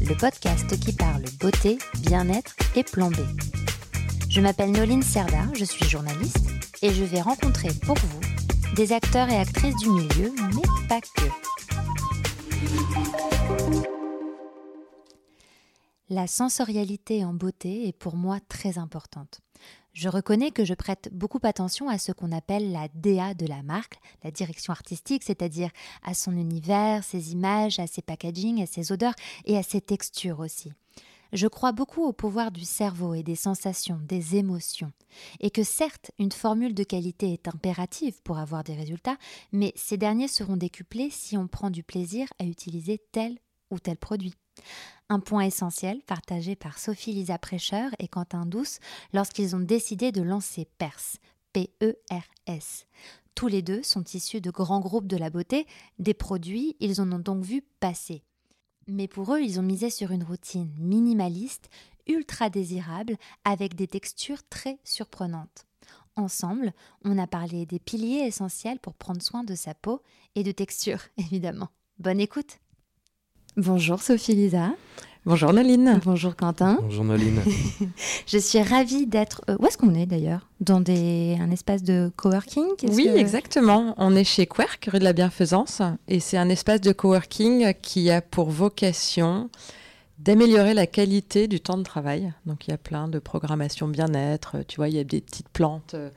le 0.00 0.14
podcast 0.16 0.78
qui 0.80 0.92
parle 0.92 1.24
beauté, 1.40 1.78
bien-être 2.00 2.54
et 2.76 2.82
plan. 2.82 3.10
Je 4.28 4.40
m'appelle 4.40 4.72
Noline 4.72 5.02
Serda, 5.02 5.46
je 5.54 5.64
suis 5.64 5.84
journaliste 5.88 6.48
et 6.82 6.92
je 6.92 7.04
vais 7.04 7.20
rencontrer 7.20 7.68
pour 7.84 7.96
vous 7.96 8.74
des 8.74 8.92
acteurs 8.92 9.28
et 9.28 9.36
actrices 9.36 9.76
du 9.76 9.90
milieu, 9.90 10.32
mais 10.54 10.88
pas 10.88 11.00
que. 11.00 11.28
La 16.10 16.26
sensorialité 16.26 17.24
en 17.24 17.32
beauté 17.32 17.88
est 17.88 17.96
pour 17.96 18.16
moi 18.16 18.38
très 18.48 18.78
importante. 18.78 19.40
Je 19.94 20.08
reconnais 20.08 20.50
que 20.50 20.64
je 20.64 20.74
prête 20.74 21.08
beaucoup 21.12 21.38
attention 21.44 21.88
à 21.88 21.98
ce 21.98 22.10
qu'on 22.10 22.32
appelle 22.32 22.72
la 22.72 22.88
DA 22.94 23.32
de 23.32 23.46
la 23.46 23.62
marque, 23.62 24.00
la 24.24 24.32
direction 24.32 24.72
artistique, 24.72 25.22
c'est-à-dire 25.22 25.70
à 26.02 26.14
son 26.14 26.32
univers, 26.32 27.04
ses 27.04 27.30
images, 27.30 27.78
à 27.78 27.86
ses 27.86 28.02
packaging, 28.02 28.60
à 28.60 28.66
ses 28.66 28.90
odeurs 28.90 29.14
et 29.44 29.56
à 29.56 29.62
ses 29.62 29.80
textures 29.80 30.40
aussi. 30.40 30.72
Je 31.32 31.46
crois 31.46 31.70
beaucoup 31.70 32.02
au 32.02 32.12
pouvoir 32.12 32.50
du 32.50 32.64
cerveau 32.64 33.14
et 33.14 33.22
des 33.22 33.36
sensations, 33.36 34.00
des 34.02 34.34
émotions, 34.34 34.92
et 35.38 35.50
que 35.50 35.62
certes, 35.62 36.10
une 36.18 36.32
formule 36.32 36.74
de 36.74 36.84
qualité 36.84 37.32
est 37.32 37.46
impérative 37.46 38.20
pour 38.24 38.38
avoir 38.38 38.64
des 38.64 38.74
résultats, 38.74 39.16
mais 39.52 39.72
ces 39.76 39.96
derniers 39.96 40.28
seront 40.28 40.56
décuplés 40.56 41.10
si 41.10 41.36
on 41.36 41.46
prend 41.46 41.70
du 41.70 41.84
plaisir 41.84 42.26
à 42.40 42.44
utiliser 42.44 43.00
tel 43.12 43.38
ou 43.70 43.78
tel 43.78 43.96
produit. 43.96 44.34
Un 45.08 45.20
point 45.20 45.42
essentiel 45.42 46.00
partagé 46.02 46.56
par 46.56 46.78
Sophie 46.78 47.12
Lisa 47.12 47.38
Prêcheur 47.38 47.90
et 47.98 48.08
Quentin 48.08 48.46
Douce 48.46 48.78
lorsqu'ils 49.12 49.54
ont 49.54 49.60
décidé 49.60 50.12
de 50.12 50.22
lancer 50.22 50.66
PERS, 50.78 51.18
P-E-R-S. 51.52 52.86
Tous 53.34 53.48
les 53.48 53.62
deux 53.62 53.82
sont 53.82 54.04
issus 54.14 54.40
de 54.40 54.50
grands 54.50 54.80
groupes 54.80 55.08
de 55.08 55.16
la 55.16 55.28
beauté, 55.28 55.66
des 55.98 56.14
produits, 56.14 56.76
ils 56.80 57.00
en 57.00 57.10
ont 57.12 57.18
donc 57.18 57.44
vu 57.44 57.62
passer. 57.80 58.22
Mais 58.86 59.08
pour 59.08 59.34
eux, 59.34 59.40
ils 59.40 59.58
ont 59.58 59.62
misé 59.62 59.90
sur 59.90 60.10
une 60.10 60.24
routine 60.24 60.72
minimaliste, 60.78 61.68
ultra 62.06 62.48
désirable, 62.50 63.16
avec 63.44 63.74
des 63.74 63.88
textures 63.88 64.46
très 64.48 64.78
surprenantes. 64.84 65.66
Ensemble, 66.16 66.72
on 67.04 67.18
a 67.18 67.26
parlé 67.26 67.66
des 67.66 67.80
piliers 67.80 68.24
essentiels 68.26 68.78
pour 68.78 68.94
prendre 68.94 69.22
soin 69.22 69.42
de 69.42 69.54
sa 69.54 69.74
peau 69.74 70.00
et 70.34 70.44
de 70.44 70.52
texture, 70.52 71.00
évidemment. 71.16 71.70
Bonne 71.98 72.20
écoute 72.20 72.58
Bonjour 73.56 74.02
Sophie 74.02 74.34
Lisa. 74.34 74.72
Bonjour 75.24 75.52
Naline. 75.52 76.00
Bonjour 76.04 76.34
Quentin. 76.34 76.78
Bonjour 76.82 77.04
Naline. 77.04 77.40
je 78.26 78.38
suis 78.38 78.60
ravie 78.60 79.06
d'être. 79.06 79.42
Euh, 79.48 79.56
où 79.60 79.66
est-ce 79.66 79.78
qu'on 79.78 79.94
est 79.94 80.06
d'ailleurs? 80.06 80.48
Dans 80.60 80.80
des... 80.80 81.38
un 81.40 81.52
espace 81.52 81.84
de 81.84 82.10
coworking? 82.16 82.66
Oui, 82.88 83.08
exactement. 83.14 83.94
On 83.96 84.16
est 84.16 84.24
chez 84.24 84.46
Querc, 84.46 84.88
rue 84.90 84.98
de 84.98 85.04
la 85.04 85.12
Bienfaisance. 85.12 85.82
Et 86.08 86.18
c'est 86.18 86.36
un 86.36 86.48
espace 86.48 86.80
de 86.80 86.90
coworking 86.90 87.74
qui 87.80 88.10
a 88.10 88.20
pour 88.20 88.50
vocation 88.50 89.50
d'améliorer 90.18 90.74
la 90.74 90.86
qualité 90.86 91.46
du 91.46 91.60
temps 91.60 91.78
de 91.78 91.82
travail. 91.84 92.32
Donc 92.46 92.66
il 92.66 92.70
y 92.70 92.74
a 92.74 92.78
plein 92.78 93.06
de 93.06 93.20
programmations 93.20 93.86
bien-être. 93.86 94.64
Tu 94.66 94.76
vois, 94.76 94.88
il 94.88 94.96
y 94.96 95.00
a 95.00 95.04
des 95.04 95.20
petites 95.20 95.48
plantes 95.48 95.94
euh, 95.94 96.08
euh, 96.08 96.10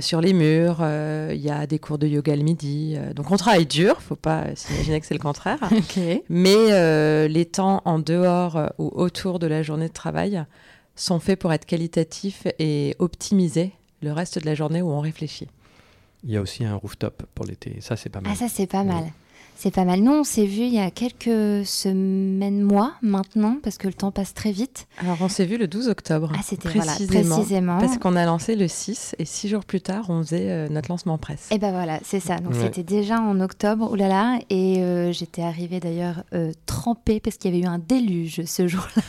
sur 0.00 0.20
les 0.20 0.32
murs. 0.32 0.78
Euh, 0.80 1.32
il 1.34 1.40
y 1.40 1.50
a 1.50 1.66
des 1.66 1.78
cours 1.78 1.98
de 1.98 2.06
yoga 2.06 2.36
le 2.36 2.42
midi. 2.42 2.94
Euh, 2.96 3.12
donc 3.12 3.30
on 3.30 3.36
travaille 3.36 3.66
dur, 3.66 4.00
faut 4.00 4.16
pas 4.16 4.54
s'imaginer 4.54 5.00
que 5.00 5.06
c'est 5.06 5.14
le 5.14 5.20
contraire. 5.20 5.58
Mais 6.28 7.28
les 7.28 7.44
temps 7.46 7.82
en 7.84 7.98
dehors 7.98 8.72
ou 8.78 8.90
autour 8.94 9.38
de 9.38 9.46
la 9.46 9.62
journée 9.62 9.88
de 9.88 9.92
travail 9.92 10.44
sont 10.96 11.18
faits 11.18 11.38
pour 11.38 11.52
être 11.52 11.66
qualitatifs 11.66 12.46
et 12.58 12.94
optimiser 12.98 13.72
le 14.02 14.12
reste 14.12 14.38
de 14.38 14.46
la 14.46 14.54
journée 14.54 14.82
où 14.82 14.90
on 14.90 15.00
réfléchit. 15.00 15.48
Il 16.24 16.30
y 16.30 16.36
a 16.36 16.42
aussi 16.42 16.64
un 16.64 16.74
rooftop 16.74 17.22
pour 17.34 17.46
l'été. 17.46 17.78
Ça, 17.80 17.96
c'est 17.96 18.10
pas 18.10 18.20
mal. 18.20 18.32
Ah, 18.34 18.36
ça, 18.36 18.48
c'est 18.48 18.66
pas 18.66 18.84
mal. 18.84 19.04
C'est 19.62 19.70
pas 19.70 19.84
mal. 19.84 20.00
Nous, 20.00 20.10
on 20.10 20.24
s'est 20.24 20.46
vu 20.46 20.62
il 20.62 20.72
y 20.72 20.78
a 20.78 20.90
quelques 20.90 21.66
semaines, 21.66 22.62
mois 22.62 22.94
maintenant, 23.02 23.58
parce 23.62 23.76
que 23.76 23.88
le 23.88 23.92
temps 23.92 24.10
passe 24.10 24.32
très 24.32 24.52
vite. 24.52 24.86
Alors, 24.96 25.18
on 25.20 25.28
s'est 25.28 25.44
vu 25.44 25.58
le 25.58 25.68
12 25.68 25.90
octobre. 25.90 26.32
Ah, 26.34 26.40
c'était 26.42 26.70
précisément, 26.70 27.34
précisément. 27.36 27.78
Parce 27.78 27.98
qu'on 27.98 28.16
a 28.16 28.24
lancé 28.24 28.56
le 28.56 28.68
6 28.68 29.16
et 29.18 29.26
six 29.26 29.50
jours 29.50 29.66
plus 29.66 29.82
tard, 29.82 30.06
on 30.08 30.22
faisait 30.22 30.50
euh, 30.50 30.68
notre 30.70 30.90
lancement 30.90 31.18
presse. 31.18 31.48
Et 31.50 31.58
ben 31.58 31.72
voilà, 31.72 32.00
c'est 32.02 32.20
ça. 32.20 32.38
Donc, 32.38 32.54
c'était 32.54 32.84
déjà 32.84 33.20
en 33.20 33.38
octobre, 33.38 33.92
oulala. 33.92 34.38
Et 34.48 34.78
euh, 34.78 35.12
j'étais 35.12 35.42
arrivée 35.42 35.78
d'ailleurs 35.78 36.24
euh, 36.32 36.52
trempée 36.64 37.20
parce 37.20 37.36
qu'il 37.36 37.54
y 37.54 37.58
avait 37.58 37.66
eu 37.66 37.68
un 37.68 37.78
déluge 37.78 38.42
ce 38.46 38.66
jour-là. 38.66 39.02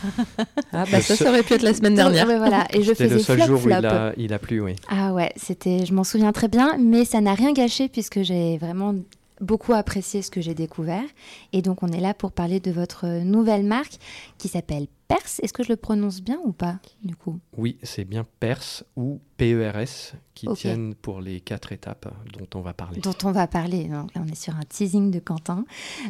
Ah, 0.74 0.84
bah 0.92 1.00
ça, 1.00 1.16
ça 1.16 1.30
aurait 1.30 1.44
pu 1.44 1.54
être 1.54 1.62
la 1.62 1.72
semaine 1.72 1.94
dernière. 1.94 2.26
voilà. 2.26 2.66
Et 2.74 2.82
je 2.82 2.92
faisais 2.92 3.08
le 3.08 3.20
seul 3.20 3.42
jour 3.42 3.58
où 3.64 3.70
il 3.70 3.72
a, 3.72 4.12
il 4.18 4.34
a 4.34 4.38
plu, 4.38 4.60
oui. 4.60 4.76
Ah 4.90 5.14
ouais, 5.14 5.32
c'était, 5.36 5.86
je 5.86 5.94
m'en 5.94 6.04
souviens 6.04 6.32
très 6.32 6.48
bien, 6.48 6.76
mais 6.78 7.06
ça 7.06 7.22
n'a 7.22 7.32
rien 7.32 7.54
gâché 7.54 7.88
puisque 7.88 8.20
j'ai 8.20 8.58
vraiment 8.58 8.94
beaucoup 9.42 9.74
apprécié 9.74 10.22
ce 10.22 10.30
que 10.30 10.40
j'ai 10.40 10.54
découvert. 10.54 11.04
Et 11.52 11.60
donc, 11.60 11.82
on 11.82 11.88
est 11.88 12.00
là 12.00 12.14
pour 12.14 12.32
parler 12.32 12.60
de 12.60 12.70
votre 12.70 13.06
nouvelle 13.22 13.64
marque 13.64 13.98
qui 14.38 14.48
s'appelle 14.48 14.86
Perse. 15.08 15.40
Est-ce 15.42 15.52
que 15.52 15.62
je 15.62 15.68
le 15.68 15.76
prononce 15.76 16.22
bien 16.22 16.38
ou 16.44 16.52
pas, 16.52 16.78
du 17.04 17.14
coup? 17.14 17.38
Oui, 17.58 17.76
c'est 17.82 18.04
bien 18.04 18.24
Perse 18.40 18.84
ou 18.96 19.20
PERS 19.36 20.14
qui 20.34 20.46
tiennent 20.54 20.94
pour 20.94 21.20
les 21.20 21.40
quatre 21.40 21.72
étapes 21.72 22.10
dont 22.32 22.58
on 22.58 22.62
va 22.62 22.72
parler. 22.72 23.00
Dont 23.00 23.16
on 23.24 23.32
va 23.32 23.46
parler. 23.46 23.84
Donc, 23.84 24.10
on 24.14 24.26
est 24.26 24.34
sur 24.34 24.56
un 24.56 24.62
teasing 24.66 25.10
de 25.10 25.18
Quentin. 25.18 25.64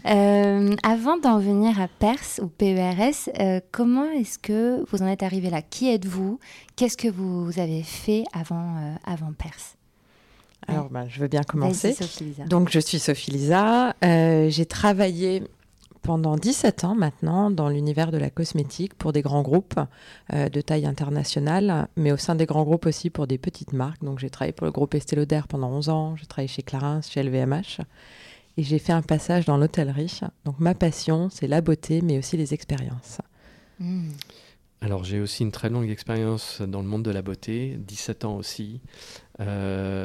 Euh, 0.07 0.77
avant 0.85 1.17
d'en 1.17 1.39
venir 1.39 1.81
à 1.81 1.89
Perse 1.89 2.41
ou 2.43 2.47
PERS, 2.47 3.31
euh, 3.41 3.61
comment 3.73 4.11
est-ce 4.13 4.39
que 4.39 4.85
vous 4.91 5.03
en 5.03 5.07
êtes 5.07 5.23
arrivé 5.23 5.51
là? 5.51 5.63
Qui 5.63 5.89
êtes-vous? 5.89 6.39
Qu'est-ce 6.77 6.97
que 6.97 7.09
vous 7.09 7.59
avez 7.59 7.83
fait 7.83 8.25
avant, 8.33 8.77
euh, 8.77 8.95
avant 9.05 9.33
Perse? 9.33 9.77
Alors, 10.69 10.89
bah, 10.91 11.07
je 11.09 11.21
veux 11.21 11.29
bien 11.29 11.43
commencer. 11.43 11.97
Donc, 12.47 12.71
je 12.71 12.79
suis 12.79 12.99
Sophie 12.99 13.31
Lisa. 13.31 13.95
Euh, 14.05 14.49
j'ai 14.49 14.67
travaillé 14.67 15.43
pendant 16.03 16.37
17 16.37 16.85
ans 16.85 16.95
maintenant 16.95 17.51
dans 17.51 17.69
l'univers 17.69 18.11
de 18.11 18.19
la 18.19 18.31
cosmétique 18.31 18.95
pour 18.95 19.13
des 19.13 19.23
grands 19.23 19.43
groupes 19.43 19.79
euh, 20.33 20.49
de 20.49 20.61
taille 20.61 20.87
internationale, 20.87 21.89
mais 21.97 22.13
au 22.13 22.17
sein 22.17 22.35
des 22.35 22.47
grands 22.47 22.65
groupes 22.65 22.87
aussi 22.87 23.11
pour 23.11 23.27
des 23.27 23.39
petites 23.39 23.73
marques. 23.73 24.03
Donc, 24.03 24.19
j'ai 24.19 24.31
travaillé 24.31 24.53
pour 24.53 24.67
le 24.67 24.73
groupe 24.73 24.95
Estée 24.95 25.17
Lauder 25.17 25.43
pendant 25.49 25.71
11 25.71 25.89
ans. 25.89 26.17
J'ai 26.17 26.27
travaillé 26.27 26.49
chez 26.49 26.63
Clarins, 26.63 27.01
chez 27.03 27.23
LVMH. 27.23 27.81
Et 28.59 28.63
j'ai 28.63 28.79
fait 28.79 28.93
un 28.93 29.03
passage 29.03 29.47
dans 29.47 29.57
l'hôtellerie. 29.57 30.21
Donc, 30.45 30.61
ma 30.61 30.75
passion, 30.75 31.29
c'est 31.31 31.47
la 31.47 31.61
beauté, 31.61 32.03
mais 32.03 32.19
aussi 32.19 32.37
les 32.37 32.53
expériences. 32.55 33.19
Hmm. 33.81 34.11
Alors 34.83 35.05
j'ai 35.05 35.21
aussi 35.21 35.45
une 35.45 35.53
très 35.53 35.71
longue 35.71 35.89
expérience 35.89 36.61
dans 36.61 36.83
le 36.83 36.89
monde 36.89 37.05
de 37.05 37.13
la 37.13 37.23
beauté, 37.23 37.77
17 37.79 38.25
ans 38.25 38.37
aussi, 38.37 38.81
euh, 38.81 39.22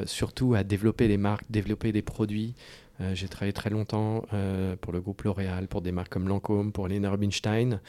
surtout 0.05 0.55
à 0.55 0.63
développer 0.63 1.07
des 1.07 1.17
marques, 1.17 1.45
développer 1.49 1.91
des 1.91 2.01
produits. 2.01 2.55
Euh, 2.99 3.13
j'ai 3.13 3.27
travaillé 3.27 3.53
très 3.53 3.69
longtemps 3.69 4.23
euh, 4.33 4.75
pour 4.75 4.91
le 4.91 5.01
groupe 5.01 5.21
L'Oréal, 5.23 5.67
pour 5.67 5.81
des 5.81 5.91
marques 5.91 6.11
comme 6.11 6.27
Lancôme, 6.27 6.71
pour 6.71 6.87
Lena 6.87 7.11
Rubinstein, 7.11 7.79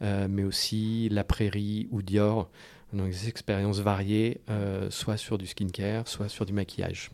mais 0.00 0.44
aussi 0.44 1.08
La 1.10 1.24
Prairie 1.24 1.88
ou 1.90 2.02
Dior. 2.02 2.50
Donc 2.92 3.08
des 3.08 3.28
expériences 3.28 3.78
variées, 3.78 4.40
soit 4.90 5.16
sur 5.16 5.38
du 5.38 5.46
skincare, 5.46 6.06
soit 6.06 6.28
sur 6.28 6.44
du 6.44 6.52
maquillage. 6.52 7.10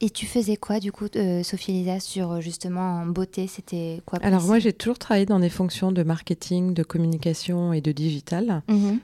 Et 0.00 0.10
tu 0.10 0.26
faisais 0.26 0.56
quoi 0.56 0.80
du 0.80 0.90
coup, 0.90 1.06
Sophie 1.44 1.70
Lisa, 1.72 2.00
sur 2.00 2.40
justement 2.40 3.02
en 3.02 3.06
beauté? 3.06 3.46
C'était 3.46 4.02
quoi 4.04 4.18
Alors 4.22 4.42
moi 4.42 4.58
j'ai 4.58 4.72
toujours 4.72 4.98
travaillé 4.98 5.24
dans 5.24 5.38
des 5.38 5.48
fonctions 5.50 5.92
de 5.92 6.02
marketing, 6.02 6.74
de 6.74 6.82
communication 6.82 7.72
et 7.72 7.80
de 7.80 7.92
digital, 7.92 8.62
mhm. 8.68 8.98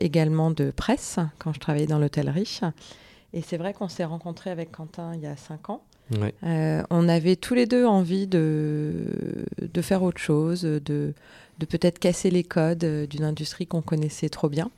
également 0.00 0.50
de 0.50 0.70
presse 0.70 1.18
quand 1.38 1.54
je 1.54 1.60
travaillais 1.60 1.86
dans 1.86 1.98
l'hôtellerie. 1.98 2.60
Et 3.34 3.42
c'est 3.42 3.56
vrai 3.56 3.72
qu'on 3.72 3.88
s'est 3.88 4.04
rencontrés 4.04 4.50
avec 4.50 4.72
Quentin 4.72 5.14
il 5.14 5.20
y 5.20 5.26
a 5.26 5.36
cinq 5.36 5.70
ans. 5.70 5.82
Euh, 6.44 6.82
on 6.90 7.08
avait 7.08 7.36
tous 7.36 7.54
les 7.54 7.64
deux 7.64 7.86
envie 7.86 8.26
de, 8.26 9.46
de 9.60 9.82
faire 9.82 10.02
autre 10.02 10.20
chose, 10.20 10.62
de, 10.62 10.80
de 11.58 11.66
peut-être 11.66 11.98
casser 11.98 12.30
les 12.30 12.44
codes 12.44 12.84
d'une 13.08 13.24
industrie 13.24 13.66
qu'on 13.66 13.80
connaissait 13.80 14.28
trop 14.28 14.50
bien. 14.50 14.70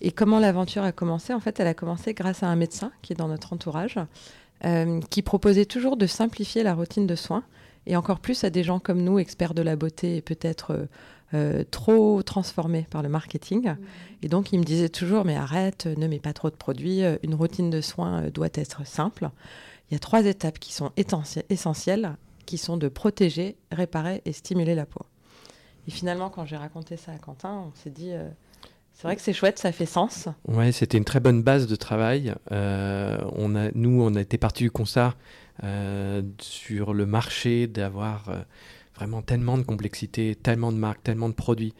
Et 0.00 0.10
comment 0.12 0.38
l'aventure 0.38 0.84
a 0.84 0.92
commencé? 0.92 1.34
En 1.34 1.40
fait, 1.40 1.60
elle 1.60 1.66
a 1.66 1.74
commencé 1.74 2.14
grâce 2.14 2.42
à 2.42 2.46
un 2.46 2.56
médecin 2.56 2.92
qui 3.02 3.12
est 3.12 3.16
dans 3.16 3.28
notre 3.28 3.52
entourage, 3.52 3.98
euh, 4.64 5.00
qui 5.10 5.22
proposait 5.22 5.66
toujours 5.66 5.96
de 5.96 6.06
simplifier 6.06 6.62
la 6.62 6.74
routine 6.74 7.06
de 7.06 7.16
soins, 7.16 7.42
et 7.86 7.96
encore 7.96 8.20
plus 8.20 8.44
à 8.44 8.50
des 8.50 8.62
gens 8.62 8.78
comme 8.78 9.02
nous, 9.02 9.18
experts 9.18 9.54
de 9.54 9.62
la 9.62 9.76
beauté 9.76 10.16
et 10.16 10.22
peut-être 10.22 10.70
euh, 10.70 10.86
euh, 11.34 11.62
trop 11.70 12.22
transformé 12.22 12.86
par 12.88 13.02
le 13.02 13.10
marketing. 13.10 13.68
Mm. 13.68 13.76
Et 14.22 14.28
donc, 14.28 14.50
il 14.52 14.60
me 14.60 14.64
disait 14.64 14.88
toujours, 14.88 15.26
mais 15.26 15.36
arrête, 15.36 15.84
ne 15.84 16.06
mets 16.06 16.20
pas 16.20 16.32
trop 16.32 16.48
de 16.48 16.56
produits, 16.56 17.04
euh, 17.04 17.18
une 17.22 17.34
routine 17.34 17.68
de 17.68 17.82
soins 17.82 18.22
euh, 18.22 18.30
doit 18.30 18.48
être 18.54 18.86
simple. 18.86 19.28
Il 19.90 19.94
y 19.94 19.96
a 19.96 19.98
trois 19.98 20.24
étapes 20.24 20.58
qui 20.58 20.72
sont 20.72 20.90
essentielles, 20.96 22.16
qui 22.46 22.56
sont 22.56 22.78
de 22.78 22.88
protéger, 22.88 23.56
réparer 23.70 24.22
et 24.24 24.32
stimuler 24.32 24.74
la 24.74 24.86
peau. 24.86 25.04
Et 25.86 25.90
finalement, 25.90 26.30
quand 26.30 26.46
j'ai 26.46 26.56
raconté 26.56 26.96
ça 26.96 27.12
à 27.12 27.18
Quentin, 27.18 27.64
on 27.68 27.74
s'est 27.74 27.90
dit, 27.90 28.12
c'est 28.92 29.02
vrai 29.02 29.16
que 29.16 29.22
c'est 29.22 29.32
chouette, 29.32 29.58
ça 29.58 29.72
fait 29.72 29.86
sens. 29.86 30.28
Ouais, 30.46 30.72
c'était 30.72 30.98
une 30.98 31.04
très 31.06 31.20
bonne 31.20 31.42
base 31.42 31.66
de 31.66 31.76
travail. 31.76 32.34
on 32.50 33.56
a, 33.56 33.70
nous, 33.74 34.02
on 34.02 34.14
a 34.14 34.20
été 34.20 34.36
parti 34.36 34.64
du 34.64 34.70
constat 34.70 35.14
sur 36.38 36.92
le 36.92 37.06
marché 37.06 37.66
d'avoir 37.66 38.30
vraiment 38.98 39.22
tellement 39.22 39.56
de 39.58 39.62
complexité, 39.62 40.34
tellement 40.34 40.72
de 40.72 40.76
marques, 40.76 41.04
tellement 41.04 41.28
de 41.28 41.34
produits. 41.34 41.74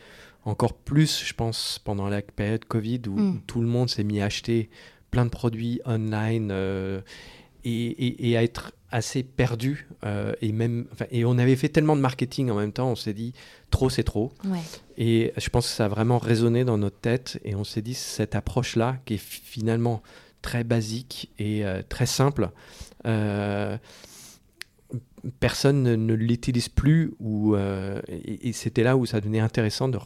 Encore 0.44 0.72
plus, 0.72 1.24
je 1.26 1.34
pense, 1.34 1.80
pendant 1.84 2.08
la 2.08 2.22
période 2.22 2.64
Covid 2.64 3.02
où, 3.08 3.18
mm. 3.18 3.40
tout 3.46 3.60
le 3.60 3.66
monde 3.66 3.90
s'est 3.90 4.04
mis 4.04 4.20
à 4.20 4.26
acheter 4.26 4.70
plein 5.10 5.24
de 5.24 5.30
produits 5.30 5.80
online 5.84 6.50
euh, 6.52 7.00
et, 7.64 8.36
à 8.36 8.42
être 8.42 8.72
assez 8.90 9.24
perdu. 9.24 9.88
Euh, 10.04 10.32
et, 10.40 10.52
même, 10.52 10.86
et 11.10 11.24
on 11.24 11.38
avait 11.38 11.56
fait 11.56 11.68
tellement 11.68 11.96
de 11.96 12.00
marketing 12.00 12.50
en 12.50 12.54
même 12.54 12.72
temps, 12.72 12.90
on 12.90 12.96
s'est 12.96 13.12
dit 13.12 13.34
trop 13.70 13.90
c'est 13.90 14.04
trop. 14.04 14.32
Et 14.96 15.32
je 15.36 15.48
pense 15.50 15.66
que 15.66 15.72
ça 15.72 15.86
a 15.86 15.88
vraiment 15.88 16.18
résonné 16.18 16.64
dans 16.64 16.78
notre 16.78 16.98
tête 16.98 17.40
et 17.44 17.54
on 17.56 17.64
s'est 17.64 17.82
dit 17.82 17.94
cette 17.94 18.34
approche-là 18.36 18.98
qui 19.04 19.14
est 19.14 19.22
finalement 19.22 20.02
très 20.40 20.62
basique 20.62 21.30
et 21.38 21.66
euh, 21.66 21.82
très 21.86 22.06
simple 22.06 22.50
personne 25.40 25.82
ne, 25.82 26.14
l'utilise 26.14 26.68
plus 26.68 27.12
ou, 27.20 27.54
euh, 27.54 28.00
et, 28.08 28.52
c'était 28.52 28.82
là 28.82 28.96
où 28.96 29.06
ça 29.06 29.20
devenait 29.20 29.40
intéressant 29.40 29.88
de, 29.88 29.98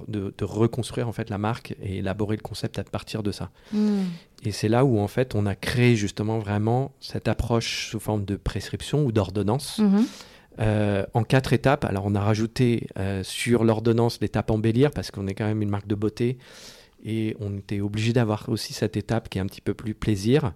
reconstruire 0.42 1.08
en 1.08 1.12
fait 1.12 1.30
la 1.30 1.38
marque 1.38 1.74
et 1.82 1.98
élaborer 1.98 2.36
le 2.36 2.42
concept 2.42 2.78
à 2.78 2.84
partir 2.84 3.22
de 3.22 3.32
ça. 3.32 3.50
Hmm. 3.72 4.02
Et 4.44 4.52
c'est 4.52 4.68
là 4.68 4.84
où 4.84 4.98
en 4.98 5.08
fait 5.08 5.34
on 5.34 5.46
a 5.46 5.54
créé 5.54 5.96
justement 5.96 6.38
vraiment 6.38 6.92
cette 7.00 7.28
approche 7.28 7.90
sous 7.90 8.00
forme 8.00 8.24
de 8.24 8.36
prescription 8.36 9.04
ou 9.04 9.12
d'ordonnance. 9.12 9.78
Mhm. 9.78 10.06
Euh, 10.58 11.06
en 11.14 11.24
quatre 11.24 11.54
étapes. 11.54 11.86
Alors 11.86 12.04
on 12.04 12.14
a 12.14 12.20
rajouté 12.20 12.86
euh, 12.98 13.22
sur 13.22 13.64
l'ordonnance 13.64 14.18
l'étape 14.20 14.50
embellir 14.50 14.90
parce 14.90 15.10
qu'on 15.10 15.26
est 15.26 15.32
quand 15.32 15.46
même 15.46 15.62
une 15.62 15.70
marque 15.70 15.86
de 15.86 15.94
beauté 15.94 16.36
et 17.04 17.36
on 17.40 17.56
était 17.58 17.80
obligé 17.80 18.12
d'avoir 18.12 18.48
aussi 18.48 18.72
cette 18.72 18.96
étape 18.96 19.28
qui 19.28 19.38
est 19.38 19.40
un 19.40 19.46
petit 19.46 19.60
peu 19.60 19.74
plus 19.74 19.94
plaisir. 19.94 20.52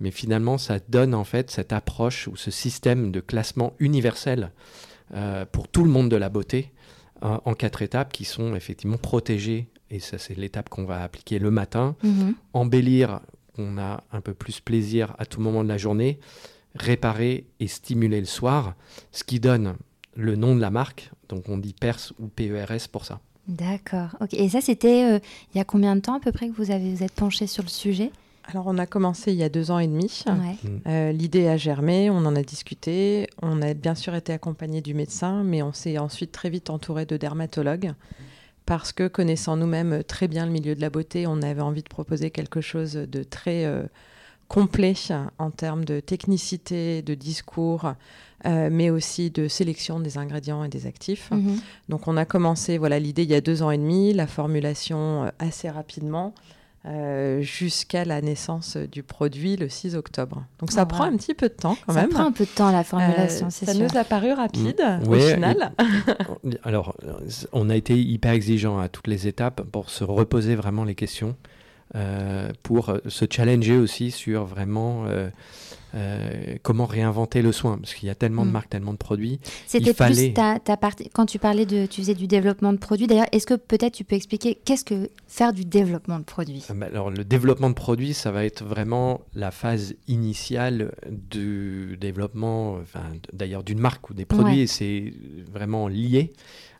Mais 0.00 0.10
finalement, 0.10 0.58
ça 0.58 0.78
donne 0.88 1.14
en 1.14 1.24
fait 1.24 1.50
cette 1.50 1.72
approche 1.72 2.28
ou 2.28 2.36
ce 2.36 2.50
système 2.50 3.10
de 3.12 3.20
classement 3.20 3.72
universel 3.78 4.52
euh, 5.14 5.46
pour 5.46 5.68
tout 5.68 5.84
le 5.84 5.90
monde 5.90 6.10
de 6.10 6.16
la 6.16 6.28
beauté 6.28 6.72
euh, 7.22 7.38
en 7.44 7.54
quatre 7.54 7.82
étapes 7.82 8.12
qui 8.12 8.24
sont 8.24 8.54
effectivement 8.54 8.98
protégées. 8.98 9.68
Et 9.90 10.00
ça, 10.00 10.18
c'est 10.18 10.36
l'étape 10.36 10.68
qu'on 10.68 10.84
va 10.84 11.02
appliquer 11.02 11.38
le 11.38 11.50
matin. 11.50 11.96
Mhm. 12.02 12.34
Embellir, 12.52 13.20
on 13.56 13.78
a 13.78 14.04
un 14.12 14.20
peu 14.20 14.34
plus 14.34 14.60
plaisir 14.60 15.14
à 15.18 15.24
tout 15.24 15.40
moment 15.40 15.64
de 15.64 15.68
la 15.68 15.78
journée. 15.78 16.18
Réparer 16.74 17.46
et 17.58 17.68
stimuler 17.68 18.20
le 18.20 18.26
soir, 18.26 18.74
ce 19.12 19.24
qui 19.24 19.40
donne 19.40 19.76
le 20.14 20.36
nom 20.36 20.54
de 20.54 20.60
la 20.60 20.70
marque. 20.70 21.10
Donc 21.30 21.48
on 21.48 21.56
dit 21.56 21.72
PERS 21.72 22.12
ou 22.18 22.28
PERS 22.28 22.88
pour 22.92 23.06
ça. 23.06 23.20
D'accord. 23.48 24.16
Et 24.32 24.48
ça, 24.48 24.60
c'était 24.60 25.04
euh, 25.04 25.18
il 25.54 25.58
y 25.58 25.60
a 25.60 25.64
combien 25.64 25.94
de 25.96 26.00
temps 26.00 26.14
à 26.14 26.20
peu 26.20 26.32
près 26.32 26.48
que 26.48 26.54
vous 26.56 26.70
avez 26.70 26.94
vous 26.94 27.02
êtes 27.02 27.12
penché 27.12 27.46
sur 27.46 27.62
le 27.62 27.68
sujet? 27.68 28.10
Alors, 28.48 28.66
on 28.66 28.78
a 28.78 28.86
commencé 28.86 29.32
il 29.32 29.38
y 29.38 29.42
a 29.42 29.48
deux 29.48 29.70
ans 29.70 29.78
et 29.78 29.88
demi. 29.88 30.22
Mm. 30.26 30.68
Euh, 30.86 31.12
l'idée 31.12 31.48
a 31.48 31.56
germé, 31.56 32.10
on 32.10 32.18
en 32.18 32.36
a 32.36 32.42
discuté. 32.42 33.28
On 33.42 33.60
a 33.62 33.74
bien 33.74 33.94
sûr 33.94 34.14
été 34.14 34.32
accompagné 34.32 34.80
du 34.80 34.94
médecin, 34.94 35.42
mais 35.42 35.62
on 35.62 35.72
s'est 35.72 35.98
ensuite 35.98 36.32
très 36.32 36.50
vite 36.50 36.70
entouré 36.70 37.06
de 37.06 37.16
dermatologues 37.16 37.92
parce 38.66 38.92
que 38.92 39.06
connaissant 39.06 39.56
nous-mêmes 39.56 40.02
très 40.02 40.26
bien 40.26 40.44
le 40.44 40.52
milieu 40.52 40.74
de 40.74 40.80
la 40.80 40.90
beauté, 40.90 41.26
on 41.26 41.40
avait 41.40 41.62
envie 41.62 41.84
de 41.84 41.88
proposer 41.88 42.30
quelque 42.30 42.60
chose 42.60 42.94
de 42.94 43.22
très 43.22 43.64
euh, 43.64 43.84
complet 44.48 44.94
en 45.38 45.50
termes 45.50 45.84
de 45.84 46.00
technicité, 46.00 47.02
de 47.02 47.14
discours, 47.14 47.92
euh, 48.44 48.68
mais 48.70 48.90
aussi 48.90 49.30
de 49.30 49.48
sélection 49.48 49.98
des 49.98 50.18
ingrédients 50.18 50.62
et 50.62 50.68
des 50.68 50.86
actifs. 50.86 51.30
Mhm. 51.30 51.58
Donc 51.88 52.06
on 52.06 52.16
a 52.16 52.24
commencé 52.24 52.78
voilà 52.78 52.98
l'idée 52.98 53.22
il 53.22 53.30
y 53.30 53.34
a 53.34 53.40
deux 53.40 53.62
ans 53.62 53.70
et 53.70 53.78
demi, 53.78 54.12
la 54.12 54.26
formulation 54.26 55.24
euh, 55.24 55.28
assez 55.38 55.68
rapidement. 55.68 56.34
Euh, 56.84 57.40
jusqu'à 57.40 58.04
la 58.04 58.20
naissance 58.20 58.76
du 58.76 59.02
produit 59.02 59.56
le 59.56 59.68
6 59.68 59.96
octobre. 59.96 60.44
Donc 60.60 60.70
ça 60.70 60.86
prend 60.86 61.02
un 61.02 61.16
petit 61.16 61.34
peu 61.34 61.48
de 61.48 61.54
temps 61.54 61.76
quand 61.84 61.92
même. 61.92 62.08
Ça 62.08 62.14
prend 62.14 62.26
un 62.26 62.30
peu 62.30 62.44
de 62.44 62.50
temps 62.50 62.70
la 62.70 62.84
formulation, 62.84 63.50
c'est 63.50 63.66
Ça 63.66 63.74
nous 63.74 63.88
a 63.96 64.04
paru 64.04 64.32
rapide 64.32 64.80
mm. 65.02 65.08
au 65.08 65.14
final. 65.14 65.72
alors, 66.62 66.94
on 67.52 67.70
a 67.70 67.74
été 67.74 68.00
hyper 68.00 68.30
exigeant 68.30 68.78
à 68.78 68.88
toutes 68.88 69.08
les 69.08 69.26
étapes 69.26 69.62
pour 69.62 69.90
se 69.90 70.04
reposer 70.04 70.54
vraiment 70.54 70.84
les 70.84 70.94
questions. 70.94 71.34
Euh, 71.94 72.50
pour 72.64 72.88
euh, 72.88 72.98
se 73.06 73.26
challenger 73.30 73.76
aussi 73.76 74.10
sur 74.10 74.44
vraiment 74.44 75.06
euh, 75.06 76.56
comment 76.62 76.84
réinventer 76.84 77.42
le 77.42 77.52
soin, 77.52 77.78
parce 77.78 77.94
qu'il 77.94 78.08
y 78.08 78.10
a 78.10 78.16
tellement 78.16 78.44
de 78.44 78.50
mm. 78.50 78.52
marques, 78.52 78.70
tellement 78.70 78.92
de 78.92 78.98
produits. 78.98 79.38
C'était 79.68 79.94
plus 79.94 80.34
ta, 80.34 80.58
partie, 80.76 81.08
quand 81.10 81.26
tu 81.26 81.38
parlais 81.38 81.64
de, 81.64 81.86
tu 81.86 82.00
faisais 82.00 82.14
du 82.14 82.26
développement 82.26 82.72
de 82.72 82.78
produits. 82.78 83.06
D'ailleurs, 83.06 83.28
est-ce 83.30 83.46
que 83.46 83.54
peut-être 83.54 83.94
tu 83.94 84.04
peux 84.04 84.16
expliquer 84.16 84.58
qu'est-ce 84.64 84.84
que 84.84 85.08
faire 85.28 85.52
du 85.52 85.64
développement 85.64 86.18
de 86.18 86.24
produits? 86.24 86.64
Bah, 86.74 86.86
Alors, 86.86 87.10
le 87.10 87.24
développement 87.24 87.70
de 87.70 87.74
produits, 87.74 88.14
ça 88.14 88.32
va 88.32 88.44
être 88.44 88.64
vraiment 88.64 89.20
la 89.34 89.52
phase 89.52 89.94
initiale 90.08 90.92
du 91.08 91.96
développement, 92.00 92.72
enfin, 92.82 93.04
d'ailleurs 93.32 93.62
d'une 93.62 93.78
marque 93.78 94.10
ou 94.10 94.14
des 94.14 94.24
produits, 94.24 94.60
et 94.60 94.66
c'est 94.66 95.14
vraiment 95.50 95.86
lié. 95.86 96.32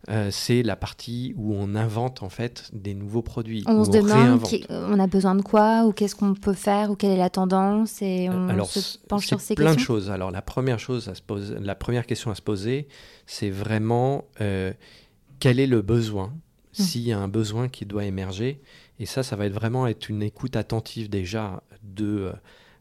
Euh, 0.08 0.28
c'est 0.30 0.62
la 0.62 0.76
partie 0.76 1.34
où 1.36 1.54
on 1.54 1.74
invente 1.74 2.22
en 2.22 2.28
fait 2.28 2.70
des 2.72 2.94
nouveaux 2.94 3.22
produits. 3.22 3.64
On 3.66 3.84
se 3.84 3.90
demande 3.90 4.40
on 4.70 5.00
a 5.00 5.06
besoin 5.08 5.34
de 5.34 5.42
quoi 5.42 5.84
ou 5.84 5.92
qu'est-ce 5.92 6.14
qu'on 6.14 6.34
peut 6.34 6.52
faire 6.52 6.92
ou 6.92 6.96
quelle 6.96 7.10
est 7.10 7.16
la 7.16 7.30
tendance 7.30 8.00
et 8.02 8.28
on 8.30 8.48
Alors, 8.48 8.68
se 8.68 8.98
penche 9.08 9.26
sur 9.26 9.40
ces 9.40 9.56
plein 9.56 9.74
de 9.74 9.80
choses. 9.80 10.10
Alors 10.10 10.30
la 10.30 10.42
première 10.42 10.78
chose 10.78 11.08
à 11.08 11.14
se 11.16 11.22
poser, 11.22 11.56
la 11.60 11.74
première 11.74 12.06
question 12.06 12.30
à 12.30 12.36
se 12.36 12.42
poser, 12.42 12.86
c'est 13.26 13.50
vraiment 13.50 14.24
euh, 14.40 14.72
quel 15.40 15.58
est 15.58 15.66
le 15.66 15.82
besoin, 15.82 16.26
mmh. 16.28 16.82
s'il 16.82 17.02
y 17.02 17.12
a 17.12 17.18
un 17.18 17.28
besoin 17.28 17.68
qui 17.68 17.84
doit 17.84 18.04
émerger. 18.04 18.60
Et 19.00 19.06
ça, 19.06 19.24
ça 19.24 19.34
va 19.34 19.46
être 19.46 19.54
vraiment 19.54 19.88
être 19.88 20.08
une 20.08 20.22
écoute 20.22 20.54
attentive 20.54 21.10
déjà 21.10 21.62
de 21.82 22.06
euh, 22.06 22.32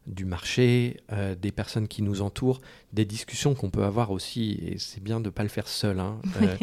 du 0.06 0.24
marché, 0.24 0.98
euh, 1.12 1.34
des 1.34 1.50
personnes 1.50 1.88
qui 1.88 2.02
nous 2.02 2.22
entourent, 2.22 2.60
des 2.92 3.04
discussions 3.04 3.54
qu'on 3.54 3.70
peut 3.70 3.84
avoir 3.84 4.10
aussi, 4.10 4.58
et 4.62 4.78
c'est 4.78 5.02
bien 5.02 5.20
de 5.20 5.26
ne 5.26 5.30
pas 5.30 5.42
le 5.42 5.48
faire 5.48 5.66
seul, 5.66 5.98
hein, 5.98 6.18
euh, 6.42 6.56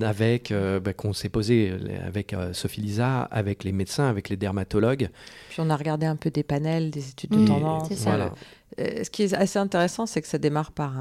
avec, 0.02 0.52
euh, 0.52 0.78
bah, 0.78 0.92
qu'on 0.92 1.12
s'est 1.12 1.28
posé 1.28 1.72
avec 2.04 2.34
Sophie 2.52 2.80
Lisa, 2.80 3.22
avec 3.22 3.64
les 3.64 3.72
médecins, 3.72 4.08
avec 4.08 4.28
les 4.28 4.36
dermatologues. 4.36 5.10
Puis 5.48 5.60
on 5.60 5.70
a 5.70 5.76
regardé 5.76 6.06
un 6.06 6.16
peu 6.16 6.30
des 6.30 6.44
panels, 6.44 6.90
des 6.90 7.10
études 7.10 7.30
de 7.30 7.46
tendance. 7.46 7.92
Voilà. 8.02 8.32
ce 8.78 9.10
qui 9.10 9.24
est 9.24 9.34
assez 9.34 9.58
intéressant, 9.58 10.06
c'est 10.06 10.22
que 10.22 10.28
ça 10.28 10.38
démarre 10.38 10.70
par 10.70 10.94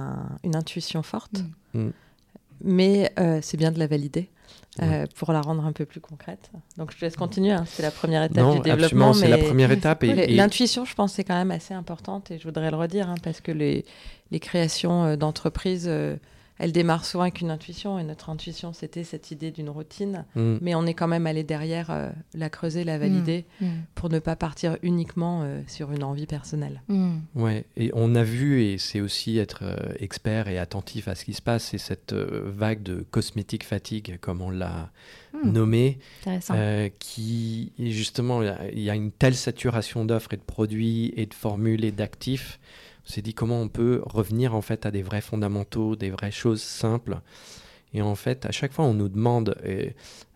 une 0.44 0.56
intuition 0.56 1.04
forte. 1.04 1.44
Mm. 1.74 1.90
mais 2.62 3.14
c'est 3.42 3.58
bien 3.58 3.72
de 3.72 3.80
la 3.80 3.88
valider. 3.88 4.30
Euh, 4.82 5.06
pour 5.16 5.32
la 5.32 5.40
rendre 5.40 5.66
un 5.66 5.72
peu 5.72 5.86
plus 5.86 6.02
concrète. 6.02 6.52
Donc 6.78 6.92
je 6.92 6.98
te 6.98 7.06
laisse 7.06 7.16
continuer, 7.16 7.54
hein. 7.54 7.64
c'est 7.66 7.82
la 7.82 7.92
première 7.92 8.24
étape 8.24 8.56
du 8.56 8.60
développement. 8.60 9.14
c'est 9.14 9.30
la 9.30 9.38
première 9.38 9.72
étape. 9.72 10.04
Et, 10.04 10.28
L'intuition, 10.36 10.84
je 10.84 10.94
pense, 10.96 11.14
c'est 11.14 11.24
quand 11.24 11.36
même 11.36 11.52
assez 11.52 11.74
importante 11.74 12.30
et 12.30 12.38
je 12.38 12.44
voudrais 12.44 12.70
le 12.72 12.76
redire, 12.76 13.10
hein, 13.10 13.16
parce 13.24 13.40
que 13.40 13.54
les, 13.54 13.86
les 14.32 14.40
créations 14.42 15.06
euh, 15.06 15.16
d'entreprises 15.16 15.86
euh, 15.88 16.18
elle 16.58 16.72
démarre 16.72 17.04
souvent 17.04 17.24
avec 17.24 17.42
une 17.42 17.52
intuition, 17.52 18.00
et 18.00 18.04
notre 18.04 18.30
intuition, 18.30 18.72
c'était 18.72 19.04
cette 19.04 19.30
idée 19.32 19.52
d'une 19.52 19.70
routine, 19.70 20.26
mm. 20.36 20.58
mais 20.62 20.74
on 20.74 20.86
est 20.86 20.94
quand 20.94 21.08
même 21.08 21.28
allé 21.28 21.44
derrière 21.44 21.92
euh, 21.92 22.10
la 22.34 22.50
creuser, 22.50 22.86
la 22.86 22.98
valider, 22.98 23.46
mm. 23.60 23.66
Mm. 23.66 23.84
pour 23.94 24.10
ne 24.10 24.20
pas 24.20 24.38
partir 24.38 24.78
uniquement 24.82 25.42
euh, 25.44 25.62
sur 25.68 25.92
une 25.92 26.04
envie 26.04 26.28
personnelle. 26.28 26.82
Ouais, 27.36 27.66
et 27.76 27.92
on 27.94 28.16
a 28.16 28.24
vu, 28.24 28.64
et 28.64 28.78
c'est 28.78 29.02
aussi 29.02 29.38
être 29.38 29.64
euh, 29.64 29.94
expert 30.00 30.48
et 30.48 30.58
attentif 30.58 31.10
à 31.10 31.16
ce 31.16 31.26
qui 31.26 31.34
se 31.34 31.42
passe, 31.42 31.66
c'est 31.66 31.78
cette 31.78 32.14
vague 32.14 32.84
de 32.84 33.06
cosmétique 33.12 33.66
fatigue, 33.66 34.18
comme 34.22 34.42
on 34.42 34.50
l'a 34.50 34.92
nommé, 35.44 36.00
qui, 37.00 37.74
justement, 37.78 38.42
il 38.42 38.80
y, 38.80 38.90
a 38.90 38.96
une 38.96 39.12
telle 39.12 39.36
saturation 39.36 40.06
d'offres 40.06 40.34
et 40.34 40.38
de 40.38 40.42
produits 40.42 41.14
et 41.18 41.26
de 41.26 41.34
formules 41.34 41.84
et 41.84 41.92
d'actifs 41.92 42.60
on 43.06 43.12
s'est 43.12 43.22
dit 43.22 43.34
comment 43.34 43.62
on 43.62 43.68
peut 43.68 44.02
revenir 44.06 44.56
en 44.56 44.62
fait 44.62 44.86
à 44.86 44.92
des 44.92 45.04
vrais 45.04 45.22
fondamentaux, 45.22 45.96
des 45.96 46.10
vraies 46.10 46.32
choses 46.32 46.62
simples. 46.62 47.20
Et 47.94 48.02
en 48.02 48.16
fait, 48.16 48.46
à 48.46 48.52
chaque 48.52 48.74
fois, 48.74 48.86
on 48.86 48.94
nous 48.94 49.08
demande 49.08 49.56
euh, 49.66 49.90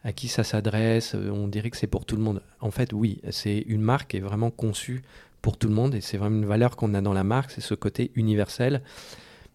à 0.03 0.13
qui 0.13 0.27
ça 0.27 0.43
s'adresse, 0.43 1.13
euh, 1.15 1.29
on 1.29 1.47
dirait 1.47 1.69
que 1.69 1.77
c'est 1.77 1.87
pour 1.87 2.05
tout 2.05 2.15
le 2.15 2.21
monde. 2.21 2.41
En 2.61 2.71
fait, 2.71 2.93
oui, 2.93 3.19
c'est 3.31 3.65
une 3.67 3.81
marque 3.81 4.11
qui 4.11 4.17
est 4.17 4.21
vraiment 4.21 4.51
conçue 4.51 5.01
pour 5.41 5.57
tout 5.57 5.67
le 5.67 5.73
monde 5.73 5.95
et 5.95 6.01
c'est 6.01 6.17
vraiment 6.17 6.37
une 6.37 6.45
valeur 6.45 6.75
qu'on 6.75 6.93
a 6.93 7.01
dans 7.01 7.13
la 7.13 7.23
marque, 7.23 7.51
c'est 7.51 7.61
ce 7.61 7.73
côté 7.73 8.11
universel. 8.15 8.81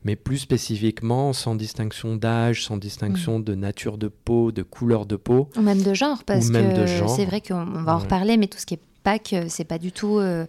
Mais 0.02 0.16
plus 0.16 0.36
spécifiquement, 0.36 1.32
sans 1.32 1.54
distinction 1.54 2.16
d'âge, 2.16 2.64
sans 2.64 2.76
distinction 2.76 3.38
mm. 3.38 3.44
de 3.44 3.54
nature 3.54 3.96
de 3.96 4.08
peau, 4.08 4.52
de 4.52 4.62
couleur 4.62 5.06
de 5.06 5.16
peau. 5.16 5.48
Ou 5.56 5.62
même 5.62 5.82
de 5.82 5.94
genre, 5.94 6.24
parce 6.24 6.50
que 6.50 6.86
c'est 7.08 7.24
vrai 7.24 7.40
qu'on 7.40 7.64
va 7.64 7.96
en 7.96 8.00
reparler, 8.00 8.36
mais 8.36 8.48
tout 8.48 8.58
ce 8.58 8.66
qui 8.66 8.74
est 8.74 8.80
pack, 9.02 9.34
c'est 9.48 9.64
pas 9.64 9.78
du 9.78 9.92
tout. 9.92 10.18
Euh, 10.18 10.44
euh, 10.44 10.46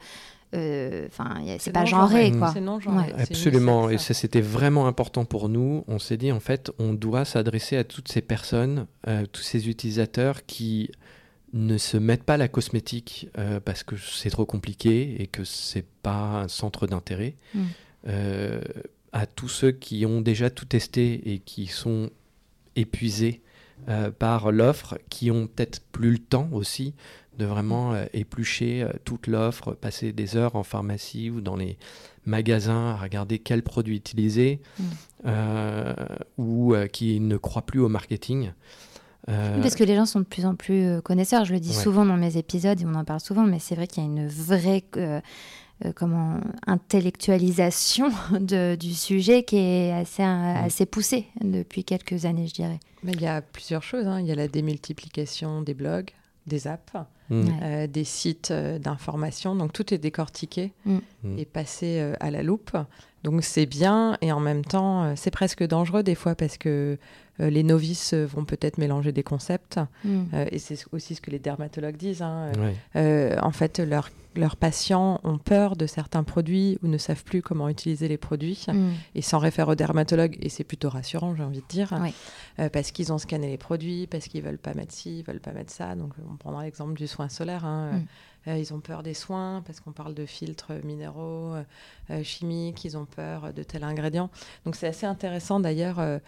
enfin, 0.53 1.43
c'est 1.59 1.71
pas 1.71 1.85
genré, 1.85 2.31
quoi. 2.31 2.53
Non 2.61 2.79
Absolument. 3.17 3.89
Et 3.89 3.97
ça, 3.97 4.13
c'était 4.13 4.41
vraiment 4.41 4.87
important 4.87 5.25
pour 5.25 5.49
nous. 5.49 5.83
On 5.87 5.99
s'est 5.99 6.17
dit, 6.17 6.31
en 6.31 6.39
fait, 6.39 6.71
on 6.79 6.93
doit 6.93 7.25
s'adresser 7.25 7.77
à 7.77 7.83
toutes 7.83 8.07
ces 8.09 8.21
personnes, 8.21 8.87
euh, 9.07 9.25
tous 9.31 9.41
ces 9.41 9.69
utilisateurs 9.69 10.45
qui 10.45 10.91
ne 11.53 11.77
se 11.77 11.97
mettent 11.97 12.23
pas 12.23 12.37
la 12.37 12.47
cosmétique 12.47 13.29
euh, 13.37 13.59
parce 13.59 13.83
que 13.83 13.95
c'est 13.97 14.29
trop 14.29 14.45
compliqué 14.45 15.21
et 15.21 15.27
que 15.27 15.43
c'est 15.43 15.85
pas 16.03 16.41
un 16.41 16.47
centre 16.47 16.87
d'intérêt. 16.87 17.35
Mm. 17.53 17.63
à 19.13 19.25
tous 19.25 19.47
ceux 19.47 19.71
qui 19.71 20.05
ont 20.05 20.21
déjà 20.21 20.51
tout 20.51 20.65
testé 20.65 21.33
et 21.33 21.39
qui 21.39 21.65
sont 21.65 22.11
épuisés 22.75 23.41
par 24.19 24.51
l'offre, 24.51 24.97
qui 25.09 25.29
ont 25.31 25.47
peut-être 25.47 25.81
plus 25.91 26.11
le 26.11 26.19
temps 26.19 26.49
aussi 26.51 26.95
de 27.37 27.45
vraiment 27.45 27.93
éplucher 28.13 28.87
toute 29.03 29.27
l'offre, 29.27 29.73
passer 29.73 30.13
des 30.13 30.37
heures 30.37 30.55
en 30.55 30.63
pharmacie 30.63 31.29
ou 31.29 31.41
dans 31.41 31.55
les 31.55 31.77
magasins 32.25 32.91
à 32.91 32.95
regarder 32.95 33.39
quels 33.39 33.61
produits 33.61 33.97
utiliser, 33.97 34.61
mm. 34.79 35.31
ou 36.37 36.73
qui 36.93 37.19
ne 37.19 37.37
croient 37.37 37.65
plus 37.65 37.81
au 37.81 37.89
marketing. 37.89 38.51
Parce 39.27 39.75
que 39.75 39.83
les 39.83 39.95
gens 39.95 40.05
sont 40.05 40.19
de 40.19 40.25
plus 40.25 40.45
en 40.45 40.55
plus 40.55 41.01
connaisseurs. 41.01 41.45
Je 41.45 41.53
le 41.53 41.59
dis 41.59 41.73
souvent 41.73 42.05
dans 42.05 42.17
mes 42.17 42.37
épisodes 42.37 42.79
et 42.79 42.85
on 42.85 42.95
en 42.95 43.05
parle 43.05 43.19
souvent, 43.19 43.43
mais 43.43 43.59
c'est 43.59 43.75
vrai 43.75 43.87
qu'il 43.87 44.03
y 44.03 44.05
a 44.05 44.09
une 44.09 44.27
vraie 44.27 44.83
euh, 44.97 45.19
comment, 45.95 46.39
intellectualisation 46.67 48.09
de, 48.39 48.75
du 48.75 48.93
sujet 48.93 49.43
qui 49.43 49.57
est 49.57 49.91
assez, 49.91 50.23
assez 50.23 50.85
poussée 50.85 51.27
depuis 51.41 51.83
quelques 51.83 52.25
années, 52.25 52.47
je 52.47 52.53
dirais. 52.53 52.79
Mais 53.03 53.11
il 53.13 53.21
y 53.21 53.27
a 53.27 53.41
plusieurs 53.41 53.83
choses. 53.83 54.07
Hein. 54.07 54.19
Il 54.21 54.27
y 54.27 54.31
a 54.31 54.35
la 54.35 54.47
démultiplication 54.47 55.61
des 55.61 55.73
blogs, 55.73 56.11
des 56.47 56.67
apps, 56.67 56.93
mm. 57.29 57.47
euh, 57.61 57.87
des 57.87 58.03
sites 58.03 58.51
euh, 58.51 58.79
d'information. 58.79 59.55
Donc 59.55 59.73
tout 59.73 59.93
est 59.93 59.97
décortiqué 59.97 60.73
mm. 60.85 60.97
Mm. 61.23 61.39
et 61.39 61.45
passé 61.45 62.13
à 62.19 62.31
la 62.31 62.41
loupe. 62.41 62.75
Donc 63.23 63.43
c'est 63.43 63.65
bien 63.65 64.17
et 64.21 64.31
en 64.31 64.39
même 64.39 64.63
temps, 64.63 65.15
c'est 65.15 65.31
presque 65.31 65.65
dangereux 65.65 66.03
des 66.03 66.15
fois 66.15 66.35
parce 66.35 66.57
que 66.57 66.97
les 67.39 67.63
novices 67.63 68.13
vont 68.13 68.45
peut-être 68.45 68.77
mélanger 68.77 69.11
des 69.11 69.23
concepts. 69.23 69.79
et 70.51 70.59
c'est 70.59 70.77
aussi 70.91 71.15
ce 71.15 71.21
que 71.21 71.31
les 71.31 71.39
dermatologues 71.39 71.97
disent. 71.97 72.21
Hein. 72.21 72.51
en 72.95 73.51
fait, 73.51 73.79
leur 73.79 74.09
leurs 74.35 74.55
patients 74.55 75.19
ont 75.23 75.37
peur 75.37 75.75
de 75.75 75.87
certains 75.87 76.23
produits 76.23 76.77
ou 76.83 76.87
ne 76.87 76.97
savent 76.97 77.23
plus 77.23 77.41
comment 77.41 77.69
utiliser 77.69 78.07
les 78.07 78.17
produits 78.17 78.65
mm. 78.67 78.91
et 79.15 79.21
s'en 79.21 79.39
réfèrent 79.39 79.69
au 79.69 79.75
dermatologue. 79.75 80.37
Et 80.41 80.49
c'est 80.49 80.63
plutôt 80.63 80.89
rassurant, 80.89 81.35
j'ai 81.35 81.43
envie 81.43 81.61
de 81.61 81.67
dire, 81.67 81.93
euh, 82.59 82.69
parce 82.69 82.91
qu'ils 82.91 83.13
ont 83.13 83.17
scanné 83.17 83.49
les 83.49 83.57
produits, 83.57 84.07
parce 84.07 84.27
qu'ils 84.27 84.41
veulent 84.41 84.57
pas 84.57 84.73
mettre 84.73 84.93
ci, 84.93 85.19
ils 85.19 85.23
veulent 85.23 85.39
pas 85.39 85.53
mettre 85.53 85.71
ça. 85.71 85.95
Donc 85.95 86.13
on 86.29 86.35
prendra 86.35 86.63
l'exemple 86.63 86.93
du 86.93 87.07
soin 87.07 87.29
solaire. 87.29 87.65
Hein. 87.65 87.91
Mm. 87.93 88.05
Euh, 88.47 88.57
ils 88.57 88.73
ont 88.73 88.79
peur 88.79 89.03
des 89.03 89.13
soins 89.13 89.63
parce 89.65 89.79
qu'on 89.79 89.91
parle 89.91 90.13
de 90.13 90.25
filtres 90.25 90.71
minéraux, 90.83 91.55
euh, 92.09 92.23
chimiques. 92.23 92.85
Ils 92.85 92.97
ont 92.97 93.05
peur 93.05 93.53
de 93.53 93.63
tel 93.63 93.83
ingrédient. 93.83 94.29
Donc 94.65 94.75
c'est 94.75 94.87
assez 94.87 95.05
intéressant 95.05 95.59
d'ailleurs. 95.59 95.99
Euh, 95.99 96.19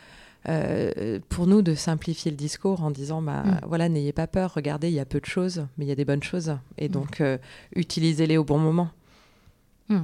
pour 1.30 1.48
nous 1.48 1.62
de 1.62 1.76
simplifier 1.76 2.32
le 2.32 2.38
discours 2.38 2.82
en 2.82 2.92
disant 2.92 3.22
bah 3.22 3.44
mm. 3.44 3.60
voilà 3.68 3.90
n'ayez 3.90 4.14
pas 4.14 4.28
peur 4.28 4.54
regardez 4.56 4.88
il 4.88 4.94
y 4.94 5.00
a 5.00 5.06
peu 5.06 5.20
de 5.20 5.26
choses 5.26 5.66
mais 5.78 5.86
il 5.86 5.88
y 5.90 5.92
a 5.92 5.96
des 5.96 6.06
bonnes 6.06 6.24
choses 6.24 6.58
et 6.78 6.88
mm. 6.88 6.92
donc 6.92 7.22
euh, 7.22 7.38
utilisez-les 7.76 8.38
au 8.38 8.44
bon 8.44 8.58
moment 8.58 8.90
mm. 9.90 10.04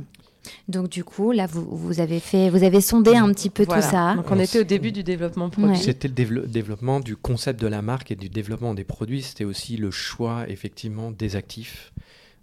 Donc 0.68 0.90
du 0.90 1.06
coup, 1.06 1.32
là, 1.32 1.48
vous, 1.48 1.66
vous, 1.66 2.02
avez 2.02 2.20
fait, 2.20 2.50
vous 2.50 2.64
avez 2.64 2.82
sondé 2.82 3.16
un 3.16 3.32
petit 3.32 3.50
peu 3.50 3.66
tout 3.66 3.82
ça. 3.82 4.14
Donc 4.16 4.30
on 4.30 4.38
était 4.38 4.60
au 4.60 4.66
début 4.66 4.92
du 4.92 5.02
développement 5.02 5.50
produit. 5.50 5.78
C'était 5.78 6.10
le 6.10 6.48
développement 6.48 7.00
du 7.00 7.16
concept 7.16 7.62
de 7.62 7.68
la 7.68 7.82
marque 7.82 8.12
et 8.12 8.18
du 8.18 8.28
développement 8.28 8.74
des 8.74 8.84
produits. 8.84 9.22
C'était 9.22 9.46
aussi 9.46 9.78
le 9.78 9.90
choix 9.90 10.44
effectivement 10.50 11.12
des 11.12 11.38
actifs, 11.38 11.94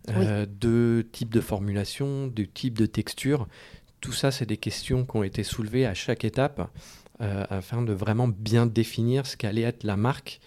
euh, 0.08 0.46
de 0.60 1.06
type 1.12 1.28
de 1.28 1.42
formulation, 1.42 2.26
de 2.26 2.44
type 2.44 2.78
de 2.78 2.86
texture. 2.86 3.46
Tout 4.00 4.12
ça, 4.12 4.30
c'est 4.30 4.46
des 4.46 4.56
questions 4.56 5.04
qui 5.04 5.16
ont 5.16 5.22
été 5.22 5.42
soulevées 5.42 5.84
à 5.84 5.92
chaque 5.92 6.24
étape. 6.24 6.70
Euh, 7.20 7.44
afin 7.50 7.82
de 7.82 7.92
vraiment 7.92 8.28
bien 8.28 8.64
définir 8.64 9.26
ce 9.26 9.36
qu'allait 9.36 9.60
être 9.62 9.84
la 9.84 9.98
marque 9.98 10.40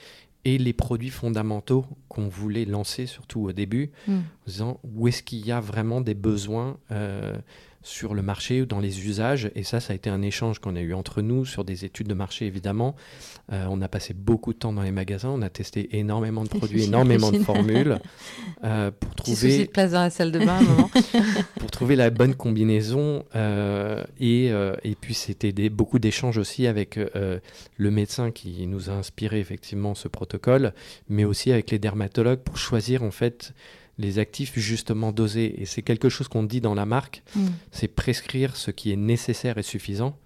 et 0.44 0.58
les 0.58 0.74
produits 0.74 1.12
fondamentaux 1.12 1.86
qu'on 2.10 2.28
voulait 2.28 2.66
lancer, 2.66 3.06
surtout 3.06 3.42
au 3.42 3.52
début, 3.52 3.92
mm. 4.08 4.14
en 4.14 4.22
disant 4.48 4.80
où 4.84 5.08
est-ce 5.08 5.22
qu'il 5.22 5.46
y 5.46 5.52
a 5.52 5.60
vraiment 5.60 6.02
des 6.02 6.16
besoins 6.16 6.78
euh, 6.92 7.38
sur 7.84 8.14
le 8.14 8.22
marché 8.22 8.62
ou 8.62 8.66
dans 8.66 8.80
les 8.80 9.06
usages. 9.06 9.52
Et 9.56 9.64
ça, 9.64 9.80
ça 9.80 9.94
a 9.94 9.96
été 9.96 10.10
un 10.10 10.22
échange 10.22 10.60
qu'on 10.60 10.76
a 10.76 10.82
eu 10.82 10.94
entre 10.94 11.22
nous 11.22 11.46
sur 11.46 11.66
des 11.66 11.86
études 11.86 12.08
de 12.08 12.14
marché, 12.14 12.46
évidemment. 12.46 12.96
Euh, 13.52 13.66
on 13.70 13.82
a 13.82 13.90
passé 13.90 14.14
beaucoup 14.14 14.54
de 14.54 14.58
temps 14.58 14.72
dans 14.72 14.82
les 14.82 14.92
magasins, 14.92 15.30
on 15.30 15.42
a 15.42 15.50
testé 15.50 15.98
énormément 15.98 16.44
de 16.44 16.50
produits, 16.58 16.86
énormément 16.86 17.32
de 17.32 17.40
formules 17.40 18.00
euh, 18.64 18.90
pour 18.98 19.14
trouver... 19.16 19.66
de 19.66 19.70
place 19.70 19.92
dans 19.92 20.02
la 20.02 20.10
salle 20.10 20.32
de 20.32 20.40
bain, 20.40 20.58
un 20.60 20.62
moment. 20.62 20.90
pour 21.60 21.70
trouver 21.72 21.96
la 21.96 22.10
bonne 22.10 22.36
combinaison. 22.36 23.26
Euh, 23.36 24.04
et, 24.20 24.48
et 24.48 24.96
puis, 25.00 25.14
c'était 25.14 25.52
beaucoup 25.70 26.00
d'échanges 26.00 26.38
aussi 26.38 26.68
avec 26.68 26.98
le 27.78 27.92
médecin 27.92 28.32
qui 28.32 28.66
nous 28.66 28.90
a 28.90 28.94
inspiré 28.94 29.40
effectivement 29.40 29.94
ce 29.94 30.08
protocole, 30.08 30.74
mais 31.10 31.26
aussi 31.26 31.52
avec 31.52 31.70
les 31.72 31.80
dermatologues 31.80 32.40
pour 32.40 32.58
choisir 32.58 33.04
en 33.04 33.12
fait 33.12 33.54
les 33.98 34.20
actifs 34.20 34.58
justement 34.58 35.12
dosés. 35.12 35.62
Et 35.62 35.66
c'est 35.66 35.82
quelque 35.82 36.10
chose 36.10 36.28
qu'on 36.28 36.44
dit 36.44 36.62
dans 36.62 36.74
la 36.74 36.86
marque, 36.86 37.24
mm. 37.36 37.48
c'est 37.72 37.88
prescrire 37.88 38.56
ce 38.56 38.72
qui 38.72 38.92
est 38.92 38.98
nécessaire 38.98 39.58
et 39.58 39.64
suffisant. 39.64 40.18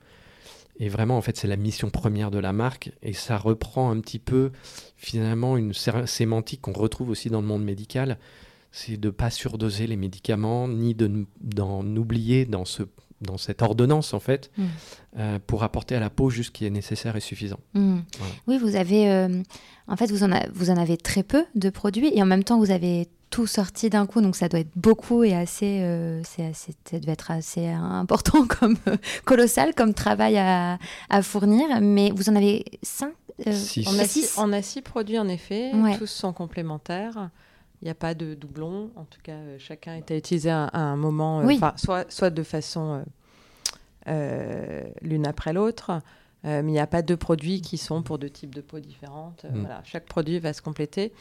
Et 0.79 0.89
vraiment, 0.89 1.17
en 1.17 1.21
fait, 1.21 1.37
c'est 1.37 1.47
la 1.47 1.55
mission 1.55 1.89
première 1.89 2.29
de 2.31 2.37
la 2.37 2.53
marque. 2.53 2.91
Et 3.01 3.13
ça 3.13 3.37
reprend 3.37 3.89
un 3.89 3.99
petit 3.99 4.19
peu, 4.19 4.51
finalement, 4.95 5.57
une 5.57 5.73
sémantique 5.73 6.61
qu'on 6.61 6.73
retrouve 6.73 7.09
aussi 7.09 7.29
dans 7.29 7.41
le 7.41 7.47
monde 7.47 7.63
médical. 7.63 8.19
C'est 8.71 8.97
de 8.97 9.07
ne 9.07 9.11
pas 9.11 9.31
surdoser 9.31 9.87
les 9.87 9.95
médicaments, 9.95 10.67
ni 10.67 10.95
d'en 10.95 11.95
oublier 11.95 12.45
dans, 12.45 12.65
ce, 12.65 12.83
dans 13.21 13.37
cette 13.37 13.63
ordonnance, 13.63 14.13
en 14.13 14.19
fait, 14.19 14.51
mm. 14.57 14.65
euh, 15.17 15.39
pour 15.47 15.63
apporter 15.63 15.95
à 15.95 15.99
la 15.99 16.11
peau 16.11 16.29
juste 16.29 16.49
ce 16.49 16.51
qui 16.51 16.65
est 16.65 16.69
nécessaire 16.69 17.15
et 17.15 17.21
suffisant. 17.21 17.59
Mm. 17.73 17.99
Oui, 18.45 18.59
vous 18.59 18.75
avez... 18.75 19.09
Euh, 19.09 19.41
en 19.87 19.95
fait, 19.95 20.11
vous 20.11 20.23
en, 20.23 20.29
vous 20.53 20.69
en 20.69 20.77
avez 20.77 20.97
très 20.97 21.23
peu 21.23 21.45
de 21.55 21.69
produits 21.71 22.11
et 22.13 22.21
en 22.21 22.25
même 22.25 22.43
temps, 22.43 22.59
vous 22.59 22.71
avez 22.71 23.07
tout 23.29 23.47
sorti 23.47 23.89
d'un 23.89 24.05
coup, 24.05 24.21
donc 24.21 24.35
ça 24.35 24.47
doit 24.47 24.59
être 24.59 24.71
beaucoup 24.75 25.23
et 25.23 25.35
assez, 25.35 25.81
euh, 25.81 26.21
c'est 26.23 26.53
ça 26.53 26.99
doit 26.99 27.13
être 27.13 27.31
assez 27.31 27.67
important 27.67 28.45
comme 28.59 28.77
euh, 28.87 28.97
colossal 29.25 29.75
comme 29.75 29.93
travail 29.93 30.37
à, 30.37 30.77
à, 31.09 31.21
fournir. 31.21 31.81
Mais 31.81 32.11
vous 32.11 32.29
en 32.29 32.35
avez 32.35 32.65
cinq, 32.83 33.13
euh, 33.45 33.51
six. 33.51 33.85
On, 33.87 33.99
a 33.99 34.05
six. 34.05 34.35
on 34.37 34.53
a 34.53 34.61
six 34.61 34.81
produits 34.81 35.19
en 35.19 35.27
effet, 35.27 35.71
tous 35.97 36.07
sont 36.07 36.33
complémentaires. 36.33 37.29
Il 37.81 37.85
n'y 37.85 37.91
a 37.91 37.95
pas 37.95 38.15
de 38.15 38.33
doublons. 38.33 38.89
En 38.95 39.03
tout 39.03 39.19
cas, 39.21 39.37
chacun 39.59 39.95
est 39.95 40.09
à 40.09 40.15
utiliser 40.15 40.49
à, 40.49 40.69
un 40.73 40.95
moment, 40.95 41.43
soit, 41.75 42.09
soit 42.09 42.29
de 42.29 42.43
façon 42.43 43.03
l'une 44.05 45.27
après 45.27 45.53
l'autre. 45.53 46.01
mais 46.43 46.61
il 46.61 46.65
n'y 46.71 46.79
a 46.79 46.87
pas 46.87 47.01
deux 47.01 47.17
produits 47.17 47.61
qui 47.61 47.77
sont 47.77 48.01
pour 48.01 48.17
deux 48.17 48.29
types 48.29 48.55
de 48.55 48.61
peau 48.61 48.79
différentes. 48.79 49.43
Mm. 49.43 49.59
Voilà, 49.59 49.81
chaque 49.83 50.05
produit 50.05 50.39
va 50.39 50.53
se 50.53 50.61
compléter. 50.61 51.13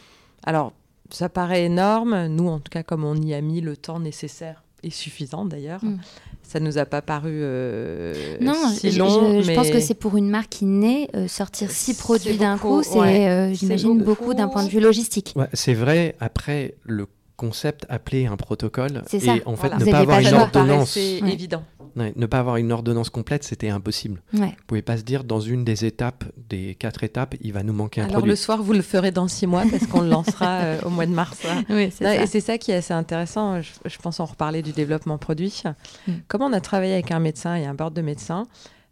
Alors, 0.44 0.72
ça 1.10 1.28
paraît 1.28 1.64
énorme. 1.64 2.26
Nous, 2.26 2.48
en 2.48 2.58
tout 2.58 2.70
cas, 2.70 2.82
comme 2.82 3.04
on 3.04 3.14
y 3.14 3.34
a 3.34 3.40
mis 3.40 3.60
le 3.60 3.76
temps 3.76 4.00
nécessaire 4.00 4.62
et 4.82 4.90
suffisant 4.90 5.44
d'ailleurs, 5.44 5.80
ça 5.80 5.86
mm. 5.86 5.98
ça 6.42 6.60
nous 6.60 6.78
a 6.78 6.84
pas 6.84 7.02
paru 7.02 7.32
euh, 7.32 8.36
non, 8.40 8.54
si 8.72 8.92
long. 8.92 9.42
Je, 9.42 9.52
pense 9.52 9.70
que 9.70 9.80
c'est 9.80 9.94
pour 9.94 10.16
une 10.16 10.28
marque 10.28 10.50
qui 10.50 10.66
naît, 10.66 11.08
euh, 11.14 11.28
sortir 11.28 11.70
six 11.70 11.94
produits 11.94 12.36
d'un 12.36 12.58
coup, 12.58 12.82
c'est, 12.82 13.28
euh, 13.28 13.52
j'imagine, 13.52 14.02
beaucoup, 14.02 14.34
d'un 14.34 14.48
point 14.48 14.64
de 14.64 14.70
vue 14.70 14.80
logistique. 14.80 15.34
c'est 15.52 15.74
vrai. 15.74 16.14
Après, 16.20 16.74
le 16.84 17.06
concept 17.36 17.84
appelé 17.90 18.26
un 18.26 18.36
protocole 18.36 19.02
et 19.12 19.42
en 19.44 19.56
fait 19.56 19.76
ne 19.76 19.90
pas 19.90 19.98
avoir 19.98 20.20
une 20.20 20.34
ordonnance, 20.34 20.90
c'est 20.92 21.18
évident 21.18 21.62
ne 21.96 22.26
pas 22.26 22.38
avoir 22.38 22.56
une 22.56 22.72
ordonnance 22.72 23.10
complète, 23.10 23.42
c'était 23.44 23.70
impossible. 23.70 24.22
Vous 24.32 24.40
ne 24.40 24.50
pouvez 24.66 24.82
pas 24.82 24.96
se 24.98 25.02
dire, 25.02 25.24
dans 25.24 25.40
une 25.40 25.64
des 25.64 25.84
étapes, 25.84 26.24
des 26.48 26.74
quatre 26.74 27.04
étapes, 27.04 27.34
il 27.40 27.52
va 27.52 27.62
nous 27.62 27.72
manquer 27.72 28.02
un 28.02 28.04
Alors 28.04 28.16
produit. 28.16 28.30
le 28.30 28.36
soir, 28.36 28.62
vous 28.62 28.72
le 28.72 28.82
ferez 28.82 29.10
dans 29.10 29.28
six 29.28 29.46
mois 29.46 29.64
parce 29.70 29.86
qu'on 29.86 30.02
le 30.02 30.08
lancera 30.08 30.58
euh, 30.62 30.80
au 30.84 30.90
mois 30.90 31.06
de 31.06 31.12
mars. 31.12 31.40
Oui, 31.70 31.90
et 32.00 32.26
c'est 32.26 32.40
ça 32.40 32.58
qui 32.58 32.70
est 32.70 32.76
assez 32.76 32.94
intéressant. 32.94 33.60
Je, 33.60 33.98
pense 33.98 34.20
en 34.20 34.26
reparler 34.26 34.62
du 34.62 34.72
développement 34.72 35.18
produit. 35.18 35.62
Mm. 36.06 36.12
Comment 36.28 36.46
on 36.46 36.52
a 36.52 36.60
travaillé 36.60 36.92
avec 36.92 37.10
un 37.10 37.18
médecin 37.18 37.56
et 37.56 37.64
un 37.64 37.74
board 37.74 37.94
de 37.94 38.02
médecins 38.02 38.46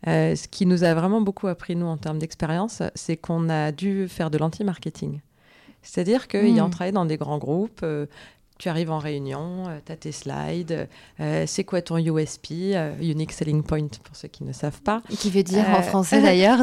euh, 0.06 0.36
ce 0.36 0.48
qui 0.48 0.66
nous 0.66 0.84
a 0.84 0.92
vraiment 0.92 1.22
beaucoup 1.22 1.46
appris, 1.46 1.76
nous, 1.76 1.86
en 1.86 1.96
termes 1.96 2.18
d'expérience, 2.18 2.82
c'est 2.94 3.16
qu'on 3.16 3.48
a 3.48 3.72
dû 3.72 4.06
faire 4.08 4.30
de 4.30 4.36
l'anti-marketing. 4.36 5.20
C'est-à-dire 5.82 6.28
qu'ayant 6.28 6.68
mm. 6.68 6.70
travaillé 6.70 6.92
dans 6.92 7.06
des 7.06 7.16
grands 7.16 7.38
groupes, 7.38 7.80
euh, 7.82 8.06
tu 8.58 8.68
arrives 8.68 8.90
en 8.90 8.98
réunion, 8.98 9.64
euh, 9.68 9.78
tu 9.84 9.92
as 9.92 9.96
tes 9.96 10.12
slides, 10.12 10.88
euh, 11.20 11.44
c'est 11.46 11.64
quoi 11.64 11.82
ton 11.82 11.98
USP, 11.98 12.52
euh, 12.74 12.94
Unique 13.00 13.32
Selling 13.32 13.64
Point 13.64 13.88
pour 14.04 14.14
ceux 14.14 14.28
qui 14.28 14.44
ne 14.44 14.52
savent 14.52 14.80
pas. 14.80 15.02
Qui 15.18 15.30
veut 15.30 15.42
dire 15.42 15.68
en 15.68 15.82
français 15.82 16.22
d'ailleurs 16.22 16.58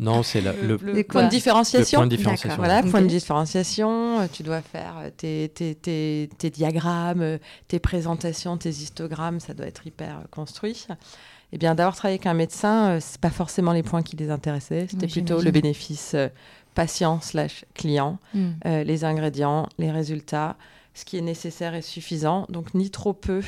Non, 0.00 0.22
c'est 0.22 0.40
le, 0.40 1.02
point 1.04 1.24
de 1.24 1.28
différenciation. 1.30 2.00
point 2.00 2.06
de 2.06 2.16
différenciation. 2.16 2.56
Voilà, 2.56 2.82
point 2.82 3.02
de 3.02 3.06
différenciation, 3.06 4.28
tu 4.32 4.42
dois 4.42 4.60
faire 4.60 4.94
tes, 5.16 5.48
tes, 5.54 5.76
tes, 5.76 6.28
tes, 6.36 6.50
diagrammes, 6.50 7.38
tes 7.68 7.78
présentations, 7.78 8.56
tes 8.56 8.70
histogrammes, 8.70 9.38
ça 9.38 9.54
doit 9.54 9.66
être 9.66 9.86
hyper 9.86 10.24
construit. 10.30 10.86
Eh 11.52 11.58
bien, 11.58 11.74
d'avoir 11.74 11.94
travaillé 11.94 12.14
avec 12.14 12.26
un 12.26 12.34
médecin, 12.34 12.98
c'est 13.00 13.20
pas 13.20 13.30
forcément 13.30 13.72
les 13.72 13.82
points 13.82 14.02
qui 14.02 14.16
les 14.16 14.30
intéressaient, 14.30 14.86
c'était 14.88 15.06
plutôt 15.06 15.40
le 15.40 15.50
bénéfice 15.50 16.16
patient 16.74 17.20
slash 17.20 17.66
client, 17.74 18.18
mm. 18.32 18.50
les 18.84 19.04
ingrédients, 19.04 19.68
les 19.78 19.90
résultats, 19.90 20.56
ce 20.94 21.04
qui 21.04 21.18
est 21.18 21.22
nécessaire 21.22 21.74
et 21.74 21.82
suffisant. 21.82 22.46
Donc 22.48 22.74
ni 22.74 22.90
trop 22.90 23.12
peu, 23.12 23.42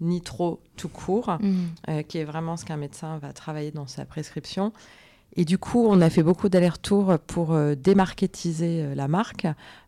ni 0.00 0.20
trop 0.20 0.60
tout 0.76 0.88
court, 0.88 1.38
mm. 1.40 1.66
euh, 1.88 2.02
qui 2.02 2.18
est 2.18 2.24
vraiment 2.24 2.56
ce 2.56 2.64
qu'un 2.64 2.76
médecin 2.76 3.18
va 3.18 3.32
travailler 3.32 3.70
dans 3.70 3.86
sa 3.86 4.04
prescription. 4.04 4.72
Et 5.34 5.46
du 5.46 5.56
coup, 5.56 5.86
on 5.86 6.02
a 6.02 6.10
fait 6.10 6.22
beaucoup 6.22 6.50
d'allers-retours 6.50 7.18
pour 7.26 7.52
euh, 7.52 7.74
démarketiser 7.74 8.82
euh, 8.82 8.94
la 8.94 9.08
marque. 9.08 9.46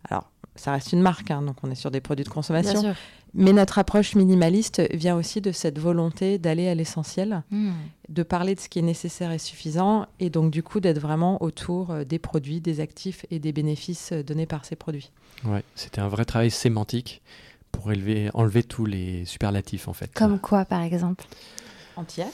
Alors, 0.09 0.31
ça 0.57 0.73
reste 0.73 0.93
une 0.93 1.01
marque, 1.01 1.31
hein, 1.31 1.43
donc 1.43 1.57
on 1.63 1.71
est 1.71 1.75
sur 1.75 1.91
des 1.91 2.01
produits 2.01 2.25
de 2.25 2.31
consommation. 2.31 2.95
Mais 3.37 3.53
notre 3.53 3.79
approche 3.81 4.15
minimaliste 4.15 4.81
vient 4.95 5.17
aussi 5.17 5.41
de 5.41 5.51
cette 5.51 5.81
volonté 5.81 6.39
d'aller 6.39 6.69
à 6.69 6.75
l'essentiel, 6.77 7.43
hmm. 7.51 7.73
de 8.09 8.23
parler 8.23 8.55
de 8.55 8.61
ce 8.61 8.69
qui 8.69 8.79
est 8.79 8.83
nécessaire 8.83 9.33
et 9.33 9.39
suffisant, 9.39 10.07
et 10.21 10.31
donc 10.31 10.53
du 10.53 10.63
coup 10.63 10.79
d'être 10.79 11.01
vraiment 11.01 11.43
autour 11.43 11.91
euh, 11.91 12.05
des 12.05 12.21
produits, 12.21 12.61
des 12.61 12.79
actifs 12.79 13.27
et 13.33 13.41
des 13.41 13.51
bénéfices 13.53 14.13
euh, 14.13 14.23
donnés 14.23 14.47
par 14.47 14.65
ces 14.65 14.77
produits. 14.77 15.11
Ouais, 15.45 15.65
c'était 15.75 16.01
un 16.01 16.07
vrai 16.07 16.25
travail 16.25 16.53
sémantique 16.53 17.23
pour 17.73 17.91
élever, 17.91 18.31
enlever 18.35 18.63
tous 18.63 18.87
les 18.87 19.25
superlatifs 19.25 19.89
en 19.89 19.93
fait. 19.95 20.15
Comme 20.15 20.39
quoi 20.39 20.65
par 20.65 20.83
exemple? 20.83 21.25
Anti-âge? 21.97 22.29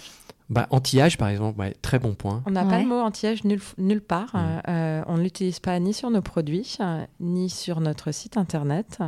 Bah, 0.51 0.67
anti-âge, 0.71 1.17
par 1.17 1.29
exemple, 1.29 1.65
très 1.81 2.01
bon 2.01 2.15
point. 2.15 2.43
On 2.45 2.51
n'a 2.51 2.65
pas 2.65 2.81
le 2.81 2.87
mot 2.87 2.99
anti-âge 2.99 3.45
nulle, 3.45 4.01
part. 4.01 4.35
Mm. 4.35 4.63
Euh, 4.69 5.03
on 5.07 5.17
ne 5.17 5.23
l'utilise 5.23 5.61
pas 5.61 5.79
ni 5.79 5.95
sur 5.95 6.11
nos 6.11 6.23
produits, 6.23 6.77
ni 7.21 7.49
sur 7.49 7.81
notre 7.81 8.11
site 8.11 8.37
internet. 8.37 8.99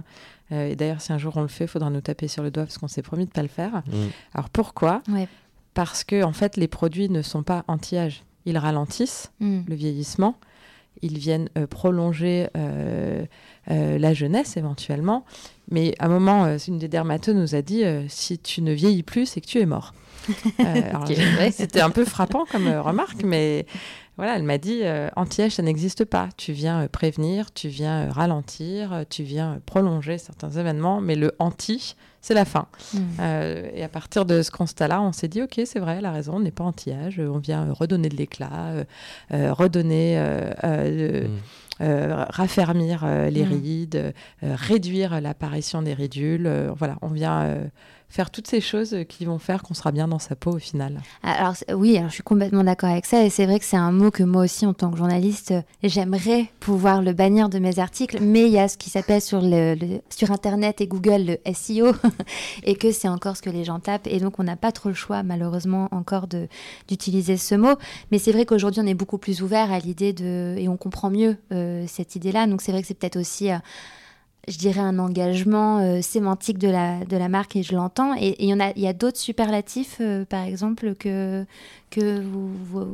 Euh, 0.52 0.68
et 0.68 0.76
d'ailleurs, 0.76 1.00
si 1.00 1.12
un 1.12 1.18
jour 1.18 1.36
on 1.36 1.42
le 1.42 1.48
fait, 1.48 1.64
il 1.64 1.68
faudra 1.68 1.90
nous 1.90 2.00
taper 2.00 2.28
sur 2.28 2.44
le 2.44 2.52
doigt 2.52 2.62
parce 2.62 2.78
qu'on 2.78 2.88
s'est 2.88 3.02
promis 3.02 3.24
de 3.24 3.30
ne 3.30 3.34
pas 3.34 3.42
le 3.42 3.48
faire. 3.48 3.82
Mm. 3.86 4.08
Alors 4.34 4.50
pourquoi? 4.50 5.02
Parce 5.74 6.04
que 6.04 6.22
en 6.22 6.32
fait, 6.32 6.56
les 6.56 6.68
produits 6.68 7.08
ne 7.08 7.22
sont 7.22 7.42
pas 7.42 7.64
anti-âge. 7.66 8.22
Ils 8.44 8.56
ralentissent 8.56 9.32
mm. 9.40 9.62
le 9.66 9.74
vieillissement. 9.74 10.36
Ils 11.02 11.18
viennent 11.18 11.48
euh, 11.58 11.66
prolonger 11.66 12.48
la 13.66 14.14
jeunesse 14.14 14.56
éventuellement. 14.56 15.24
Mais 15.70 15.94
à 15.98 16.06
un 16.06 16.08
moment, 16.08 16.56
une 16.66 16.78
des 16.78 16.88
dermatologues 16.88 17.40
nous 17.40 17.54
a 17.54 17.62
dit 17.62 17.82
si 18.08 18.38
tu 18.38 18.62
ne 18.62 18.72
vieillis 18.72 19.02
plus, 19.02 19.26
c'est 19.26 19.40
que 19.40 19.46
tu 19.46 19.60
es 19.60 19.66
mort. 19.66 19.94
Euh, 20.60 21.50
c'était 21.50 21.80
un 21.80 21.90
peu 21.90 22.04
frappant 22.06 22.44
comme 22.50 22.66
euh, 22.66 22.80
remarque, 22.80 23.22
mais 23.24 23.66
voilà, 24.16 24.36
elle 24.36 24.42
m'a 24.42 24.58
dit 24.58 24.80
euh, 24.82 25.08
anti-âge, 25.16 25.52
ça 25.52 25.62
n'existe 25.62 26.04
pas. 26.04 26.28
Tu 26.36 26.52
viens 26.52 26.86
prévenir, 26.88 27.52
tu 27.52 27.68
viens 27.68 28.10
ralentir, 28.10 29.04
tu 29.08 29.22
viens 29.22 29.60
prolonger 29.64 30.18
certains 30.18 30.50
événements, 30.50 31.00
mais 31.00 31.14
le 31.14 31.32
anti, 31.38 31.96
c'est 32.20 32.34
la 32.34 32.44
fin. 32.44 32.66
Hmm. 32.94 33.00
et 33.74 33.82
à 33.82 33.88
partir 33.88 34.24
de 34.24 34.42
ce 34.42 34.50
constat-là, 34.50 35.00
on 35.00 35.12
s'est 35.12 35.28
dit 35.28 35.42
ok, 35.42 35.60
c'est 35.64 35.80
vrai, 35.80 35.96
elle 35.98 36.04
a 36.06 36.12
raison, 36.12 36.34
on 36.36 36.40
n'est 36.40 36.50
pas 36.50 36.64
anti-âge, 36.64 37.20
on 37.20 37.38
vient 37.38 37.72
redonner 37.72 38.08
de 38.08 38.16
l'éclat, 38.16 38.84
redonner. 39.30 40.22
Raffermir 41.80 43.04
les 43.28 43.42
rides, 43.42 44.14
réduire 44.40 45.20
l'apparition 45.20 45.82
des 45.82 45.94
ridules. 45.94 46.48
voilà, 46.76 46.96
on 47.02 47.08
vient 47.08 47.56
faire 48.12 48.30
toutes 48.30 48.46
ces 48.46 48.60
choses 48.60 48.94
qui 49.08 49.24
vont 49.24 49.38
faire 49.38 49.62
qu'on 49.62 49.72
sera 49.72 49.90
bien 49.90 50.06
dans 50.06 50.18
sa 50.18 50.36
peau 50.36 50.52
au 50.52 50.58
final. 50.58 51.00
Alors 51.22 51.54
oui, 51.74 51.96
alors, 51.96 52.10
je 52.10 52.14
suis 52.14 52.22
complètement 52.22 52.62
d'accord 52.62 52.90
avec 52.90 53.06
ça 53.06 53.24
et 53.24 53.30
c'est 53.30 53.46
vrai 53.46 53.58
que 53.58 53.64
c'est 53.64 53.78
un 53.78 53.90
mot 53.90 54.10
que 54.10 54.22
moi 54.22 54.44
aussi 54.44 54.66
en 54.66 54.74
tant 54.74 54.90
que 54.90 54.98
journaliste, 54.98 55.54
j'aimerais 55.82 56.46
pouvoir 56.60 57.00
le 57.00 57.14
bannir 57.14 57.48
de 57.48 57.58
mes 57.58 57.78
articles, 57.78 58.18
mais 58.20 58.42
il 58.42 58.52
y 58.52 58.58
a 58.58 58.68
ce 58.68 58.76
qui 58.76 58.90
s'appelle 58.90 59.22
sur, 59.22 59.40
le, 59.42 60.00
sur 60.10 60.30
Internet 60.30 60.82
et 60.82 60.86
Google 60.86 61.24
le 61.24 61.54
SEO 61.54 61.92
et 62.64 62.76
que 62.76 62.92
c'est 62.92 63.08
encore 63.08 63.38
ce 63.38 63.42
que 63.42 63.48
les 63.48 63.64
gens 63.64 63.80
tapent 63.80 64.06
et 64.06 64.20
donc 64.20 64.38
on 64.38 64.44
n'a 64.44 64.56
pas 64.56 64.72
trop 64.72 64.90
le 64.90 64.94
choix 64.94 65.22
malheureusement 65.22 65.88
encore 65.90 66.26
d'utiliser 66.88 67.38
ce 67.38 67.54
mot. 67.54 67.76
Mais 68.10 68.18
c'est 68.18 68.32
vrai 68.32 68.44
qu'aujourd'hui 68.44 68.82
on 68.82 68.86
est 68.86 68.94
beaucoup 68.94 69.18
plus 69.18 69.40
ouvert 69.40 69.72
à 69.72 69.78
l'idée 69.78 70.12
de 70.12 70.54
et 70.58 70.68
on 70.68 70.76
comprend 70.76 71.08
mieux 71.08 71.38
euh, 71.50 71.86
cette 71.88 72.14
idée-là. 72.14 72.46
Donc 72.46 72.60
c'est 72.60 72.72
vrai 72.72 72.82
que 72.82 72.88
c'est 72.88 72.94
peut-être 72.94 73.18
aussi 73.18 73.50
euh, 73.50 73.56
je 74.48 74.58
dirais, 74.58 74.80
un 74.80 74.98
engagement 74.98 75.78
euh, 75.78 76.02
sémantique 76.02 76.58
de 76.58 76.68
la, 76.68 77.04
de 77.04 77.16
la 77.16 77.28
marque 77.28 77.54
et 77.56 77.62
je 77.62 77.74
l'entends. 77.74 78.14
Et 78.16 78.36
il 78.42 78.48
y, 78.48 78.54
en 78.54 78.60
a, 78.60 78.76
y 78.76 78.88
a 78.88 78.92
d'autres 78.92 79.18
superlatifs, 79.18 79.98
euh, 80.00 80.24
par 80.24 80.44
exemple, 80.44 80.94
que, 80.96 81.46
que 81.90 82.20
vous, 82.20 82.50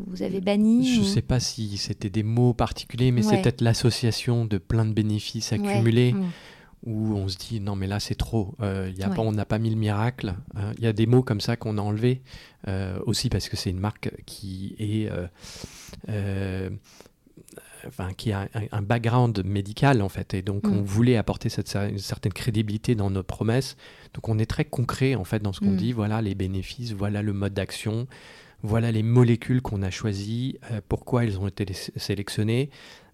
vous, 0.06 0.22
avez 0.22 0.40
bannis 0.40 0.94
Je 0.94 1.00
ne 1.00 1.06
sais 1.06 1.22
pas 1.22 1.40
si 1.40 1.78
c'était 1.78 2.10
des 2.10 2.22
mots 2.22 2.52
particuliers, 2.52 3.12
mais 3.12 3.22
c'est 3.22 3.40
peut-être 3.40 3.62
l'association 3.62 4.44
de 4.44 4.58
plein 4.58 4.84
de 4.84 4.92
bénéfices 4.92 5.52
accumulés. 5.52 6.12
Mm. 6.12 6.26
Où 6.86 7.16
on 7.16 7.26
se 7.26 7.36
dit 7.36 7.58
non 7.58 7.74
mais 7.74 7.88
là 7.88 7.98
c'est 7.98 8.14
trop, 8.14 8.54
euh, 8.62 8.92
y 8.96 9.02
a 9.02 9.08
pas, 9.08 9.20
on 9.20 9.32
n'a 9.32 9.44
pas 9.44 9.58
mis 9.58 9.68
le 9.68 9.74
miracle. 9.74 10.36
Hein. 10.54 10.70
Il 10.78 10.84
y 10.84 10.86
a 10.86 10.92
des 10.92 11.06
mots 11.06 11.24
comme 11.24 11.40
ça 11.40 11.56
qu'on 11.56 11.76
a 11.76 11.80
enlevés 11.80 12.22
aussi 13.04 13.30
parce 13.30 13.48
que 13.48 13.56
c'est 13.56 13.70
une 13.70 13.80
marque 13.80 14.12
qui 14.26 14.76
est 14.78 15.10
enfin, 17.88 18.12
qui 18.12 18.32
a 18.32 18.48
un, 18.72 18.82
background 18.82 19.42
médical 19.44 20.02
en 20.02 20.08
fait, 20.08 20.34
et 20.34 20.42
donc 20.42 20.66
on 20.66 20.82
mm. 20.82 20.84
voulait 20.84 21.16
apporter 21.16 21.48
cette 21.48 21.74
une 21.74 21.98
certaine 21.98 22.32
crédibilité 22.32 22.94
dans 22.94 23.10
nos 23.10 23.22
promesses. 23.22 23.76
Donc 24.14 24.28
on 24.28 24.38
est 24.38 24.46
très 24.46 24.64
concret 24.64 25.14
en 25.14 25.24
fait 25.24 25.40
dans 25.42 25.52
ce 25.52 25.60
qu'on 25.60 25.72
mm. 25.72 25.76
dit. 25.76 25.92
Voilà 25.92 26.22
les 26.22 26.34
bénéfices, 26.34 26.92
voilà 26.92 27.22
le 27.22 27.32
mode 27.32 27.54
d'action, 27.54 28.06
voilà 28.62 28.90
les 28.90 29.02
molécules 29.02 29.62
qu'on 29.62 29.82
a 29.82 29.90
choisies, 29.90 30.58
euh, 30.70 30.80
pourquoi 30.88 31.24
elles 31.24 31.38
ont 31.38 31.48
été 31.48 31.66
sélectionnées. 31.72 32.70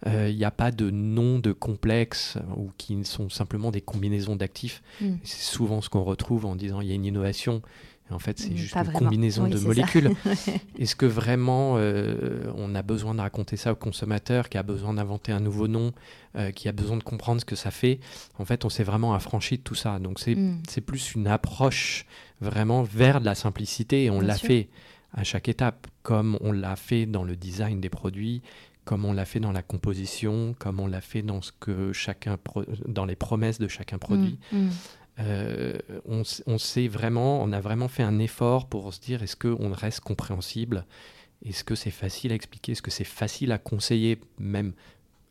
Euh, 0.07 0.29
il 0.29 0.37
n'y 0.37 0.45
a 0.45 0.51
pas 0.51 0.71
de 0.71 0.91
nom 0.91 1.39
de 1.39 1.53
complexe 1.53 2.37
ou 2.57 2.71
qui 2.77 3.03
sont 3.05 3.31
simplement 3.31 3.71
des 3.71 3.81
combinaisons 3.81 4.37
d'actifs. 4.37 4.83
Mm. 5.01 5.15
C'est 5.23 5.55
souvent 5.55 5.81
ce 5.81 5.89
qu'on 5.89 6.05
retrouve 6.05 6.47
en 6.47 6.57
disant 6.57 6.81
il 6.81 6.89
y 6.89 6.93
a 6.93 6.95
une 6.95 7.07
innovation 7.07 7.63
en 8.11 8.19
fait, 8.19 8.39
c'est 8.39 8.55
juste 8.55 8.77
une 8.77 8.93
combinaison 8.93 9.49
de 9.49 9.59
molécules. 9.59 10.11
Est-ce 10.79 10.95
que 10.95 11.07
vraiment 11.07 11.77
euh, 11.79 12.53
on 12.55 12.75
a 12.75 12.83
besoin 12.83 13.15
de 13.15 13.21
raconter 13.21 13.57
ça 13.57 13.73
au 13.73 13.77
consommateur, 13.77 14.51
qui 14.51 14.59
a 14.59 14.63
besoin 14.63 14.95
d'inventer 14.95 15.33
un 15.33 15.41
nouveau 15.41 15.69
nom, 15.69 15.93
euh, 16.37 16.51
qui 16.51 16.69
a 16.69 16.73
besoin 16.73 16.99
de 16.99 17.03
comprendre 17.03 17.41
ce 17.41 17.47
que 17.47 17.57
ça 17.57 17.71
fait? 17.71 18.01
En 18.39 18.45
fait, 18.45 18.67
on 18.67 18.69
s'est 18.69 18.85
vraiment 18.85 19.15
affranchi 19.15 19.57
de 19.57 19.63
tout 19.63 19.75
ça. 19.75 19.99
Donc, 19.99 20.21
c'est 20.21 20.35
mm. 20.35 20.61
plus 20.85 21.15
une 21.15 21.27
approche 21.27 22.05
vraiment 22.43 22.83
vers 22.83 23.21
de 23.21 23.25
la 23.25 23.35
simplicité 23.35 24.05
et 24.05 24.11
on 24.11 24.21
l'a 24.21 24.37
fait 24.37 24.69
à 25.15 25.25
chaque 25.25 25.49
étape, 25.49 25.87
comme 26.03 26.37
on 26.43 26.53
l'a 26.53 26.77
fait 26.77 27.07
dans 27.07 27.25
le 27.25 27.37
design 27.37 27.81
des 27.81 27.89
produits, 27.89 28.43
comme 28.85 29.05
on 29.07 29.13
l'a 29.13 29.25
fait 29.25 29.41
dans 29.41 29.53
la 29.53 29.63
composition, 29.63 30.55
comme 30.59 30.79
on 30.79 30.87
l'a 30.87 31.01
fait 31.01 31.23
dans 31.23 31.41
ce 31.41 31.53
que 31.59 31.93
chacun 31.93 32.37
dans 32.87 33.07
les 33.07 33.17
promesses 33.17 33.59
de 33.59 33.69
chacun 33.69 33.99
produit. 33.99 34.39
Mm, 34.53 34.59
mm. 34.59 34.71
Euh, 35.21 35.79
on, 36.07 36.59
sait 36.59 36.89
vraiment, 36.89 37.43
on 37.43 37.53
a 37.53 37.61
vraiment 37.61 37.89
fait 37.89 38.03
un 38.03 38.19
effort 38.19 38.69
pour 38.69 38.93
se 38.93 39.01
dire 39.01 39.23
est-ce 39.23 39.37
qu'on 39.37 39.73
reste 39.73 40.01
compréhensible? 40.01 40.87
Est-ce 41.45 41.63
que 41.63 41.75
c'est 41.75 41.91
facile 41.91 42.33
à 42.33 42.35
expliquer? 42.35 42.73
Est-ce 42.73 42.83
que 42.83 42.91
c'est 42.91 43.05
facile 43.05 43.53
à 43.53 43.59
conseiller, 43.59 44.19
même 44.39 44.73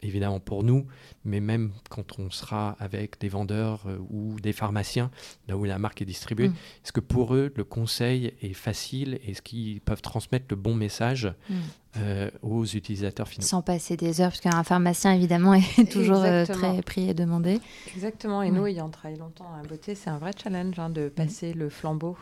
évidemment 0.04 0.40
pour 0.40 0.64
nous, 0.64 0.86
mais 1.26 1.40
même 1.40 1.72
quand 1.90 2.20
on 2.20 2.30
sera 2.30 2.76
avec 2.80 3.20
des 3.20 3.30
vendeurs 3.30 3.84
euh, 3.88 3.98
ou 4.10 4.40
des 4.40 4.54
pharmaciens, 4.54 5.10
là 5.48 5.58
où 5.58 5.64
la 5.64 5.80
marque 5.80 6.02
est 6.02 6.06
distribuée, 6.06 6.50
mm. 6.50 6.56
est-ce 6.84 6.92
que 6.92 7.00
pour 7.00 7.34
eux, 7.36 7.52
le 7.56 7.64
conseil 7.64 8.34
est 8.42 8.54
facile 8.54 9.20
Est-ce 9.26 9.42
qu'ils 9.42 9.82
peuvent 9.82 10.02
transmettre 10.02 10.46
le 10.50 10.56
bon 10.56 10.76
message 10.76 11.32
mm. 11.50 11.56
euh, 11.98 12.30
aux 12.42 12.66
utilisateurs 12.66 13.28
finaux? 13.28 13.46
Sans 13.46 13.62
passer 13.62 13.98
des 13.98 14.22
heures, 14.22 14.30
parce 14.30 14.42
qu'un 14.42 14.64
pharmacien, 14.64 15.14
évidemment, 15.14 15.54
est 15.78 15.92
toujours 15.92 16.24
euh, 16.24 16.46
très 16.46 16.82
pris 16.82 17.10
et 17.10 17.14
demandé. 17.14 17.60
Exactement, 17.96 18.42
et 18.42 18.52
nous, 18.52 18.66
ayant 18.66 18.90
travaillé 18.90 19.20
longtemps 19.20 19.52
à 19.54 19.66
beauté, 19.66 19.96
c'est 19.96 20.10
un 20.10 20.18
vrai 20.18 20.32
challenge 20.42 20.78
hein, 20.80 20.90
de 20.90 21.08
mm. 21.08 21.12
passer 21.12 21.54
le 21.54 21.70
flambeau 21.70 22.18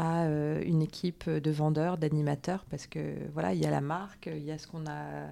à 0.00 0.26
une 0.64 0.82
équipe 0.82 1.28
de 1.28 1.50
vendeurs, 1.50 1.98
d'animateurs, 1.98 2.64
parce 2.70 2.86
que 2.86 3.14
voilà, 3.32 3.52
il 3.52 3.60
y 3.60 3.66
a 3.66 3.70
la 3.70 3.80
marque, 3.80 4.28
il 4.32 4.44
y 4.44 4.52
a 4.52 4.58
ce 4.58 4.66
qu'on 4.66 4.86
a 4.86 5.26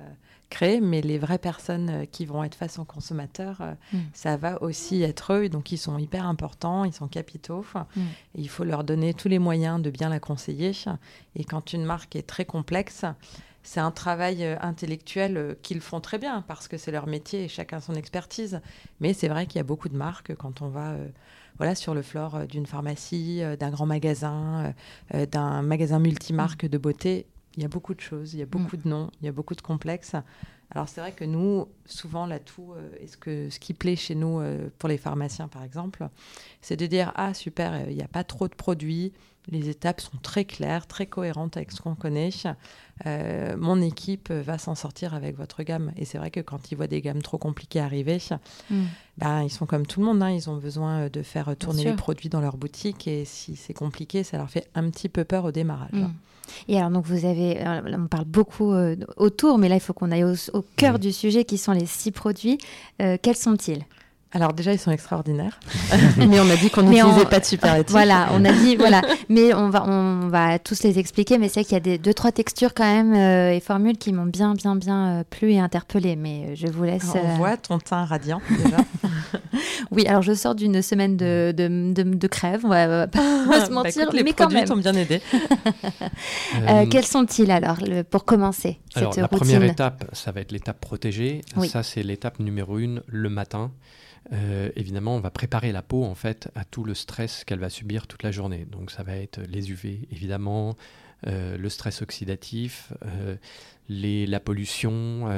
créer, 0.50 0.81
mais 0.81 1.00
les 1.00 1.18
vraies 1.18 1.38
personnes 1.38 1.90
euh, 1.90 2.05
qui 2.05 2.24
vont 2.24 2.44
être 2.44 2.55
face 2.55 2.79
aux 2.79 2.85
consommateurs, 2.85 3.61
euh, 3.61 3.74
mm. 3.92 3.98
ça 4.12 4.37
va 4.37 4.62
aussi 4.62 5.02
être 5.02 5.33
eux. 5.33 5.48
Donc, 5.48 5.72
ils 5.72 5.79
sont 5.79 5.98
hyper 5.98 6.26
importants, 6.26 6.85
ils 6.85 6.92
sont 6.92 7.09
capitaux. 7.09 7.64
Mm. 7.74 8.00
Et 8.37 8.40
il 8.40 8.48
faut 8.48 8.64
leur 8.64 8.85
donner 8.85 9.14
tous 9.14 9.29
les 9.29 9.38
moyens 9.38 9.81
de 9.81 9.90
bien 9.90 10.09
la 10.09 10.20
conseiller. 10.20 10.72
Et 11.35 11.44
quand 11.44 11.72
une 11.72 11.85
marque 11.85 12.16
est 12.16 12.26
très 12.26 12.44
complexe, 12.44 13.05
c'est 13.62 13.81
un 13.81 13.90
travail 13.90 14.44
euh, 14.44 14.57
intellectuel 14.61 15.57
qu'ils 15.62 15.81
font 15.81 16.00
très 16.00 16.18
bien 16.18 16.42
parce 16.46 16.68
que 16.68 16.76
c'est 16.76 16.92
leur 16.92 17.07
métier 17.07 17.44
et 17.44 17.48
chacun 17.48 17.81
son 17.81 17.94
expertise. 17.94 18.61
Mais 19.00 19.12
c'est 19.12 19.29
vrai 19.29 19.46
qu'il 19.46 19.57
y 19.57 19.61
a 19.61 19.64
beaucoup 19.64 19.88
de 19.88 19.96
marques 19.96 20.35
quand 20.37 20.62
on 20.62 20.68
va 20.68 20.94
voilà, 21.59 21.75
sur 21.75 21.95
le 21.95 22.03
floor 22.03 22.47
d'une 22.47 22.66
pharmacie, 22.66 23.42
d'un 23.59 23.71
grand 23.71 23.87
magasin, 23.87 24.75
d'un 25.12 25.62
magasin 25.62 25.99
multimarque 25.99 26.64
mm. 26.64 26.69
de 26.69 26.79
beauté 26.79 27.27
il 27.57 27.62
y 27.62 27.64
a 27.64 27.69
beaucoup 27.69 27.95
de 27.95 28.01
choses, 28.01 28.35
il 28.35 28.40
y 28.40 28.42
a 28.42 28.47
beaucoup 28.47 28.77
mm. 28.77 28.83
de 28.83 28.88
noms, 28.88 29.11
il 29.21 29.27
y 29.27 29.29
a 29.29 29.33
beaucoup 29.33 29.55
de 29.55 29.61
complexes. 29.61 30.14
Alors 30.71 30.88
c'est 30.88 31.01
vrai 31.01 31.12
que 31.12 31.25
nous, 31.25 31.69
souvent 31.85 32.27
l'atout, 32.27 32.73
euh, 32.73 32.90
et 33.01 33.07
ce, 33.07 33.16
que, 33.16 33.51
ce 33.51 33.59
qui 33.59 33.73
plaît 33.73 33.97
chez 33.97 34.14
nous 34.14 34.40
euh, 34.40 34.69
pour 34.79 34.88
les 34.88 34.99
pharmaciens 34.99 35.49
par 35.49 35.62
exemple, 35.62 36.09
c'est 36.61 36.77
de 36.77 36.87
dire 36.87 37.12
ah 37.14 37.35
super, 37.35 37.73
euh, 37.73 37.85
il 37.88 37.97
n'y 37.97 38.03
a 38.03 38.09
pas 38.09 38.25
trop 38.25 38.49
de 38.49 38.55
produits, 38.55 39.12
les 39.48 39.68
étapes 39.68 40.00
sont 40.00 40.16
très 40.22 40.44
claires, 40.44 40.87
très 40.87 41.06
cohérentes 41.06 41.56
avec 41.56 41.72
ce 41.72 41.80
qu'on 41.80 41.94
connaît. 41.94 42.30
mon 43.04 43.80
équipe 43.80 44.30
va 44.30 44.59
s'en 44.59 44.74
sortir 44.74 45.14
avec 45.14 45.37
votre 45.37 45.62
gamme. 45.62 45.92
Et 45.96 46.04
c'est 46.04 46.18
vrai 46.18 46.30
que 46.30 46.40
quand 46.40 46.70
ils 46.70 46.76
voient 46.76 46.87
des 46.87 47.00
gammes 47.00 47.22
trop 47.22 47.38
compliquées 47.38 47.80
arriver, 47.80 48.18
ben, 49.18 49.42
ils 49.42 49.50
sont 49.50 49.66
comme 49.66 49.87
tout 49.87 50.00
le 50.00 50.06
monde, 50.06 50.22
hein. 50.22 50.30
ils 50.30 50.50
ont 50.50 50.56
besoin 50.56 51.09
de 51.09 51.22
faire 51.22 51.56
tourner 51.56 51.85
les 51.85 51.92
produits 51.92 52.28
dans 52.28 52.40
leur 52.40 52.56
boutique. 52.56 53.06
Et 53.06 53.24
si 53.24 53.56
c'est 53.56 53.74
compliqué, 53.74 54.24
ça 54.24 54.37
leur 54.37 54.50
fait 54.50 54.68
un 54.74 54.90
petit 54.90 55.09
peu 55.09 55.24
peur 55.24 55.44
au 55.44 55.52
démarrage. 55.52 55.92
Mm. 55.92 56.12
Et 56.68 56.78
alors, 56.78 56.90
donc, 56.90 57.06
vous 57.06 57.24
avez, 57.24 57.62
on 57.66 58.06
parle 58.06 58.24
beaucoup 58.24 58.72
euh, 58.72 58.96
autour, 59.16 59.59
mais 59.59 59.68
là, 59.68 59.76
il 59.76 59.80
faut 59.80 59.92
qu'on 59.92 60.11
aille 60.11 60.24
au, 60.24 60.62
cœur 60.76 60.98
du 60.98 61.12
sujet, 61.12 61.44
qui 61.44 61.59
sont 61.59 61.72
les 61.72 61.87
six 61.87 62.11
produits. 62.11 62.59
Euh, 63.02 63.16
quels 63.20 63.37
sont-ils? 63.37 63.85
Alors 64.37 64.53
déjà, 64.53 64.75
ils 64.75 64.79
sont 64.79 64.90
extraordinaires, 64.90 65.59
mais 66.18 66.38
on 66.38 66.51
a 66.51 66.57
dit 66.57 66.68
qu'on 66.68 66.83
n'utilisait 66.83 67.25
pas 67.25 67.40
de 67.40 67.46
superlatifs. 67.46 67.90
Voilà, 67.90 68.29
on 68.35 68.44
a 68.44 68.53
dit 68.53 68.77
voilà, 68.77 69.01
mais 69.31 69.55
on 69.55 69.70
va 69.70 69.85
on 69.88 70.29
va 70.29 70.59
tous 70.59 70.83
les 70.83 70.99
expliquer. 70.99 71.38
Mais 71.38 71.49
c'est 71.49 71.64
qu'il 71.64 71.72
y 71.72 71.77
a 71.77 71.81
des 71.81 71.96
deux 71.96 72.12
trois 72.12 72.33
textures 72.33 72.75
quand 72.75 72.85
même 72.85 73.14
euh, 73.14 73.55
et 73.55 73.61
formules 73.61 73.96
qui 73.96 74.12
m'ont 74.12 74.27
bien 74.27 74.53
bien 74.53 74.77
bien 74.77 75.25
plu 75.31 75.53
et 75.53 75.59
interpellé. 75.59 76.16
Mais 76.16 76.55
je 76.55 76.66
vous 76.66 76.85
laisse. 76.85 77.07
on 77.14 77.37
voit 77.37 77.57
ton 77.57 77.79
teint 77.79 78.05
radiant 78.05 78.42
déjà. 78.51 78.77
oui, 79.90 80.07
alors 80.07 80.20
je 80.20 80.35
sors 80.35 80.55
d'une 80.55 80.83
semaine 80.83 81.16
de, 81.16 81.55
de, 81.57 82.03
de, 82.03 82.27
crève, 82.29 82.61
on 82.64 82.68
va, 82.68 83.07
pas, 83.07 83.20
se 83.20 83.49
bah, 83.49 83.70
mentir, 83.70 84.11
les 84.12 84.22
mais 84.22 84.35
quand 84.35 84.53
même. 84.53 84.66
t'ont 84.66 84.77
bien 84.77 84.94
aidé. 84.94 85.22
Euh, 86.68 86.87
quels 86.90 87.05
sont-ils 87.05 87.51
alors, 87.51 87.79
pour 88.11 88.25
commencer 88.25 88.79
alors, 88.94 89.14
cette 89.14 89.22
La 89.22 89.29
première 89.29 89.62
étape, 89.62 90.05
ça 90.12 90.33
va 90.33 90.40
être 90.40 90.53
l'étape 90.53 90.81
protégée. 90.81 91.42
Ça, 91.68 91.83
c'est 91.83 92.03
l'étape 92.03 92.38
numéro 92.40 92.79
une, 92.79 93.03
le 93.07 93.29
matin. 93.29 93.70
Euh, 94.32 94.70
évidemment, 94.76 95.16
on 95.16 95.20
va 95.20 95.30
préparer 95.30 95.72
la 95.72 95.82
peau 95.82 96.04
en 96.04 96.14
fait 96.14 96.48
à 96.54 96.64
tout 96.64 96.84
le 96.84 96.94
stress 96.94 97.44
qu'elle 97.44 97.58
va 97.58 97.70
subir 97.70 98.06
toute 98.06 98.22
la 98.22 98.30
journée. 98.30 98.66
Donc 98.70 98.90
ça 98.90 99.02
va 99.02 99.16
être 99.16 99.40
les 99.48 99.70
UV 99.70 100.08
évidemment, 100.10 100.76
euh, 101.26 101.56
le 101.56 101.68
stress 101.68 102.02
oxydatif, 102.02 102.92
euh, 103.04 103.36
les, 103.88 104.26
la 104.26 104.40
pollution. 104.40 105.28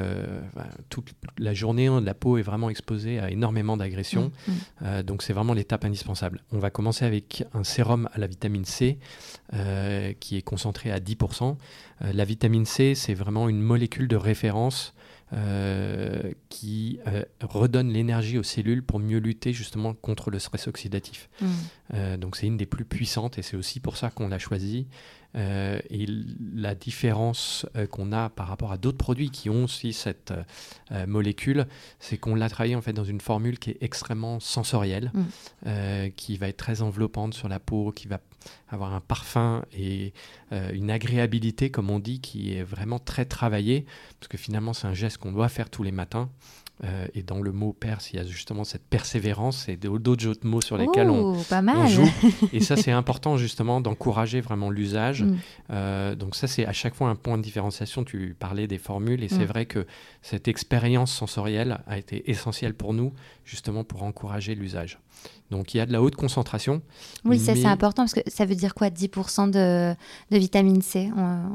Toute 0.88 1.12
la 1.38 1.52
journée, 1.52 1.86
hein, 1.86 2.00
la 2.00 2.14
peau 2.14 2.38
est 2.38 2.42
vraiment 2.42 2.70
exposée 2.70 3.18
à 3.18 3.30
énormément 3.30 3.76
d'agressions. 3.76 4.32
Mmh, 4.46 4.52
mmh. 4.80 5.02
donc 5.02 5.22
c'est 5.22 5.34
vraiment 5.34 5.52
l'étape 5.52 5.84
indispensable. 5.84 6.42
On 6.50 6.58
va 6.58 6.70
commencer 6.70 7.04
avec 7.04 7.44
un 7.52 7.64
sérum 7.64 8.08
à 8.14 8.18
la 8.18 8.26
vitamine 8.26 8.64
C 8.64 8.98
qui 10.20 10.36
est 10.36 10.42
concentré 10.42 10.90
à 10.90 10.98
10%. 10.98 11.56
la 12.00 12.24
vitamine 12.24 12.64
C, 12.64 12.94
c'est 12.94 13.14
vraiment 13.14 13.50
une 13.50 13.60
molécule 13.60 14.08
de 14.08 14.16
référence 14.16 14.94
euh, 15.34 16.32
qui 16.48 17.00
euh, 17.06 17.22
redonne 17.42 17.90
l'énergie 17.90 18.38
aux 18.38 18.42
cellules 18.42 18.82
pour 18.82 18.98
mieux 18.98 19.18
lutter 19.18 19.52
justement 19.52 19.92
contre 19.92 20.30
le 20.30 20.38
stress 20.38 20.68
oxydatif. 20.68 21.28
Mm. 21.42 21.46
Euh, 21.92 22.16
donc 22.16 22.36
c'est 22.36 22.46
une 22.46 22.56
des 22.56 22.64
plus 22.64 22.86
puissantes 22.86 23.38
et 23.38 23.42
c'est 23.42 23.56
aussi 23.58 23.78
pour 23.78 23.98
ça 23.98 24.10
qu'on 24.10 24.28
l'a 24.28 24.38
choisie. 24.38 24.86
et 25.34 26.06
la 26.54 26.74
différence 26.74 27.66
qu'on 27.90 28.12
a 28.12 28.30
par 28.30 28.48
rapport 28.48 28.72
à 28.72 28.78
d'autres 28.78 28.96
produits 28.96 29.30
qui 29.30 29.50
ont 29.50 29.64
aussi 29.64 29.92
cette 29.92 30.32
molécule, 31.06 31.66
c'est 32.00 32.16
qu'on 32.16 32.34
l'a 32.34 32.48
travaillé 32.48 32.74
en 32.74 32.80
fait 32.80 32.94
dans 32.94 33.04
une 33.04 33.20
formule 33.20 33.58
qui 33.58 33.70
est 33.70 33.78
extrêmement 33.82 34.40
sensorielle, 34.40 35.12
mm. 35.12 36.10
qui 36.16 36.38
va 36.38 36.48
être 36.48 36.56
très 36.56 36.80
enveloppante 36.80 37.34
sur 37.34 37.48
la 37.48 37.60
peau, 37.60 37.92
qui 37.92 38.08
va 38.08 38.18
avoir 38.68 38.94
un 38.94 39.00
parfum 39.00 39.64
et 39.72 40.12
euh, 40.52 40.70
une 40.72 40.90
agréabilité, 40.90 41.70
comme 41.70 41.90
on 41.90 41.98
dit, 41.98 42.20
qui 42.20 42.54
est 42.54 42.62
vraiment 42.62 42.98
très 42.98 43.24
travaillée, 43.24 43.86
parce 44.18 44.28
que 44.28 44.38
finalement 44.38 44.72
c'est 44.72 44.86
un 44.86 44.94
geste 44.94 45.18
qu'on 45.18 45.32
doit 45.32 45.48
faire 45.48 45.70
tous 45.70 45.82
les 45.82 45.92
matins. 45.92 46.28
Euh, 46.84 47.06
et 47.14 47.22
dans 47.22 47.40
le 47.40 47.50
mot 47.50 47.72
perse, 47.72 48.12
il 48.12 48.16
y 48.16 48.18
a 48.20 48.24
justement 48.24 48.62
cette 48.62 48.84
persévérance 48.84 49.68
et 49.68 49.76
d'autres 49.76 50.46
mots 50.46 50.60
sur 50.60 50.76
lesquels 50.76 51.10
on, 51.10 51.34
joue. 51.88 52.08
Et 52.52 52.60
ça, 52.60 52.76
c'est 52.76 52.92
important 52.92 53.36
justement 53.36 53.80
d'encourager 53.80 54.40
vraiment 54.40 54.70
l'usage. 54.70 55.24
Mm. 55.24 55.36
Euh, 55.70 56.14
donc 56.14 56.36
ça, 56.36 56.46
c'est 56.46 56.66
à 56.66 56.72
chaque 56.72 56.94
fois 56.94 57.08
un 57.08 57.16
point 57.16 57.36
de 57.36 57.42
différenciation. 57.42 58.04
Tu 58.04 58.36
parlais 58.38 58.68
des 58.68 58.78
formules 58.78 59.24
et 59.24 59.28
c'est 59.28 59.40
mm. 59.40 59.44
vrai 59.44 59.66
que 59.66 59.86
cette 60.22 60.46
expérience 60.46 61.12
sensorielle 61.12 61.80
a 61.88 61.98
été 61.98 62.30
essentielle 62.30 62.74
pour 62.74 62.94
nous, 62.94 63.12
justement 63.44 63.82
pour 63.82 64.04
encourager 64.04 64.54
l'usage. 64.54 65.00
Donc 65.50 65.72
il 65.72 65.78
y 65.78 65.80
a 65.80 65.86
de 65.86 65.92
la 65.92 66.02
haute 66.02 66.14
concentration. 66.14 66.82
Oui, 67.24 67.38
c'est 67.38 67.64
important 67.64 68.02
parce 68.02 68.12
que 68.12 68.20
ça 68.26 68.44
veut 68.44 68.54
dire 68.54 68.74
quoi 68.74 68.88
10% 68.88 69.50
de, 69.50 69.94
de, 70.30 70.38
vitamine 70.38 70.82
C 70.82 71.10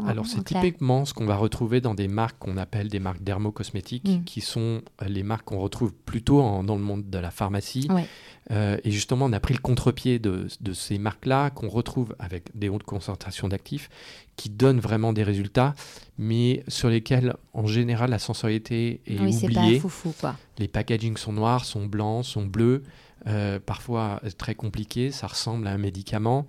Alors 0.08 0.26
c'est 0.26 0.43
typiquement 0.43 1.06
ce 1.06 1.13
qu'on 1.13 1.26
va 1.26 1.36
retrouver 1.36 1.82
dans 1.82 1.93
des 1.93 2.08
marques 2.08 2.38
qu'on 2.39 2.58
appelle 2.58 2.89
des 2.89 2.99
marques 2.99 3.21
dermocosmétiques, 3.23 4.08
mm. 4.08 4.23
qui 4.23 4.41
sont 4.41 4.82
euh, 5.02 5.06
les 5.08 5.23
marques 5.23 5.45
qu'on 5.45 5.60
retrouve 5.60 5.93
plutôt 5.93 6.41
dans 6.63 6.76
le 6.76 6.82
monde 6.82 7.10
de 7.10 7.17
la 7.19 7.32
pharmacie. 7.32 7.88
Euh, 8.52 8.78
et 8.84 8.91
justement, 8.91 9.26
on 9.26 9.34
a 9.34 9.39
pris 9.39 9.54
le 9.54 9.62
contre-pied 9.62 10.19
de, 10.19 10.47
de, 10.60 10.73
ces 10.73 10.97
marques-là 10.97 11.49
qu'on 11.49 11.69
retrouve 11.69 12.13
avec 12.19 12.49
des 12.58 12.67
hautes 12.67 12.84
concentrations 12.84 13.47
d'actifs 13.47 13.89
qui 14.36 14.49
donnent 14.49 14.82
vraiment 14.82 15.13
des 15.13 15.23
résultats, 15.23 15.76
mais 16.17 16.63
sur 16.67 16.89
lesquels, 16.89 17.36
en 17.54 17.67
général, 17.67 18.10
la 18.10 18.19
sensorialité 18.19 19.02
est 19.08 19.19
oui, 19.19 19.38
oubliée. 19.43 19.76
Pas 19.76 19.82
foufou, 19.82 20.13
quoi. 20.19 20.36
Les 20.60 20.67
packagings 20.67 21.15
sont 21.15 21.32
noirs, 21.32 21.63
sont 21.63 21.86
blancs, 21.86 22.26
sont 22.26 22.45
bleus. 22.45 22.84
Euh, 23.27 23.59
parfois 23.59 24.21
très 24.38 24.55
compliqué, 24.55 25.12
ça 25.12 25.27
ressemble 25.27 25.67
à 25.67 25.71
un 25.71 25.77
médicament. 25.77 26.45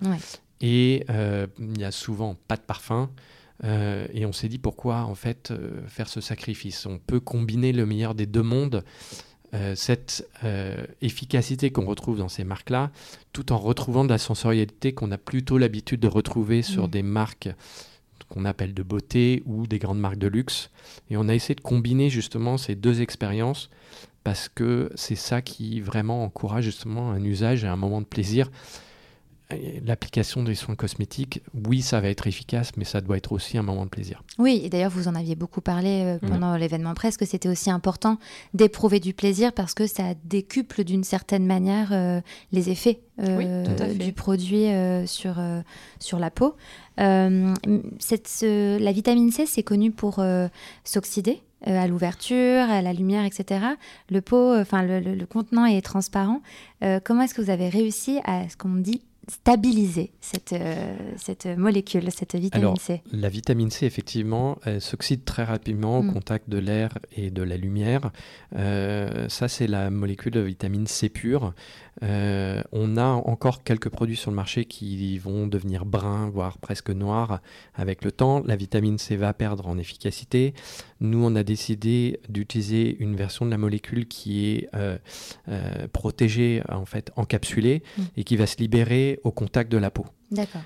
Et 0.61 1.05
euh, 1.09 1.47
il 1.59 1.69
n'y 1.69 1.83
a 1.83 1.91
souvent 1.91 2.35
pas 2.47 2.57
de 2.57 2.61
parfum. 2.61 3.09
Euh, 3.63 4.05
et 4.13 4.25
on 4.25 4.33
s'est 4.33 4.49
dit 4.49 4.57
pourquoi 4.57 5.03
en 5.03 5.15
fait 5.15 5.53
faire 5.87 6.09
ce 6.09 6.21
sacrifice? 6.21 6.85
On 6.85 6.99
peut 6.99 7.19
combiner 7.19 7.71
le 7.71 7.85
meilleur 7.85 8.15
des 8.15 8.25
deux 8.25 8.43
mondes, 8.43 8.83
cette 9.75 10.27
efficacité 11.01 11.71
qu'on 11.71 11.85
retrouve 11.85 12.17
dans 12.17 12.27
ces 12.27 12.43
marques-là, 12.43 12.91
tout 13.31 13.53
en 13.53 13.57
retrouvant 13.57 14.03
de 14.03 14.09
la 14.09 14.17
sensorialité 14.17 14.93
qu'on 14.93 15.11
a 15.11 15.17
plutôt 15.17 15.57
l'habitude 15.57 16.01
de 16.01 16.09
retrouver 16.09 16.61
sur 16.61 16.89
des 16.89 17.03
marques 17.03 17.47
qu'on 18.27 18.43
appelle 18.43 18.73
de 18.73 18.83
beauté 18.83 19.43
ou 19.45 19.65
des 19.65 19.79
grandes 19.79 19.99
marques 19.99 20.17
de 20.17 20.27
luxe. 20.27 20.71
Et 21.09 21.15
on 21.15 21.29
a 21.29 21.33
essayé 21.33 21.55
de 21.55 21.61
combiner 21.61 22.09
justement 22.09 22.57
ces 22.57 22.75
deux 22.75 23.01
expériences 23.01 23.69
parce 24.25 24.49
que 24.49 24.89
c'est 24.95 25.15
ça 25.15 25.43
qui 25.43 25.79
vraiment 25.81 26.23
encourage 26.23 26.63
justement 26.63 27.11
un 27.11 27.23
usage 27.23 27.63
et 27.63 27.67
un 27.67 27.75
moment 27.75 28.01
de 28.01 28.07
plaisir. 28.07 28.49
L'application 29.85 30.41
des 30.41 30.55
soins 30.55 30.73
cosmétiques, 30.73 31.43
oui, 31.67 31.83
ça 31.83 32.01
va 32.01 32.09
être 32.09 32.25
efficace, 32.25 32.71
mais 32.75 32.85
ça 32.85 33.01
doit 33.01 33.17
être 33.17 33.31
aussi 33.31 33.59
un 33.59 33.61
moment 33.61 33.85
de 33.85 33.91
plaisir. 33.91 34.23
Oui, 34.39 34.61
et 34.63 34.69
d'ailleurs, 34.71 34.89
vous 34.89 35.07
en 35.07 35.13
aviez 35.13 35.35
beaucoup 35.35 35.61
parlé 35.61 36.01
euh, 36.03 36.27
pendant 36.27 36.57
l'événement 36.57 36.95
presse, 36.95 37.15
que 37.17 37.25
c'était 37.25 37.47
aussi 37.47 37.69
important 37.69 38.17
d'éprouver 38.55 38.99
du 38.99 39.13
plaisir 39.13 39.53
parce 39.53 39.75
que 39.75 39.85
ça 39.85 40.15
décuple 40.23 40.83
d'une 40.83 41.03
certaine 41.03 41.45
manière 41.45 41.89
euh, 41.91 42.19
les 42.51 42.71
effets 42.71 43.01
euh, 43.19 43.93
du 43.93 44.11
produit 44.11 44.65
sur, 45.05 45.35
sur 45.99 46.17
la 46.17 46.31
peau. 46.31 46.55
Cette, 46.97 48.41
la 48.41 48.91
vitamine 48.91 49.31
C, 49.31 49.45
c'est 49.45 49.61
connu 49.61 49.91
pour 49.91 50.19
s'oxyder. 50.83 51.43
Euh, 51.67 51.79
à 51.79 51.87
l'ouverture, 51.87 52.69
à 52.69 52.81
la 52.81 52.93
lumière, 52.93 53.25
etc. 53.25 53.65
Le 54.09 54.21
pot, 54.21 54.51
euh, 54.51 54.61
enfin 54.61 54.83
le, 54.83 55.25
contenant 55.25 55.65
est 55.65 55.81
transparent. 55.81 56.41
Euh, 56.83 56.99
comment 57.03 57.23
est-ce 57.23 57.33
que 57.33 57.41
vous 57.41 57.49
avez 57.49 57.69
réussi 57.69 58.19
à 58.25 58.47
ce 58.49 58.57
qu'on 58.57 58.75
dit 58.75 59.01
stabiliser 59.29 60.11
cette, 60.21 60.55
cette 61.17 61.45
molécule, 61.45 62.11
cette 62.11 62.35
vitamine 62.35 62.75
C 62.77 63.01
La 63.11 63.29
vitamine 63.29 63.71
C, 63.71 63.85
effectivement, 63.85 64.57
s'oxyde 64.79 65.25
très 65.25 65.43
rapidement 65.43 65.99
au 65.99 66.03
mm. 66.03 66.13
contact 66.13 66.49
de 66.49 66.57
l'air 66.57 66.97
et 67.15 67.31
de 67.31 67.43
la 67.43 67.57
lumière. 67.57 68.11
ça, 68.53 69.47
c'est 69.47 69.67
la 69.67 69.89
molécule 69.89 70.31
de 70.31 70.41
vitamine 70.41 70.87
C 70.87 71.09
pure. 71.09 71.53
Euh, 72.03 72.61
on 72.71 72.97
a 72.97 73.05
encore 73.05 73.63
quelques 73.63 73.89
produits 73.89 74.17
sur 74.17 74.29
le 74.29 74.35
marché 74.35 74.65
qui 74.65 75.17
vont 75.17 75.47
devenir 75.47 75.85
bruns, 75.85 76.29
voire 76.29 76.57
presque 76.57 76.89
noirs 76.89 77.41
avec 77.73 78.03
le 78.03 78.11
temps. 78.11 78.41
La 78.45 78.55
vitamine 78.55 78.97
C 78.97 79.15
va 79.15 79.33
perdre 79.33 79.67
en 79.67 79.77
efficacité. 79.77 80.53
Nous, 80.99 81.23
on 81.23 81.35
a 81.35 81.43
décidé 81.43 82.19
d'utiliser 82.29 82.97
une 82.99 83.15
version 83.15 83.45
de 83.45 83.51
la 83.51 83.57
molécule 83.57 84.07
qui 84.07 84.47
est 84.47 84.69
euh, 84.75 84.97
euh, 85.49 85.87
protégée, 85.91 86.61
en 86.69 86.85
fait, 86.85 87.11
encapsulée 87.15 87.83
mmh. 87.97 88.01
et 88.17 88.23
qui 88.23 88.35
va 88.37 88.47
se 88.47 88.57
libérer 88.57 89.14
au 89.23 89.31
contact 89.31 89.71
de 89.71 89.77
la 89.77 89.91
peau. 89.91 90.05
D'accord. 90.31 90.61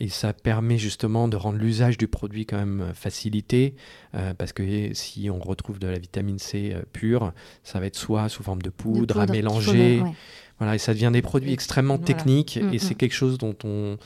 et 0.00 0.08
ça 0.08 0.32
permet 0.32 0.78
justement 0.78 1.28
de 1.28 1.36
rendre 1.36 1.58
l'usage 1.58 1.98
du 1.98 2.08
produit 2.08 2.46
quand 2.46 2.56
même 2.56 2.92
facilité, 2.94 3.74
parce 4.38 4.54
que 4.54 4.94
si 4.94 5.28
on 5.30 5.38
retrouve 5.38 5.78
de 5.78 5.86
la 5.86 5.98
vitamine 5.98 6.38
C 6.38 6.74
pure, 6.92 7.34
ça 7.62 7.78
va 7.78 7.86
être 7.86 7.96
soit 7.96 8.30
sous 8.30 8.42
forme 8.42 8.62
de 8.62 8.70
poudre, 8.70 9.20
à 9.20 9.26
mélanger. 9.26 10.02
Voilà, 10.58 10.76
et 10.76 10.78
ça 10.78 10.94
devient 10.94 11.10
des 11.12 11.22
produits 11.22 11.52
extrêmement 11.52 11.98
techniques 11.98 12.58
et 12.72 12.78
c'est 12.78 12.94
quelque 12.94 13.14
chose 13.14 13.38
dont 13.38 13.56
on, 13.64 13.98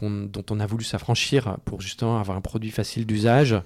dont 0.00 0.44
on 0.50 0.58
a 0.58 0.66
voulu 0.66 0.84
s'affranchir 0.84 1.58
pour 1.64 1.80
justement 1.80 2.18
avoir 2.18 2.36
un 2.36 2.40
produit 2.40 2.70
facile 2.70 3.06
d'usage. 3.06 3.56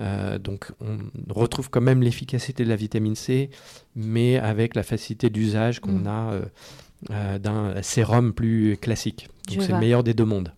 Euh, 0.00 0.38
donc 0.38 0.72
on 0.80 0.98
retrouve 1.32 1.70
quand 1.70 1.80
même 1.80 2.02
l'efficacité 2.02 2.64
de 2.64 2.68
la 2.68 2.76
vitamine 2.76 3.14
C, 3.14 3.48
mais 3.94 4.38
avec 4.38 4.74
la 4.74 4.82
facilité 4.82 5.30
d'usage 5.30 5.78
qu'on 5.78 6.00
mm. 6.00 6.06
a 6.08 6.40
euh, 7.10 7.38
d'un 7.38 7.82
sérum 7.82 8.32
plus 8.32 8.76
classique. 8.76 9.28
Donc 9.48 9.62
c'est 9.62 9.72
le 9.72 9.78
meilleur 9.78 10.02
des 10.02 10.14
deux 10.14 10.24
mondes. 10.24 10.52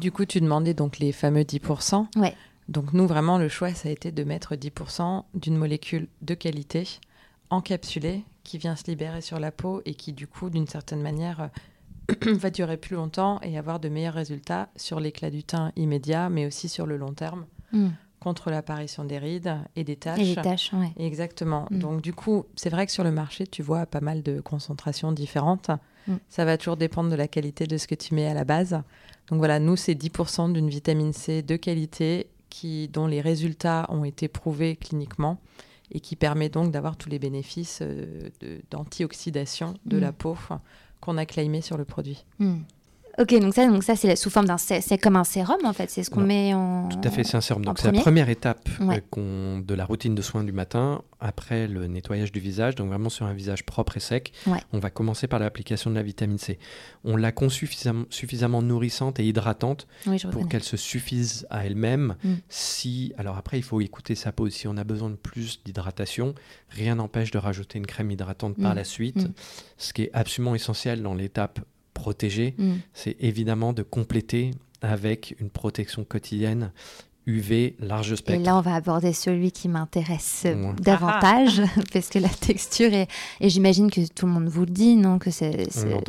du 0.00 0.12
coup, 0.12 0.24
tu 0.24 0.40
demandais 0.40 0.74
donc 0.74 0.98
les 0.98 1.12
fameux 1.12 1.42
10%. 1.42 2.06
Ouais. 2.16 2.34
Donc 2.68 2.92
nous, 2.92 3.06
vraiment, 3.06 3.38
le 3.38 3.48
choix, 3.48 3.74
ça 3.74 3.88
a 3.88 3.92
été 3.92 4.12
de 4.12 4.24
mettre 4.24 4.54
10% 4.54 5.24
d'une 5.34 5.56
molécule 5.56 6.08
de 6.22 6.34
qualité 6.34 6.88
encapsulée 7.50 8.24
qui 8.44 8.58
vient 8.58 8.76
se 8.76 8.84
libérer 8.86 9.20
sur 9.20 9.38
la 9.38 9.52
peau 9.52 9.82
et 9.84 9.94
qui, 9.94 10.12
du 10.12 10.26
coup, 10.26 10.50
d'une 10.50 10.66
certaine 10.66 11.02
manière, 11.02 11.50
euh, 12.10 12.32
va 12.32 12.50
durer 12.50 12.76
plus 12.76 12.96
longtemps 12.96 13.40
et 13.42 13.58
avoir 13.58 13.78
de 13.78 13.88
meilleurs 13.88 14.14
résultats 14.14 14.68
sur 14.76 15.00
l'éclat 15.00 15.30
du 15.30 15.44
teint 15.44 15.72
immédiat, 15.76 16.28
mais 16.30 16.46
aussi 16.46 16.68
sur 16.68 16.86
le 16.86 16.96
long 16.96 17.12
terme. 17.12 17.44
Hmm. 17.72 17.90
Contre 18.22 18.50
l'apparition 18.50 19.04
des 19.04 19.18
rides 19.18 19.56
et 19.74 19.82
des 19.82 19.96
taches. 19.96 20.20
Et 20.20 20.36
des 20.36 20.42
taches, 20.42 20.70
oui. 20.74 20.86
Exactement. 20.96 21.66
Hmm. 21.70 21.78
Donc 21.80 22.02
du 22.02 22.14
coup, 22.14 22.46
c'est 22.54 22.70
vrai 22.70 22.86
que 22.86 22.92
sur 22.92 23.02
le 23.02 23.10
marché, 23.10 23.48
tu 23.48 23.62
vois 23.62 23.84
pas 23.84 24.00
mal 24.00 24.22
de 24.22 24.40
concentrations 24.40 25.10
différentes. 25.10 25.70
Hmm. 26.06 26.16
Ça 26.28 26.44
va 26.44 26.56
toujours 26.56 26.76
dépendre 26.76 27.10
de 27.10 27.16
la 27.16 27.26
qualité 27.26 27.66
de 27.66 27.76
ce 27.76 27.88
que 27.88 27.96
tu 27.96 28.14
mets 28.14 28.28
à 28.28 28.34
la 28.34 28.44
base. 28.44 28.80
Donc 29.28 29.38
voilà, 29.38 29.58
nous, 29.58 29.74
c'est 29.74 29.94
10% 29.94 30.52
d'une 30.52 30.68
vitamine 30.68 31.12
C 31.12 31.42
de 31.42 31.56
qualité 31.56 32.28
qui, 32.48 32.86
dont 32.88 33.08
les 33.08 33.20
résultats 33.20 33.86
ont 33.88 34.04
été 34.04 34.28
prouvés 34.28 34.76
cliniquement 34.76 35.40
et 35.90 35.98
qui 35.98 36.14
permet 36.14 36.48
donc 36.48 36.70
d'avoir 36.70 36.96
tous 36.96 37.08
les 37.08 37.18
bénéfices 37.18 37.80
euh, 37.82 38.28
d'antioxydation 38.70 39.74
de, 39.84 39.98
la 39.98 40.12
mm. 40.12 40.14
peau 40.14 40.36
qu'on 41.00 41.18
a 41.18 41.26
claimé 41.26 41.60
sur 41.60 41.76
le 41.76 41.84
produit. 41.84 42.24
Ok, 43.18 43.38
donc 43.40 43.54
ça, 43.54 43.66
donc 43.66 43.82
ça 43.82 43.96
c'est 43.96 44.16
sous 44.16 44.30
forme 44.30 44.46
d'un, 44.46 44.58
c'est 44.58 44.98
comme 44.98 45.16
un 45.16 45.24
sérum 45.24 45.58
en 45.64 45.72
fait, 45.72 45.90
c'est 45.90 46.02
ce 46.02 46.10
qu'on 46.10 46.22
met 46.22 46.54
en. 46.54 46.88
Tout 46.88 47.00
à 47.04 47.10
fait, 47.10 47.24
c'est 47.24 47.36
un 47.36 47.40
sérum. 47.40 47.64
Donc 47.64 47.78
c'est 47.78 47.92
la 47.92 48.00
première 48.00 48.28
étape 48.28 48.68
euh, 48.80 49.60
de 49.60 49.74
la 49.74 49.84
routine 49.84 50.14
de 50.14 50.22
soins 50.22 50.44
du 50.44 50.52
matin 50.52 51.02
après 51.20 51.68
le 51.68 51.86
nettoyage 51.86 52.32
du 52.32 52.40
visage, 52.40 52.74
donc 52.74 52.88
vraiment 52.88 53.08
sur 53.08 53.26
un 53.26 53.32
visage 53.32 53.64
propre 53.64 53.96
et 53.96 54.00
sec. 54.00 54.32
On 54.72 54.78
va 54.78 54.90
commencer 54.90 55.26
par 55.26 55.38
l'application 55.38 55.90
de 55.90 55.94
la 55.94 56.02
vitamine 56.02 56.38
C. 56.38 56.58
On 57.04 57.16
la 57.16 57.32
conçue 57.32 57.66
suffisamment, 57.66 58.04
suffisamment 58.10 58.62
nourrissante 58.62 59.20
et 59.20 59.24
hydratante 59.24 59.86
pour 60.30 60.48
qu'elle 60.48 60.64
se 60.64 60.76
suffise 60.76 61.46
à 61.50 61.64
elle-même. 61.66 62.16
Mm. 62.24 62.34
Si, 62.48 63.12
alors 63.18 63.36
après, 63.36 63.58
il 63.58 63.62
faut 63.62 63.80
écouter 63.80 64.14
sa 64.14 64.32
peau. 64.32 64.48
Si 64.48 64.66
on 64.66 64.76
a 64.76 64.84
besoin 64.84 65.10
de 65.10 65.16
plus 65.16 65.62
d'hydratation, 65.64 66.34
rien 66.70 66.96
n'empêche 66.96 67.30
de 67.30 67.38
rajouter 67.38 67.78
une 67.78 67.86
crème 67.86 68.10
hydratante 68.10 68.56
par 68.56 68.72
mm. 68.72 68.76
la 68.76 68.84
suite. 68.84 69.28
Mm. 69.28 69.32
Ce 69.76 69.92
qui 69.92 70.02
est 70.02 70.10
absolument 70.12 70.54
essentiel 70.54 71.02
dans 71.02 71.14
l'étape 71.14 71.60
protéger, 72.02 72.56
mm. 72.58 72.72
c'est 72.94 73.16
évidemment 73.20 73.72
de 73.72 73.84
compléter 73.84 74.50
avec 74.80 75.36
une 75.38 75.50
protection 75.50 76.02
quotidienne 76.02 76.72
UV 77.26 77.76
large 77.78 78.16
spectre. 78.16 78.40
Et 78.40 78.44
là, 78.44 78.56
on 78.56 78.60
va 78.60 78.74
aborder 78.74 79.12
celui 79.12 79.52
qui 79.52 79.68
m'intéresse 79.68 80.46
davantage, 80.80 81.62
parce 81.92 82.08
que 82.08 82.18
la 82.18 82.28
texture 82.28 82.92
est... 82.92 83.06
Et 83.40 83.48
j'imagine 83.48 83.90
que 83.90 84.00
tout 84.12 84.26
le 84.26 84.32
monde 84.32 84.48
vous 84.48 84.62
le 84.62 84.70
dit, 84.70 84.96
non 84.96 85.18
Que 85.18 85.30
c'est 85.30 85.68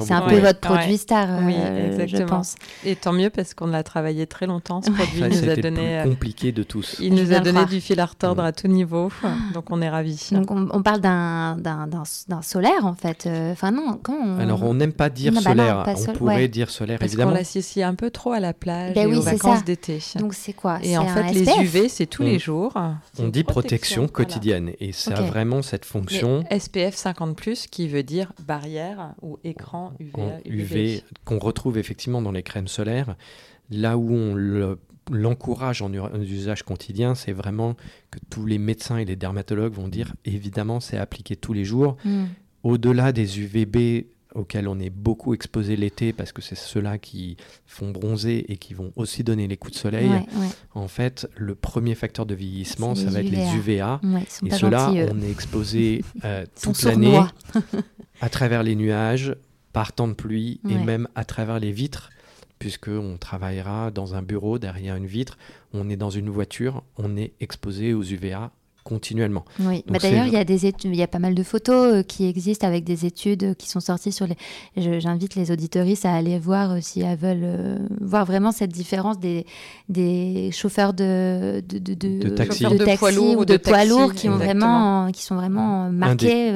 un 0.10 0.22
peu 0.22 0.40
votre 0.40 0.60
produit 0.60 0.98
star, 0.98 1.44
oui, 1.44 1.54
euh, 1.56 2.08
je 2.08 2.24
pense. 2.24 2.56
Et 2.84 2.96
tant 2.96 3.14
mieux, 3.14 3.30
parce 3.30 3.54
qu'on 3.54 3.68
l'a 3.68 3.84
travaillé 3.84 4.26
très 4.26 4.48
longtemps, 4.48 4.82
ce 4.82 4.90
produit. 4.90 5.20
Ça, 5.20 5.30
nous 5.30 5.50
a 5.50 5.56
donné... 5.56 6.00
plus 6.02 6.10
compliqué 6.10 6.52
de 6.52 6.64
tous. 6.64 6.98
Il 7.00 7.14
nous 7.14 7.32
a 7.32 7.40
donné 7.40 7.66
du 7.66 7.80
fil 7.80 8.00
à 8.00 8.06
retordre 8.06 8.44
à 8.44 8.52
tout 8.52 8.68
niveau, 8.68 9.12
donc 9.54 9.66
on 9.70 9.82
est 9.82 9.90
ravis. 9.90 10.30
Donc 10.32 10.50
on, 10.50 10.82
parle 10.82 11.02
d'un 11.02 12.04
solaire, 12.42 12.86
en 12.86 12.96
fait. 12.96 13.26
Euh, 13.28 13.52
enfin 13.52 13.72
non, 13.72 14.00
quand 14.02 14.40
Alors 14.40 14.64
on 14.64 14.74
n'aime 14.74 14.94
pas 14.94 15.10
dire 15.10 15.32
bah 15.32 15.42
solaire, 15.42 15.86
on 15.88 16.14
pourrait 16.14 16.48
dire 16.48 16.70
solaire, 16.70 16.98
parce 16.98 17.12
évidemment. 17.12 17.32
Parce 17.34 17.54
qu'on 17.54 17.58
l'associe 17.58 17.88
un 17.88 17.96
peu 17.96 18.10
trop 18.10 18.32
à 18.32 18.40
la 18.40 18.54
plage 18.54 18.96
ben 18.96 19.12
et 19.12 19.16
aux 19.16 19.22
vacances 19.22 19.64
d'été. 19.64 20.00
Donc 20.16 20.34
c'est 20.34 20.54
quoi? 20.54 20.80
En 21.04 21.08
fait, 21.08 21.34
les 21.34 21.64
UV, 21.64 21.90
c'est 21.90 22.06
tous 22.06 22.24
les 22.24 22.40
jours. 22.40 22.74
On 23.20 23.28
dit 23.28 23.44
protection, 23.44 24.08
quotidienne 24.08 24.72
et 24.80 24.92
ça 24.92 25.18
a 25.18 25.22
vraiment 25.22 25.62
cette 25.62 25.86
fonction. 25.86 26.44
SPF 26.52 26.96
50+, 26.96 27.68
qui 27.70 27.88
veut 27.88 28.04
dire 28.04 28.34
barrière 28.46 29.14
ou 29.22 29.38
écran 29.44 29.94
UV. 30.00 30.22
UV 30.46 31.04
qu'on 31.26 31.40
retrouve 31.40 31.78
effectivement 31.78 32.22
dans 32.22 32.32
les 32.32 32.44
crèmes 32.44 32.68
solaires. 32.68 33.16
Là 33.70 33.98
où 33.98 34.14
on 34.14 34.78
l'encourage 35.12 35.82
en, 35.82 35.92
usage 36.22 36.64
quotidien, 36.64 37.16
c'est 37.16 37.34
vraiment 37.34 37.76
que 38.12 38.20
tous 38.30 38.46
les 38.46 38.58
médecins 38.58 38.98
et 38.98 39.06
les 39.06 39.16
dermatologues 39.16 39.74
vont 39.74 39.88
dire 39.88 40.14
évidemment 40.26 40.80
c'est 40.80 40.98
appliqué 40.98 41.36
tous 41.36 41.54
les 41.54 41.66
jours. 41.66 41.98
Hmm. 42.06 42.26
Au-delà 42.64 43.12
des 43.12 43.42
UVB 43.42 44.06
auxquels 44.36 44.68
on 44.68 44.80
est 44.80 44.90
beaucoup 44.90 45.34
exposé 45.34 45.76
l'été 45.76 46.14
parce 46.14 46.32
que 46.32 46.42
c'est 46.42 46.56
ceux-là 46.56 46.98
qui 46.98 47.38
font 47.66 47.92
bronzer 47.92 48.46
et 48.48 48.58
qui 48.58 48.74
vont 48.74 48.92
aussi 48.96 49.24
donner 49.24 49.48
les 49.48 49.58
coups 49.58 49.74
de 49.74 49.80
soleil. 49.80 50.12
En 50.74 50.88
fait, 50.88 51.28
le 51.36 51.56
premier 51.56 51.96
facteur 51.96 52.26
de 52.26 52.36
vieillissement, 52.36 52.96
ça 52.96 53.10
va 53.10 53.22
être 53.22 53.30
les 53.30 53.56
UVA. 53.56 54.02
et 54.46 54.52
ceux-là, 54.52 54.92
on 54.92 55.22
est 55.22 55.32
exposé 55.32 56.04
euh, 56.24 56.46
toute 56.62 56.82
l'année 56.84 57.20
à 58.22 58.30
travers 58.30 58.64
les 58.64 58.76
nuages, 58.76 59.36
par 59.72 59.92
temps 59.92 60.08
de 60.08 60.14
pluie 60.14 60.62
et 60.70 60.78
même 60.78 61.08
à 61.16 61.26
travers 61.26 61.60
les 61.60 61.72
vitres 61.72 62.12
puisqu'on 62.60 63.18
travaillera 63.20 63.92
dans 63.92 64.16
un 64.16 64.22
bureau 64.22 64.58
derrière 64.58 64.96
une 64.96 65.06
vitre, 65.06 65.38
on 65.74 65.90
est 65.90 65.98
dans 65.98 66.10
une 66.10 66.30
voiture, 66.30 66.84
on 66.96 67.18
est 67.18 67.34
exposé 67.42 67.94
aux 67.94 68.04
UVA 68.04 68.54
continuellement. 68.84 69.46
Oui, 69.60 69.84
bah, 69.88 69.98
d'ailleurs, 70.02 70.26
il 70.26 70.34
y 70.34 70.38
a 70.38 70.44
des 70.44 70.66
études, 70.66 70.92
il 70.94 70.98
y 70.98 71.04
a 71.04 71.08
pas 71.08 71.20
mal 71.20 71.34
de 71.34 71.44
photos 71.44 71.94
euh, 71.94 72.04
qui 72.04 72.28
existent 72.28 72.68
avec 72.68 72.84
des 72.84 73.06
études 73.06 73.56
qui 73.56 73.70
sont 73.70 73.80
sorties 73.80 74.12
sur 74.12 74.28
les. 74.28 74.36
J'invite 75.00 75.36
les 75.36 75.52
auditoristes 75.52 76.06
à 76.06 76.14
aller 76.14 76.38
voir 76.38 76.72
euh, 76.72 76.78
si 76.82 77.02
elles 77.02 77.18
veulent 77.18 77.44
euh, 77.44 77.78
voir 78.02 78.26
vraiment 78.26 78.52
cette 78.52 78.72
différence 78.72 79.20
des, 79.20 79.46
des 79.90 80.52
chauffeurs 80.52 80.94
de, 80.94 81.64
de, 81.68 81.78
de, 81.80 81.94
de, 81.94 82.30
taxi, 82.30 82.66
poids 82.98 83.12
lourds 83.12 83.38
ou 83.40 83.46
de, 83.46 83.58
poids 83.58 83.86
lourds 83.86 84.14
qui, 84.14 84.28
ont 84.28 84.38
vraiment, 84.38 85.12
qui 85.12 85.24
sont 85.24 85.36
vraiment 85.36 85.90
marqués 85.90 86.52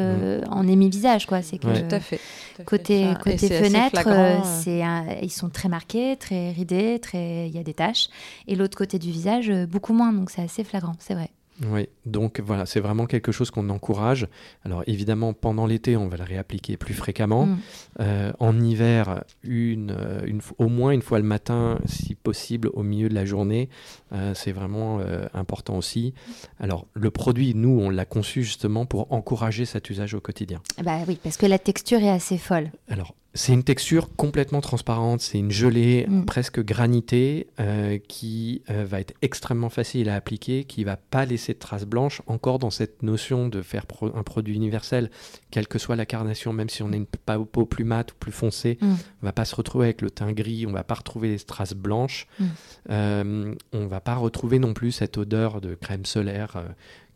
en 0.50 0.68
émi-visage. 0.68 1.26
Quoi. 1.26 1.42
C'est 1.42 1.58
que, 1.58 1.68
Tout 1.68 1.96
à 1.96 2.00
fait. 2.00 2.20
côté, 2.66 3.08
côté 3.24 3.48
fenêtre, 3.48 4.02
c'est 4.44 4.82
ils 5.22 5.32
sont 5.32 5.50
très 5.50 5.70
marqués, 5.70 6.18
très 6.18 6.52
ridés, 6.52 7.00
très... 7.02 7.48
il 7.48 7.56
y 7.56 7.60
a 7.60 7.64
des 7.64 7.74
taches. 7.74 8.10
Et 8.48 8.56
l'autre 8.56 8.78
côté 8.78 9.00
du 9.00 9.12
visage, 9.12 9.52
beaucoup 9.70 9.94
moins. 9.94 10.12
Donc 10.12 10.30
c'est 10.30 10.42
assez 10.42 10.64
flagrant, 10.64 10.96
c'est 11.00 11.14
vrai. 11.14 11.30
Oui, 11.66 11.90
donc 12.06 12.40
voilà, 12.40 12.66
c'est 12.66 12.80
vraiment 12.80 13.08
quelque 13.08 13.32
chose 13.32 13.50
qu'on 13.50 13.70
encourage. 13.70 14.28
Alors 14.64 14.84
évidemment, 14.86 15.34
pendant 15.34 15.66
l'été, 15.66 15.98
on 15.98 16.08
va 16.08 16.18
le 16.18 16.24
réappliquer 16.24 16.78
plus 16.78 16.94
fréquemment. 16.94 17.48
Mm. 17.48 17.58
Euh, 18.00 18.32
en 18.40 18.60
hiver, 18.60 19.24
une, 19.44 19.92
euh, 19.92 20.22
une, 20.26 20.42
au 20.60 20.68
moins 20.68 20.92
une 20.92 21.02
fois 21.02 21.18
le 21.18 21.26
matin, 21.26 21.80
si 21.86 22.16
possible, 22.16 22.70
au 22.74 22.84
milieu 22.84 23.10
de 23.10 23.16
la 23.16 23.26
journée. 23.26 23.70
Euh, 24.14 24.34
c'est 24.36 24.52
vraiment 24.52 25.00
important 25.34 25.78
aussi. 25.78 26.14
Alors 26.60 26.86
le 26.94 27.12
produit, 27.12 27.54
nous, 27.56 27.80
on 27.80 27.90
l'a 27.90 28.06
conçu 28.06 28.44
justement 28.44 28.86
pour 28.86 29.12
encourager 29.12 29.66
cet 29.66 29.90
usage 29.90 30.14
au 30.14 30.22
quotidien. 30.22 30.62
Bah 30.84 31.00
oui, 31.08 31.20
parce 31.22 31.38
que 31.38 31.46
la 31.46 31.60
texture 31.60 32.00
est 32.00 32.10
assez 32.10 32.38
folle. 32.38 32.72
Alors 32.88 33.16
c'est 33.38 33.54
une 33.54 33.64
texture 33.64 34.10
complètement 34.16 34.62
transparente, 34.62 35.22
c'est 35.22 35.38
une 35.38 35.52
gelée 35.52 36.08
mm. 36.08 36.26
presque 36.26 36.60
granitée 36.60 37.48
euh, 37.60 38.00
qui 38.08 38.64
euh, 38.72 38.84
va 38.84 39.00
être 39.00 39.14
extrêmement 39.22 39.70
facile 39.70 40.10
à 40.10 40.16
appliquer, 40.16 40.64
qui 40.64 40.84
va 40.84 40.98
pas 40.98 41.24
laisser 41.26 41.54
de 41.54 41.60
traces 41.60 41.86
blanches, 41.86 42.24
encore 42.26 42.58
dans 42.58 42.72
cette 42.72 43.04
notion 43.04 43.48
de 43.48 43.62
faire 43.62 43.86
un 44.16 44.24
produit 44.24 44.56
universel, 44.56 45.12
quelle 45.52 45.68
que 45.68 45.78
soit 45.78 45.96
la 45.96 46.08
carnation, 46.08 46.52
même 46.52 46.68
si 46.68 46.82
on 46.82 46.92
a 46.92 46.96
une 46.96 47.06
peau 47.06 47.66
plus 47.68 47.84
mate 47.84 48.14
ou 48.14 48.16
plus 48.16 48.32
foncée, 48.32 48.80
mm. 48.82 48.96
on 49.22 49.26
va 49.26 49.34
pas 49.34 49.46
se 49.46 49.56
retrouver 49.56 49.86
avec 49.86 50.02
le 50.02 50.10
teint 50.10 50.34
gris, 50.34 50.66
on 50.66 50.72
va 50.72 50.84
pas 50.84 50.96
retrouver 50.96 51.30
les 51.30 51.40
traces 51.40 51.76
blanches, 51.76 52.28
mm. 52.40 52.46
euh, 52.90 53.56
on 53.72 53.86
va 53.86 54.02
pas 54.02 54.16
retrouver 54.16 54.58
non 54.58 54.74
plus 54.74 54.92
cette 54.92 55.16
odeur 55.16 55.62
de 55.62 55.76
crème 55.76 56.06
solaire 56.06 56.64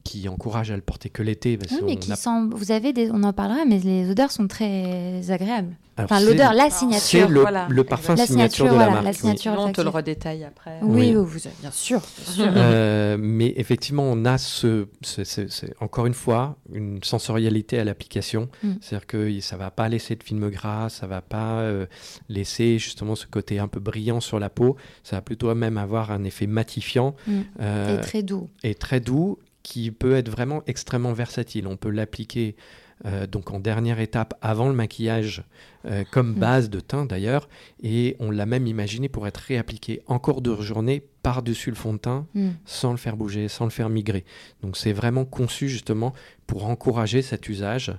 qui 0.04 0.28
encourage 0.30 0.72
à 0.72 0.76
le 0.76 0.82
porter 0.82 1.10
que 1.10 1.22
l'été. 1.22 1.58
Oui, 1.72 1.78
mais 1.86 1.96
qui 1.98 2.16
sent, 2.16 2.30
vous 2.52 2.72
avez 2.72 2.94
des, 2.94 3.12
on 3.12 3.24
en 3.24 3.34
parlera, 3.34 3.66
mais 3.66 3.80
les 3.80 4.10
odeurs 4.10 4.32
sont 4.32 4.48
très 4.48 5.30
agréables. 5.32 5.76
enfin, 5.98 6.20
l'odeur, 6.20 6.54
la 6.54 6.70
signature. 6.70 7.28
C'est 7.28 7.28
le, 7.28 7.46
le, 7.70 7.84
parfum 7.84 8.16
signature, 8.16 8.66
de 8.66 8.78
la 8.78 8.90
marque. 8.90 9.06
La 9.06 9.14
signature 9.14 9.54
On 9.58 9.72
te 9.72 9.82
le 9.82 9.90
redétaille 9.90 10.44
après. 10.44 10.80
Oui, 10.82 11.14
oui. 11.14 11.14
Vous, 11.14 11.40
bien 11.60 11.72
sûr. 11.72 12.02
euh, 12.40 13.18
mais 13.20 13.54
effectivement, 13.58 14.04
on 14.04 14.26
a 14.26 14.38
ce, 14.38 14.88
encore 15.80 16.06
une 16.06 16.14
fois 16.14 16.58
une 16.74 17.04
sensorialité 17.04 17.80
à 17.80 17.84
l'application. 17.84 18.50
Mm. 18.64 18.74
C'est-à-dire 18.82 19.08
que 19.08 19.40
ça 19.40 19.58
va 19.58 19.72
pas 19.72 19.90
laisser 19.90 20.16
de 20.16 20.24
film 20.24 20.50
gras, 20.50 20.90
ça 20.90 21.08
va 21.08 21.22
pas 21.22 21.60
euh, 21.60 21.86
laisser 22.30 22.80
justement 22.80 23.16
ce 23.16 23.28
côté 23.28 23.60
un 23.60 23.68
peu 23.68 23.80
brillant 23.80 24.20
sur 24.20 24.40
la 24.40 24.50
peau. 24.50 24.78
Ça 25.04 25.18
va 25.18 25.22
plutôt 25.22 25.54
même 25.54 25.78
avoir 25.78 26.12
un 26.12 26.24
effet 26.24 26.48
matifiant. 26.48 27.16
Mm. 27.28 27.40
Euh, 27.62 27.98
et 27.98 28.02
très 28.02 28.24
doux. 28.24 28.50
Et 28.64 28.76
très 28.76 29.00
doux 29.00 29.38
qui 29.64 29.92
peut 29.92 30.16
être 30.16 30.30
vraiment 30.30 30.64
extrêmement 30.68 31.14
versatile. 31.14 31.68
On 31.68 31.78
peut 31.78 31.90
l'appliquer 31.90 32.56
euh, 33.06 33.26
donc 33.26 33.52
en 33.52 33.60
dernière 33.60 34.00
étape 34.00 34.36
avant 34.42 34.68
le 34.68 34.76
maquillage 34.76 35.44
euh, 35.86 36.04
comme 36.12 36.34
mm. 36.34 36.40
base 36.40 36.70
de 36.70 36.80
teint 36.80 37.06
d'ailleurs 37.06 37.50
et 37.82 38.16
on 38.20 38.30
l'a 38.30 38.46
même 38.46 38.68
imaginé 38.68 39.10
pour 39.10 39.26
être 39.26 39.38
réappliqué 39.38 40.04
encore 40.06 40.42
de 40.42 40.56
journée 40.62 41.04
par-dessus 41.24 41.72
le 41.72 41.76
fond 41.76 41.94
de 41.94 41.98
teint 41.98 42.28
mm. 42.36 42.50
sans 42.66 42.92
le 42.92 42.98
faire 42.98 43.18
bouger, 43.18 43.48
sans 43.48 43.64
le 43.64 43.72
faire 43.72 43.90
migrer. 43.90 44.24
Donc 44.62 44.78
c'est 44.78 44.94
vraiment 44.94 45.26
conçu 45.26 45.68
justement 45.68 46.14
pour 46.46 46.66
encourager 46.66 47.24
cet 47.24 47.50
usage 47.50 47.92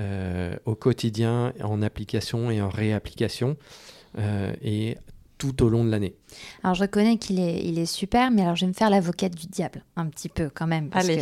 euh, 0.00 0.56
au 0.64 0.74
quotidien 0.74 1.52
en 1.62 1.80
application 1.80 2.50
et 2.50 2.60
en 2.60 2.68
réapplication 2.68 3.56
et 4.62 4.96
tout 5.38 5.62
au 5.62 5.68
long 5.68 5.84
de 5.84 5.90
l'année. 5.90 6.14
Alors 6.62 6.74
je 6.74 6.82
reconnais 6.82 7.16
qu'il 7.16 7.40
est, 7.40 7.64
il 7.64 7.78
est 7.78 7.86
super, 7.86 8.30
mais 8.30 8.42
alors 8.42 8.56
je 8.56 8.62
vais 8.62 8.68
me 8.68 8.74
faire 8.74 8.90
l'avocate 8.90 9.34
du 9.34 9.46
diable 9.46 9.84
un 9.96 10.06
petit 10.06 10.28
peu 10.28 10.50
quand 10.52 10.66
même. 10.66 10.90
Parce 10.90 11.06
que 11.06 11.20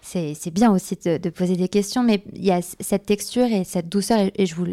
c'est, 0.00 0.34
c'est 0.34 0.50
bien 0.50 0.72
aussi 0.72 0.96
de, 1.04 1.28
poser 1.30 1.56
des 1.56 1.68
questions, 1.68 2.02
mais 2.02 2.22
il 2.32 2.44
y 2.44 2.52
a 2.52 2.60
cette 2.62 3.04
texture 3.04 3.46
et 3.46 3.64
cette 3.64 3.88
douceur, 3.88 4.20
et, 4.34 4.46
je 4.46 4.54
vous, 4.54 4.66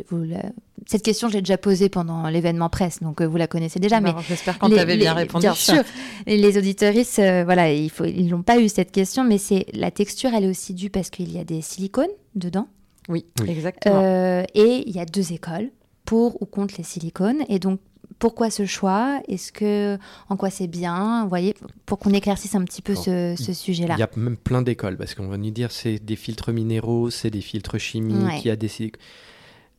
cette 0.88 1.04
question, 1.04 1.28
je 1.28 1.34
l'ai 1.34 1.42
déjà 1.42 1.58
posée 1.58 1.90
pendant 1.90 2.28
l'événement 2.28 2.70
presse, 2.70 3.00
donc 3.02 3.22
euh, 3.22 3.26
vous 3.26 3.38
la 3.38 3.48
connaissez 3.48 3.80
déjà. 3.80 4.00
mais 4.00 4.12
j'espère 4.28 4.60
qu'on 4.60 4.70
t'avait 4.70 4.98
bien 4.98 5.14
répondu. 5.14 5.44
Bien 5.44 5.56
sûr. 5.56 5.84
les 6.28 6.58
auditoristes, 6.58 7.20
euh, 7.20 7.44
voilà, 7.44 7.72
il 7.74 7.90
faut, 7.90 8.06
ils 8.06 8.28
n'ont 8.28 8.44
pas 8.44 8.60
eu 8.60 8.70
cette 8.70 8.92
question, 8.92 9.24
mais 9.24 9.38
c'est 9.38 9.66
la 9.74 9.92
texture, 9.92 10.32
elle 10.34 10.46
est 10.46 10.50
aussi 10.50 10.74
due 10.74 10.90
parce 10.90 11.10
qu'il 11.10 11.32
y 11.32 11.40
a 11.40 11.44
des 11.44 11.62
silicones 11.62 12.06
dedans. 12.36 12.68
Oui, 13.10 13.26
exactement. 13.48 14.02
Euh, 14.02 14.44
et 14.54 14.84
il 14.88 14.96
y 14.96 15.00
a 15.00 15.06
deux 15.06 15.34
écoles 15.34 15.72
pour 16.06 16.42
ou 16.42 16.46
contre 16.46 16.76
les 16.78 16.84
silicones, 16.84 17.44
et 17.50 17.60
donc 17.60 17.80
pourquoi 18.20 18.50
ce 18.50 18.66
choix? 18.66 19.22
Est-ce 19.28 19.52
que 19.52 19.98
en 20.30 20.38
quoi 20.38 20.50
c'est 20.50 20.68
bien? 20.68 21.24
Vous 21.24 21.30
voyez, 21.30 21.56
pour 21.86 22.00
qu'on 22.00 22.12
éclaircisse 22.12 22.56
un 22.56 22.64
petit 22.64 22.82
peu 22.82 22.96
ce, 22.96 23.36
sujet-là. 23.38 23.96
Il 23.98 24.00
y 24.00 24.04
a 24.04 24.10
même 24.16 24.38
plein 24.38 24.62
d'écoles 24.62 24.98
parce 24.98 25.16
qu'on 25.16 25.28
va 25.28 25.38
nous 25.38 25.52
dire 25.52 25.72
c'est 25.72 26.00
des 26.00 26.16
filtres 26.16 26.52
minéraux, 26.52 27.10
c'est 27.10 27.30
des 27.30 27.42
filtres 27.42 27.80
chimiques, 27.80 28.44
il 28.44 28.48
y 28.48 28.52
a 28.52 28.56
des 28.56 28.70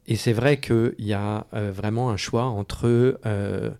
et 0.06 0.16
c'est 0.16 0.32
vrai 0.32 0.58
qu'il 0.58 0.94
y 0.98 1.12
a 1.12 1.46
euh, 1.54 1.72
vraiment 1.74 2.10
un 2.10 2.16
choix 2.16 2.44
entre 2.44 3.18
euh, 3.24 3.70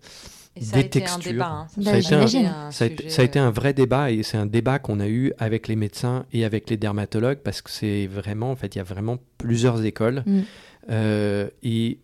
des 0.55 0.89
textures. 0.89 1.67
ça, 1.81 1.91
a 1.91 1.97
été 1.97 2.15
un, 2.15 2.71
ça, 2.71 2.85
a 2.85 3.23
été 3.23 3.39
un 3.39 3.51
vrai 3.51 3.73
débat 3.73 4.11
et 4.11 4.23
c'est 4.23 4.37
un 4.37 4.45
débat 4.45 4.79
qu'on 4.79 4.99
a 4.99 5.07
eu 5.07 5.33
avec 5.37 5.67
les 5.67 5.75
médecins 5.75 6.25
et 6.33 6.45
avec 6.45 6.69
les 6.69 6.77
dermatologues 6.77 7.39
parce 7.39 7.61
que 7.61 7.69
c'est 7.69 8.07
vraiment, 8.07 8.51
en 8.51 8.55
fait, 8.55 8.75
il 8.75 8.79
y 8.79 8.81
a 8.81 8.85
vraiment 8.85 9.17
plusieurs 9.37 9.83
écoles. 9.85 10.23
Mm. 10.25 10.41
Euh, 10.89 11.49
et 11.61 11.99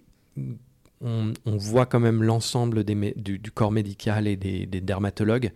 on, 1.01 1.33
voit 1.57 1.85
quand 1.85 1.99
même 1.99 2.23
l'ensemble 2.23 2.83
du, 2.83 3.39
du, 3.39 3.51
corps 3.51 3.71
médical 3.71 4.27
et 4.27 4.35
des, 4.35 4.65
dermatologues 4.65 5.51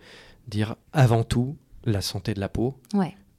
dire 0.48 0.76
avant 0.92 1.24
tout 1.24 1.56
la 1.84 2.00
santé 2.00 2.34
de 2.34 2.40
la 2.40 2.48
peau, 2.48 2.74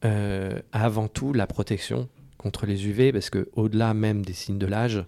euh, 0.06 0.60
avant 0.72 1.08
tout 1.08 1.34
la 1.34 1.48
protection 1.48 2.08
contre 2.38 2.65
les 2.65 2.88
UV, 2.88 3.12
parce 3.12 3.30
que 3.30 3.50
au-delà 3.54 3.93
même 3.93 4.24
des 4.24 4.34
signes 4.34 4.60
de 4.60 4.67
l'âge, 4.67 5.04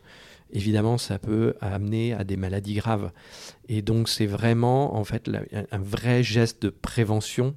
évidemment, 0.52 0.98
ça 0.98 1.20
peut 1.20 1.56
amener 1.62 2.14
à 2.14 2.24
des 2.24 2.38
maladies 2.38 2.76
graves. 2.76 3.12
Et 3.68 3.82
donc, 3.82 4.10
c'est 4.10 4.26
vraiment, 4.26 4.96
en 4.96 5.04
fait, 5.04 5.30
un 5.72 5.80
vrai 5.80 6.24
geste 6.24 6.64
de 6.64 6.70
prévention, 6.70 7.56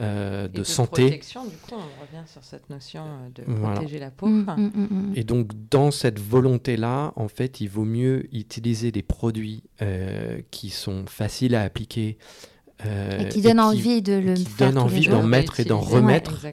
euh, 0.00 0.48
de, 0.48 0.64
santé. 0.64 1.02
protection, 1.02 1.44
du 1.44 1.56
coup, 1.56 1.72
on 1.72 2.02
revient 2.02 2.26
sur 2.26 2.42
cette 2.42 2.68
notion 2.68 3.04
euh, 3.04 3.28
de 3.32 3.60
protéger 3.60 4.00
la 4.00 4.10
peau. 4.10 4.26
Mm, 4.26 4.44
mm, 4.56 4.86
mm, 4.90 5.12
et 5.14 5.22
donc, 5.22 5.50
dans 5.70 5.92
cette 5.92 6.18
volonté-là, 6.18 7.12
en 7.14 7.28
fait, 7.28 7.60
il 7.60 7.68
vaut 7.68 7.84
mieux 7.84 8.28
utiliser 8.34 8.90
des 8.90 9.02
produits 9.02 9.62
euh, 9.82 10.40
qui 10.50 10.70
sont 10.70 11.06
faciles 11.06 11.54
à 11.54 11.62
appliquer, 11.62 12.18
euh, 12.84 13.18
et 13.20 13.28
qui 13.28 13.40
donne 13.40 13.60
envie 13.60 14.02
de 14.02 14.14
le 14.14 14.34
qui 14.34 14.46
donne 14.58 14.78
envie 14.78 15.06
d'en 15.06 15.22
mettre 15.22 15.60
et 15.60 15.64
d'en 15.64 15.78
remettre. 15.80 16.44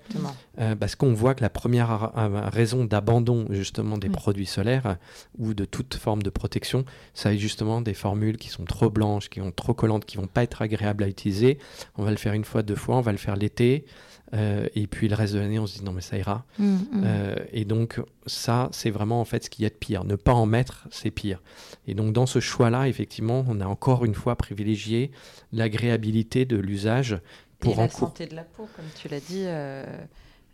euh, 0.60 0.76
parce 0.76 0.96
qu'on 0.96 1.14
voit 1.14 1.34
que 1.34 1.42
la 1.42 1.50
première 1.50 2.12
raison 2.54 2.86
d'abandon 2.86 3.48
justement 3.50 3.98
des 3.98 4.10
produits 4.10 4.46
solaires 4.46 4.98
ou 5.40 5.54
de 5.54 5.66
toute 5.66 5.96
forme 5.96 6.22
de 6.22 6.30
protection 6.30 6.86
ça 7.14 7.34
est 7.34 7.38
justement 7.38 7.82
des 7.82 7.96
formules 7.96 8.38
qui 8.38 8.50
sont 8.50 8.66
trop 8.66 8.90
blanches 8.90 9.30
qui 9.30 9.40
sont 9.40 9.52
trop 9.52 9.74
collantes 9.74 10.06
qui 10.06 10.18
vont 10.18 10.28
pas 10.28 10.44
être 10.44 10.62
agréables 10.62 11.04
à 11.04 11.08
utiliser. 11.08 11.58
On 11.98 12.04
va 12.04 12.12
le 12.12 12.18
faire 12.18 12.34
une 12.34 12.46
fois 12.46 12.62
deux 12.62 12.76
fois 12.76 12.98
on 12.98 13.02
va 13.02 13.12
le 13.12 13.18
faire 13.18 13.36
l'été 13.36 13.86
euh, 14.34 14.68
et 14.76 14.88
puis 14.88 15.08
le 15.08 15.16
reste 15.16 15.34
de 15.34 15.40
l'année, 15.40 15.60
on 15.60 15.68
se 15.68 15.80
dit 15.80 15.84
non, 15.84 15.92
mais 15.92 16.02
ça 16.02 16.18
ira. 16.18 16.46
Mm, 16.58 16.66
mm. 16.66 17.04
Euh, 17.04 17.36
et 17.52 17.66
donc, 17.66 18.02
ça, 18.26 18.70
c'est 18.72 18.90
vraiment 18.90 19.20
en 19.20 19.26
fait 19.26 19.46
ce 19.46 19.50
qu'il 19.50 19.64
y 19.64 19.66
a 19.66 19.70
de 19.70 19.76
pire. 19.76 20.04
Ne 20.04 20.16
pas 20.16 20.34
en 20.34 20.46
mettre, 20.46 20.88
c'est 20.92 21.12
pire. 21.12 21.42
Et 21.88 21.94
donc, 21.94 22.14
dans 22.14 22.26
ce 22.26 22.40
choix-là, 22.40 22.88
effectivement, 22.88 23.46
on 23.48 23.60
a 23.60 23.66
encore 23.66 24.06
une 24.06 24.16
fois 24.16 24.36
privilégié 24.36 25.12
l'agréabilité 25.52 26.46
de 26.46 26.58
l'usage 26.58 27.20
pour 27.60 27.74
et 27.74 27.78
la 27.78 27.90
santé 27.90 28.26
de 28.26 28.36
la 28.36 28.44
peau, 28.44 28.68
comme 28.76 28.86
tu 28.96 29.08
l'as 29.08 29.20
dit. 29.20 29.44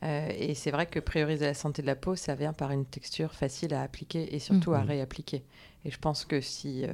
Euh, 0.03 0.29
et 0.37 0.53
c'est 0.53 0.69
vrai 0.69 0.85
que 0.85 0.99
prioriser 0.99 1.45
la 1.45 1.53
santé 1.53 1.81
de 1.81 1.87
la 1.87 1.95
peau, 1.95 2.15
ça 2.15 2.35
vient 2.35 2.53
par 2.53 2.71
une 2.71 2.85
texture 2.85 3.33
facile 3.33 3.73
à 3.73 3.81
appliquer 3.81 4.35
et 4.35 4.39
surtout 4.39 4.73
à 4.73 4.83
mm, 4.83 4.87
réappliquer. 4.87 5.43
Et 5.85 5.91
je 5.91 5.99
pense 5.99 6.25
que 6.25 6.41
si 6.41 6.85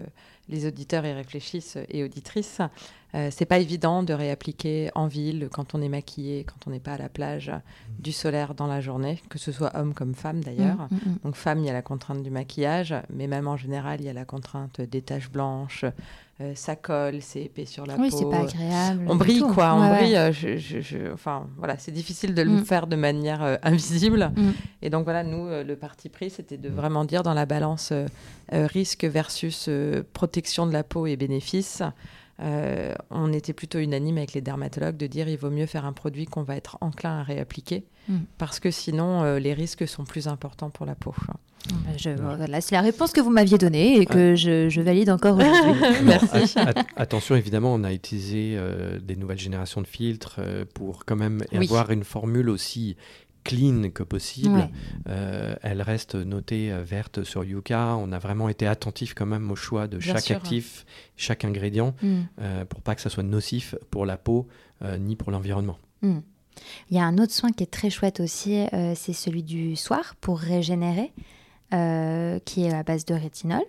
les 0.49 0.65
auditeurs 0.65 1.05
y 1.05 1.13
réfléchissent 1.13 1.77
et 1.89 2.03
auditrices, 2.03 2.61
euh, 3.15 3.29
c'est 3.31 3.45
pas 3.45 3.59
évident 3.59 4.01
de 4.01 4.13
réappliquer 4.13 4.89
en 4.95 5.07
ville 5.07 5.49
quand 5.51 5.75
on 5.75 5.81
est 5.81 5.89
maquillé, 5.89 6.45
quand 6.45 6.67
on 6.67 6.71
n'est 6.71 6.79
pas 6.79 6.93
à 6.93 6.97
la 6.97 7.09
plage, 7.09 7.51
du 7.99 8.11
solaire 8.11 8.55
dans 8.55 8.67
la 8.67 8.81
journée, 8.81 9.21
que 9.29 9.37
ce 9.37 9.51
soit 9.51 9.75
homme 9.75 9.93
comme 9.93 10.15
femme 10.15 10.43
d'ailleurs. 10.43 10.87
Mm, 10.89 10.95
mm, 10.95 11.11
mm. 11.11 11.17
Donc 11.23 11.35
femme, 11.35 11.59
il 11.59 11.65
y 11.65 11.69
a 11.69 11.73
la 11.73 11.83
contrainte 11.83 12.23
du 12.23 12.31
maquillage, 12.31 12.95
mais 13.09 13.27
même 13.27 13.47
en 13.47 13.57
général, 13.57 14.01
il 14.01 14.05
y 14.05 14.09
a 14.09 14.13
la 14.13 14.25
contrainte 14.25 14.81
des 14.81 15.01
taches 15.01 15.29
blanches. 15.29 15.85
Euh, 16.41 16.53
ça 16.55 16.75
colle, 16.75 17.21
c'est 17.21 17.41
épais 17.43 17.65
sur 17.65 17.85
la 17.85 17.95
peau. 17.95 18.01
Oui, 18.01 18.11
c'est 18.11 18.29
pas 18.29 18.41
agréable. 18.41 19.05
On 19.07 19.15
brille, 19.15 19.43
quoi. 19.53 19.75
on 19.75 19.95
brille. 19.95 20.15
Euh, 20.15 20.31
je, 20.31 21.13
enfin, 21.13 21.47
voilà, 21.57 21.77
c'est 21.77 21.91
difficile 21.91 22.33
de 22.33 22.41
le 22.41 22.63
faire 22.63 22.87
de 22.87 22.95
manière 22.95 23.59
invisible. 23.61 24.31
Et 24.81 24.89
donc, 24.89 25.03
voilà, 25.03 25.23
nous, 25.23 25.47
le 25.47 25.75
parti 25.75 26.09
pris, 26.09 26.29
c'était 26.29 26.57
de 26.57 26.69
vraiment 26.69 27.05
dire 27.05 27.23
dans 27.23 27.35
la 27.35 27.45
balance 27.45 27.93
risque 28.51 29.05
versus 29.05 29.69
protection 30.13 30.65
de 30.65 30.73
la 30.73 30.83
peau 30.83 31.05
et 31.05 31.15
bénéfice. 31.15 31.83
Euh, 32.39 32.93
on 33.11 33.31
était 33.31 33.53
plutôt 33.53 33.77
unanime 33.77 34.17
avec 34.17 34.33
les 34.33 34.41
dermatologues 34.41 34.97
de 34.97 35.05
dire 35.05 35.27
il 35.29 35.37
vaut 35.37 35.51
mieux 35.51 35.67
faire 35.67 35.85
un 35.85 35.93
produit 35.93 36.25
qu'on 36.25 36.41
va 36.41 36.55
être 36.55 36.77
enclin 36.81 37.19
à 37.19 37.23
réappliquer 37.23 37.83
mm. 38.09 38.17
parce 38.39 38.59
que 38.59 38.71
sinon 38.71 39.21
euh, 39.23 39.37
les 39.37 39.53
risques 39.53 39.87
sont 39.87 40.03
plus 40.03 40.27
importants 40.27 40.71
pour 40.71 40.87
la 40.87 40.95
peau. 40.95 41.13
Bah, 41.69 42.59
c'est 42.59 42.75
la 42.75 42.81
réponse 42.81 43.13
que 43.13 43.21
vous 43.21 43.29
m'aviez 43.29 43.57
donnée 43.57 43.97
et 43.97 44.05
que 44.05 44.35
je, 44.35 44.81
valide 44.81 45.09
encore 45.09 45.37
aujourd'hui. 45.37 45.81
Merci. 46.03 46.55
attention, 46.97 47.35
évidemment, 47.35 47.73
on 47.73 47.85
a 47.85 47.93
utilisé 47.93 48.55
euh, 48.57 48.99
des 48.99 49.15
nouvelles 49.15 49.39
générations 49.39 49.81
de 49.81 49.87
filtres 49.87 50.41
pour 50.73 51.05
quand 51.05 51.15
même 51.15 51.41
avoir 51.53 51.91
une 51.91 52.03
formule 52.03 52.49
aussi 52.49 52.97
clean 53.43 53.89
que 53.93 54.03
possible. 54.03 54.69
Euh, 55.07 55.55
elle 55.61 55.81
reste 55.81 56.15
notée 56.15 56.71
euh, 56.71 56.83
verte 56.83 57.23
sur 57.23 57.43
Yuka. 57.43 57.95
On 57.97 58.11
a 58.11 58.19
vraiment 58.19 58.49
été 58.49 58.67
attentif 58.67 59.13
quand 59.13 59.25
même 59.25 59.51
au 59.51 59.55
choix 59.55 59.87
de 59.87 59.99
chaque 59.99 60.31
actif, 60.31 60.85
chaque 61.15 61.45
ingrédient, 61.45 61.95
mm. 62.01 62.21
euh, 62.41 62.65
pour 62.65 62.81
pas 62.81 62.95
que 62.95 63.01
ça 63.01 63.09
soit 63.09 63.23
nocif 63.23 63.75
pour 63.89 64.05
la 64.05 64.17
peau 64.17 64.47
ni 64.99 65.15
pour 65.15 65.31
l'environnement. 65.31 65.77
Mm. 66.01 66.19
Il 66.89 66.97
y 66.97 66.99
a 66.99 67.05
un 67.05 67.17
autre 67.17 67.31
soin 67.31 67.51
qui 67.51 67.63
est 67.63 67.71
très 67.71 67.89
chouette 67.89 68.19
aussi, 68.19 68.65
c'est 68.95 69.13
celui 69.13 69.43
du 69.43 69.77
soir 69.77 70.15
pour 70.19 70.39
régénérer, 70.39 71.13
qui 71.71 72.65
est 72.65 72.73
à 72.73 72.83
base 72.83 73.05
de 73.05 73.13
rétinol 73.13 73.63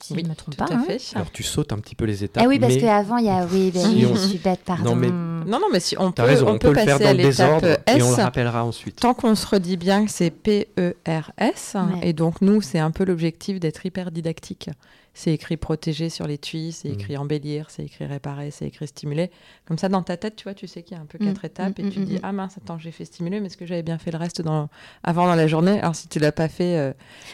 si 0.00 0.12
oui, 0.12 0.20
je 0.20 0.24
ne 0.24 0.30
me 0.30 0.36
trompe 0.36 0.56
pas. 0.56 0.66
Hein. 0.70 0.84
Fait. 0.86 1.00
Alors 1.14 1.30
tu 1.30 1.42
sautes 1.42 1.72
un 1.72 1.78
petit 1.78 1.94
peu 1.94 2.04
les 2.04 2.22
étapes. 2.22 2.42
Ah 2.44 2.48
oui, 2.48 2.58
parce 2.58 2.76
qu'avant, 2.76 3.16
il 3.16 3.26
y 3.26 3.30
a. 3.30 3.46
Oui, 3.46 3.70
ben, 3.72 3.84
je 3.84 4.14
suis 4.16 4.38
bête, 4.38 4.60
pardon. 4.64 4.94
Non, 4.94 4.96
mais... 4.96 5.08
non, 5.48 5.58
non, 5.60 5.66
mais 5.72 5.80
si 5.80 5.96
on 5.98 6.12
peut, 6.12 6.22
raison, 6.22 6.48
on, 6.48 6.58
peut, 6.58 6.68
le 6.68 6.74
faire 6.74 6.98
dans 6.98 7.10
le 7.10 7.16
désordre 7.16 7.78
S, 7.86 7.96
et 7.96 8.02
on 8.02 8.10
le 8.10 8.22
rappellera 8.22 8.64
ensuite. 8.64 8.96
Tant 8.96 9.14
qu'on 9.14 9.34
se 9.34 9.46
redit 9.46 9.76
bien 9.76 10.04
que 10.04 10.10
c'est 10.10 10.30
P-E-R-S, 10.30 11.76
et 12.02 12.12
donc 12.12 12.40
nous, 12.40 12.60
c'est 12.60 12.78
un 12.78 12.90
peu 12.90 13.04
l'objectif 13.04 13.58
d'être 13.58 13.84
hyper 13.84 14.10
didactique 14.10 14.70
c'est 15.18 15.32
écrit 15.32 15.56
protéger 15.56 16.10
sur 16.10 16.28
les 16.28 16.38
tuyaux, 16.38 16.70
c'est 16.70 16.90
écrit 16.90 17.16
mm. 17.16 17.20
embellir, 17.20 17.70
c'est 17.70 17.84
écrit 17.84 18.06
réparer, 18.06 18.52
c'est 18.52 18.66
écrit 18.66 18.86
stimuler. 18.86 19.32
Comme 19.66 19.76
ça, 19.76 19.88
dans 19.88 20.02
ta 20.02 20.16
tête, 20.16 20.36
tu 20.36 20.44
vois, 20.44 20.54
tu 20.54 20.68
sais 20.68 20.84
qu'il 20.84 20.96
y 20.96 21.00
a 21.00 21.02
un 21.02 21.06
peu 21.06 21.18
quatre 21.18 21.42
mm. 21.42 21.46
étapes 21.46 21.78
et 21.80 21.88
tu 21.88 21.98
mm, 21.98 22.04
dis 22.04 22.18
ah 22.22 22.30
mince, 22.30 22.56
attends, 22.56 22.78
j'ai 22.78 22.92
fait 22.92 23.04
stimuler, 23.04 23.40
mais 23.40 23.46
est-ce 23.46 23.56
que 23.56 23.66
j'avais 23.66 23.82
bien 23.82 23.98
fait 23.98 24.12
le 24.12 24.18
reste 24.18 24.42
dans... 24.42 24.68
avant 25.02 25.26
dans 25.26 25.34
la 25.34 25.48
journée? 25.48 25.80
Alors 25.80 25.96
si 25.96 26.06
tu 26.06 26.20
l'as 26.20 26.30
pas 26.30 26.48
fait, 26.48 26.78
euh, 26.78 26.92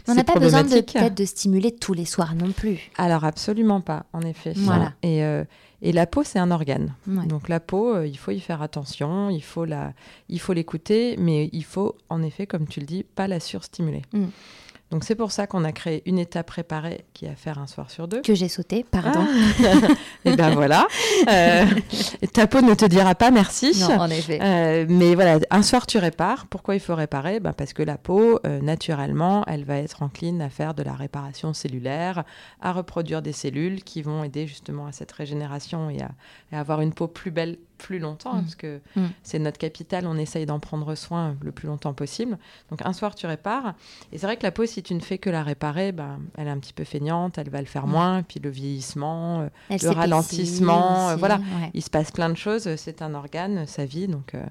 on 0.09 0.15
n'a 0.15 0.25
pas 0.25 0.39
besoin 0.39 0.65
de 0.65 0.81
peut-être 0.81 1.15
de 1.15 1.25
stimuler 1.27 1.73
tous 1.73 1.93
les 1.93 2.07
soirs 2.07 2.35
non 2.35 2.53
plus. 2.53 2.91
Alors 2.97 3.25
absolument 3.25 3.83
pas, 3.83 4.07
en 4.15 4.23
effet. 4.23 4.55
Voilà. 4.57 4.95
Et 5.03 5.23
euh, 5.23 5.45
et 5.83 5.93
la 5.93 6.07
peau, 6.07 6.23
c'est 6.25 6.39
un 6.39 6.51
organe. 6.51 6.95
Donc 7.07 7.51
la 7.51 7.61
peau, 7.61 7.95
euh, 7.95 8.07
il 8.07 8.17
faut 8.17 8.31
y 8.31 8.41
faire 8.41 8.63
attention, 8.63 9.29
il 9.29 9.43
faut 9.43 9.67
la, 9.67 9.93
il 10.31 10.41
faut 10.41 10.55
l'écouter, 10.55 11.17
mais 11.19 11.51
il 11.53 11.65
faut, 11.65 11.97
en 12.09 12.23
effet, 12.23 12.47
comme 12.47 12.67
tu 12.67 12.81
le 12.81 12.87
dis, 12.87 13.03
pas 13.03 13.29
la 13.29 13.39
surstimuler. 13.39 14.01
Donc 14.91 15.03
c'est 15.03 15.15
pour 15.15 15.33
ça 15.33 15.47
qu'on 15.47 15.65
a 15.65 15.73
créé 15.73 16.03
une 16.07 16.19
étape 16.19 16.47
préparée 16.47 17.05
qui 17.15 17.25
est 17.25 17.31
à 17.31 17.35
faire 17.35 17.59
un 17.59 17.67
soir 17.67 17.91
sur 17.91 18.07
deux. 18.07 18.21
Que 18.21 18.35
j'ai 18.35 18.49
sauté, 18.49 18.85
pardon. 18.89 19.27
Ah. 19.27 19.89
et 20.25 20.37
ben 20.37 20.51
voilà. 20.51 20.87
Euh, 21.29 21.65
ta 22.33 22.47
peau 22.47 22.61
ne 22.61 22.75
te 22.75 22.85
dira 22.85 23.15
pas 23.15 23.31
merci. 23.31 23.73
Non, 23.81 23.99
en 23.99 24.11
effet. 24.11 24.39
Euh, 24.41 24.87
mais 24.89 25.15
voilà, 25.15 25.39
un 25.51 25.63
soir 25.63 25.87
tu 25.87 25.99
répares. 25.99 26.47
Pourquoi 26.47 26.75
il 26.75 26.81
faut 26.81 26.95
réparer? 26.95 27.41
Ben 27.41 27.53
Parce 27.53 27.73
que 27.73 27.83
la 27.83 27.97
peau, 27.97 28.39
euh, 28.47 28.61
naturellement, 28.61 29.43
elle 29.47 29.65
va 29.65 29.79
être 29.79 30.03
encline 30.03 30.41
à 30.43 30.51
faire 30.51 30.75
de 30.75 30.83
la 30.83 30.93
réparation 30.93 31.55
cellulaire, 31.55 32.25
à 32.61 32.73
reproduire 32.73 33.23
des 33.23 33.33
cellules 33.33 33.83
qui 33.83 34.03
vont 34.03 34.23
aider 34.23 34.47
justement 34.47 34.87
à 34.87 34.93
cette 34.93 35.11
régénération 35.13 35.91
et 35.91 36.03
à, 36.03 36.11
et 36.53 36.57
à 36.57 36.61
avoir 36.61 36.83
une 36.83 36.93
peau 36.93 37.09
plus 37.09 37.31
belle 37.31 37.59
plus 37.85 37.99
longtemps, 37.99 38.35
mm. 38.35 38.41
parce 38.41 38.55
que 38.55 38.81
mm. 38.97 39.07
c'est 39.23 39.39
notre 39.39 39.59
capital, 39.59 40.07
on 40.07 40.17
essaye 40.17 40.47
d'en 40.47 40.59
prendre 40.59 40.95
soin 40.95 41.37
le 41.43 41.53
plus 41.53 41.69
longtemps 41.69 41.93
possible. 41.93 42.39
Donc 42.71 42.81
un 42.83 42.95
soir, 42.95 43.15
tu 43.15 43.27
répares. 43.27 43.75
Et 44.11 44.17
c'est 44.17 44.27
vrai 44.27 44.39
que 44.39 44.43
la 44.43 44.53
peau, 44.53 44.65
si 44.65 44.83
tu 44.83 44.95
ne 44.95 45.01
fais 45.01 45.19
que 45.19 45.29
la 45.29 45.43
réparer, 45.43 45.93
ben, 45.93 46.19
elle 46.39 46.47
est 46.47 46.51
un 46.51 46.59
petit 46.59 46.73
peu 46.73 46.85
feignante, 46.85 47.37
elle 47.37 47.51
va 47.51 47.61
le 47.61 47.67
faire 47.67 47.87
mm. 47.87 47.91
moins. 47.91 48.23
Puis 48.23 48.41
le 48.41 48.49
vieillissement, 48.49 49.43
euh, 49.43 49.49
le 49.71 49.91
ralentissement, 49.91 51.11
euh, 51.11 51.17
voilà, 51.17 51.41
il 51.75 51.83
se 51.83 51.91
passe 51.91 52.11
plein 52.11 52.31
de 52.31 52.37
choses. 52.37 52.75
C'est 52.77 53.03
un 53.03 53.15
organe, 53.15 53.67
sa 53.67 53.85
vie. 53.85 54.09
Donc, 54.09 54.35
euh, 54.35 54.43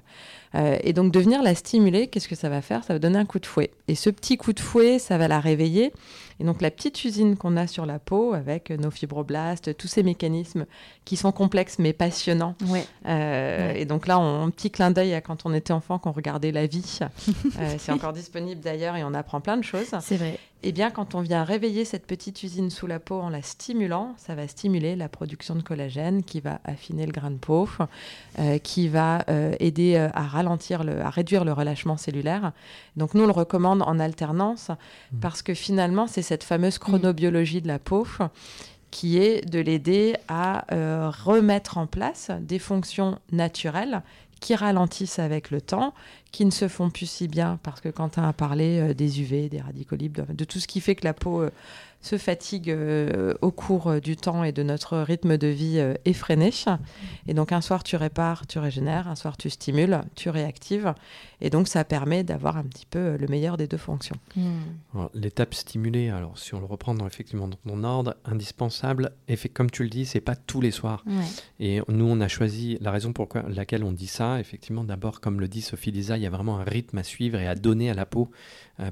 et 0.54 0.92
donc 0.92 1.12
de 1.12 1.18
venir 1.18 1.42
la 1.42 1.54
stimuler, 1.54 2.06
qu'est-ce 2.06 2.28
que 2.28 2.34
ça 2.34 2.48
va 2.48 2.62
faire? 2.62 2.84
Ça 2.84 2.92
va 2.92 2.98
donner 2.98 3.18
un 3.18 3.24
coup 3.24 3.38
de 3.38 3.46
fouet. 3.46 3.70
Et 3.88 3.94
ce 3.94 4.10
petit 4.10 4.36
coup 4.36 4.52
de 4.52 4.60
fouet, 4.60 4.98
ça 4.98 5.18
va 5.18 5.28
la 5.28 5.40
réveiller. 5.40 5.92
Et 6.40 6.44
donc 6.44 6.62
la 6.62 6.70
petite 6.70 7.04
usine 7.04 7.36
qu'on 7.36 7.56
a 7.56 7.66
sur 7.66 7.86
la 7.86 7.98
peau 7.98 8.34
avec 8.34 8.70
nos 8.70 8.90
fibroblastes, 8.90 9.76
tous 9.76 9.86
ces 9.86 10.02
mécanismes 10.02 10.66
qui 11.04 11.16
sont 11.16 11.32
complexes 11.32 11.78
mais 11.78 11.92
passionnants. 11.92 12.56
Euh, 13.06 13.72
et 13.74 13.84
donc 13.84 14.06
là, 14.06 14.18
on, 14.18 14.44
un 14.44 14.50
petit 14.50 14.70
clin 14.70 14.90
d'œil 14.90 15.14
à 15.14 15.20
quand 15.20 15.46
on 15.46 15.54
était 15.54 15.72
enfant, 15.72 15.98
qu'on 15.98 16.12
regardait 16.12 16.52
La 16.52 16.66
Vie. 16.66 16.98
Euh, 17.58 17.74
c'est 17.78 17.92
encore 17.92 18.12
disponible 18.12 18.60
d'ailleurs 18.60 18.96
et 18.96 19.04
on 19.04 19.14
apprend 19.14 19.40
plein 19.40 19.56
de 19.56 19.62
choses. 19.62 19.94
C'est 20.00 20.16
vrai. 20.16 20.38
Eh 20.66 20.72
bien, 20.72 20.90
quand 20.90 21.14
on 21.14 21.20
vient 21.20 21.44
réveiller 21.44 21.84
cette 21.84 22.06
petite 22.06 22.42
usine 22.42 22.70
sous 22.70 22.86
la 22.86 22.98
peau 22.98 23.20
en 23.20 23.28
la 23.28 23.42
stimulant, 23.42 24.14
ça 24.16 24.34
va 24.34 24.48
stimuler 24.48 24.96
la 24.96 25.10
production 25.10 25.54
de 25.54 25.62
collagène 25.62 26.22
qui 26.22 26.40
va 26.40 26.58
affiner 26.64 27.04
le 27.04 27.12
grain 27.12 27.30
de 27.30 27.36
peau, 27.36 27.68
euh, 28.38 28.56
qui 28.56 28.88
va 28.88 29.26
aider 29.60 29.96
à 29.96 30.22
ralentir, 30.22 30.82
le, 30.82 31.02
à 31.02 31.10
réduire 31.10 31.44
le 31.44 31.52
relâchement 31.52 31.98
cellulaire. 31.98 32.52
Donc 32.96 33.12
nous, 33.12 33.24
on 33.24 33.26
le 33.26 33.32
recommande 33.32 33.82
en 33.82 34.00
alternance 34.00 34.70
mmh. 34.70 35.18
parce 35.20 35.42
que 35.42 35.52
finalement, 35.52 36.06
c'est 36.06 36.22
cette 36.22 36.44
fameuse 36.44 36.78
chronobiologie 36.78 37.60
de 37.60 37.68
la 37.68 37.78
peau 37.78 38.06
qui 38.94 39.18
est 39.18 39.44
de 39.50 39.58
l'aider 39.58 40.14
à 40.28 40.72
euh, 40.72 41.10
remettre 41.10 41.78
en 41.78 41.88
place 41.88 42.30
des 42.40 42.60
fonctions 42.60 43.18
naturelles 43.32 44.02
qui 44.40 44.54
ralentissent 44.54 45.18
avec 45.18 45.50
le 45.50 45.60
temps, 45.60 45.94
qui 46.32 46.44
ne 46.44 46.50
se 46.50 46.68
font 46.68 46.90
plus 46.90 47.08
si 47.08 47.28
bien 47.28 47.58
parce 47.62 47.80
que 47.80 47.88
Quentin 47.88 48.28
a 48.28 48.32
parlé 48.32 48.94
des 48.94 49.20
UV, 49.20 49.48
des 49.48 49.60
radicaux 49.60 49.96
libres, 49.96 50.24
de, 50.28 50.44
tout 50.44 50.60
ce 50.60 50.66
qui 50.66 50.80
fait 50.80 50.94
que 50.94 51.04
la 51.04 51.14
peau 51.14 51.44
se 52.04 52.18
fatigue 52.18 52.70
euh, 52.70 53.32
au 53.40 53.50
cours 53.50 53.88
euh, 53.88 54.00
du 54.00 54.14
temps 54.16 54.44
et 54.44 54.52
de 54.52 54.62
notre 54.62 54.98
rythme 54.98 55.38
de 55.38 55.46
vie 55.46 55.78
euh, 55.78 55.94
effréné. 56.04 56.50
Et 57.26 57.32
donc 57.32 57.50
un 57.50 57.62
soir 57.62 57.82
tu 57.82 57.96
répares, 57.96 58.46
tu 58.46 58.58
régénères, 58.58 59.08
un 59.08 59.14
soir 59.14 59.38
tu 59.38 59.48
stimules, 59.48 60.02
tu 60.14 60.28
réactives. 60.28 60.92
Et 61.40 61.48
donc 61.48 61.66
ça 61.66 61.82
permet 61.84 62.22
d'avoir 62.22 62.58
un 62.58 62.64
petit 62.64 62.84
peu 62.84 63.16
le 63.16 63.26
meilleur 63.26 63.56
des 63.56 63.66
deux 63.66 63.78
fonctions. 63.78 64.16
Hmm. 64.36 65.06
L'étape 65.14 65.54
stimulée, 65.54 66.10
alors 66.10 66.38
si 66.38 66.54
on 66.54 66.60
le 66.60 66.66
reprend 66.66 66.94
dans, 66.94 67.06
effectivement 67.06 67.48
dans 67.48 67.56
ton 67.66 67.82
ordre, 67.84 68.14
indispensable, 68.26 69.12
et 69.28 69.36
comme 69.36 69.70
tu 69.70 69.82
le 69.82 69.88
dis, 69.88 70.04
c'est 70.04 70.20
pas 70.20 70.36
tous 70.36 70.60
les 70.60 70.70
soirs. 70.70 71.04
Et 71.58 71.80
nous 71.88 72.06
on 72.06 72.20
a 72.20 72.28
choisi 72.28 72.76
la 72.82 72.90
raison 72.90 73.12
pour 73.12 73.28
laquelle 73.48 73.82
on 73.82 73.92
dit 73.92 74.06
ça, 74.06 74.40
effectivement 74.40 74.84
d'abord 74.84 75.20
comme 75.20 75.40
le 75.40 75.48
dit 75.48 75.62
Sophie 75.62 75.90
Lisa, 75.90 76.18
il 76.18 76.22
y 76.22 76.26
a 76.26 76.30
vraiment 76.30 76.58
un 76.58 76.64
rythme 76.64 76.98
à 76.98 77.02
suivre 77.02 77.38
et 77.38 77.46
à 77.46 77.54
donner 77.54 77.90
à 77.90 77.94
la 77.94 78.04
peau 78.04 78.30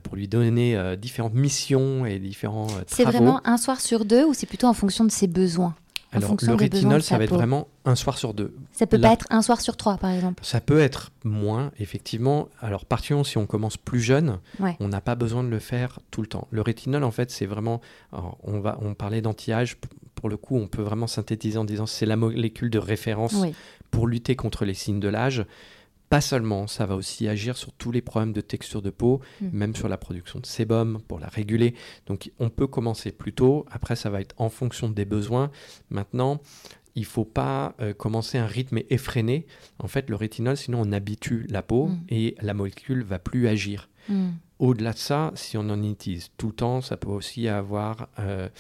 pour 0.02 0.16
lui 0.16 0.28
donner 0.28 0.96
différentes 0.96 1.34
missions 1.34 2.06
et 2.06 2.18
différents 2.18 2.68
c'est 2.86 3.04
vraiment 3.04 3.40
un 3.46 3.56
soir 3.56 3.80
sur 3.80 4.04
deux 4.04 4.24
ou 4.24 4.34
c'est 4.34 4.46
plutôt 4.46 4.66
en 4.66 4.74
fonction 4.74 5.04
de 5.04 5.10
ses 5.10 5.26
besoins? 5.26 5.74
Alors, 6.14 6.36
le 6.42 6.54
rétinol, 6.54 7.02
ça 7.02 7.16
va 7.16 7.24
être 7.24 7.32
vraiment 7.32 7.68
un 7.86 7.94
soir 7.94 8.18
sur 8.18 8.34
deux. 8.34 8.54
Ça 8.72 8.86
peut 8.86 9.00
pas 9.00 9.14
être 9.14 9.26
un 9.30 9.40
soir 9.40 9.62
sur 9.62 9.78
trois, 9.78 9.96
par 9.96 10.10
exemple? 10.10 10.44
Ça 10.44 10.60
peut 10.60 10.78
être 10.78 11.10
moins, 11.24 11.72
effectivement. 11.78 12.48
Alors, 12.60 12.84
partions, 12.84 13.24
si 13.24 13.38
on 13.38 13.46
commence 13.46 13.78
plus 13.78 14.00
jeune, 14.00 14.38
on 14.78 14.88
n'a 14.88 15.00
pas 15.00 15.14
besoin 15.14 15.42
de 15.42 15.48
le 15.48 15.58
faire 15.58 16.00
tout 16.10 16.20
le 16.20 16.26
temps. 16.26 16.48
Le 16.50 16.60
rétinol, 16.60 17.02
en 17.02 17.10
fait, 17.10 17.30
c'est 17.30 17.46
vraiment... 17.46 17.80
on, 18.42 18.60
va, 18.60 18.78
on 18.82 18.92
parlait 18.92 19.22
d'anti-âge. 19.22 19.78
Pour 20.14 20.28
le 20.28 20.36
coup, 20.36 20.58
on 20.58 20.68
peut 20.68 20.82
vraiment 20.82 21.06
synthétiser 21.06 21.56
en 21.56 21.64
disant 21.64 21.86
c'est 21.86 22.04
la 22.04 22.16
molécule 22.16 22.68
de 22.68 22.78
référence 22.78 23.34
pour 23.90 24.06
lutter 24.06 24.36
contre 24.36 24.66
les 24.66 24.74
signes 24.74 25.00
de 25.00 25.08
l'âge 25.08 25.46
pas 26.12 26.20
seulement, 26.20 26.66
ça 26.66 26.84
va 26.84 26.94
aussi 26.94 27.26
agir 27.26 27.56
sur 27.56 27.72
tous 27.72 27.90
les 27.90 28.02
problèmes 28.02 28.34
de 28.34 28.42
texture 28.42 28.82
de 28.82 28.90
peau, 28.90 29.22
mm. 29.40 29.48
même 29.50 29.74
sur 29.74 29.88
la 29.88 29.96
production 29.96 30.40
de 30.40 30.44
sébum 30.44 31.00
pour 31.08 31.18
la 31.18 31.28
réguler. 31.28 31.74
Donc 32.04 32.30
on 32.38 32.50
peut 32.50 32.66
commencer 32.66 33.12
plus 33.12 33.32
tôt, 33.32 33.64
après 33.70 33.96
ça 33.96 34.10
va 34.10 34.20
être 34.20 34.34
en 34.36 34.50
fonction 34.50 34.90
des 34.90 35.06
besoins. 35.06 35.50
Maintenant, 35.88 36.42
il 36.96 37.00
ne 37.00 37.06
faut 37.06 37.24
pas 37.24 37.74
euh, 37.80 37.94
commencer 37.94 38.36
un 38.36 38.44
rythme 38.44 38.80
effréné. 38.90 39.46
En 39.78 39.88
fait, 39.88 40.10
le 40.10 40.16
rétinol, 40.16 40.58
sinon 40.58 40.82
on 40.82 40.92
habitue 40.92 41.46
la 41.48 41.62
peau 41.62 41.86
mm. 41.86 42.00
et 42.10 42.34
la 42.42 42.52
molécule 42.52 43.04
va 43.04 43.18
plus 43.18 43.48
agir. 43.48 43.88
Mm. 44.10 44.32
Au-delà 44.58 44.92
de 44.92 44.98
ça, 44.98 45.32
si 45.34 45.56
on 45.56 45.70
en 45.70 45.82
utilise 45.82 46.28
tout 46.36 46.48
le 46.48 46.52
temps, 46.52 46.82
ça 46.82 46.98
peut 46.98 47.08
aussi 47.08 47.48
avoir 47.48 48.10
euh, 48.18 48.50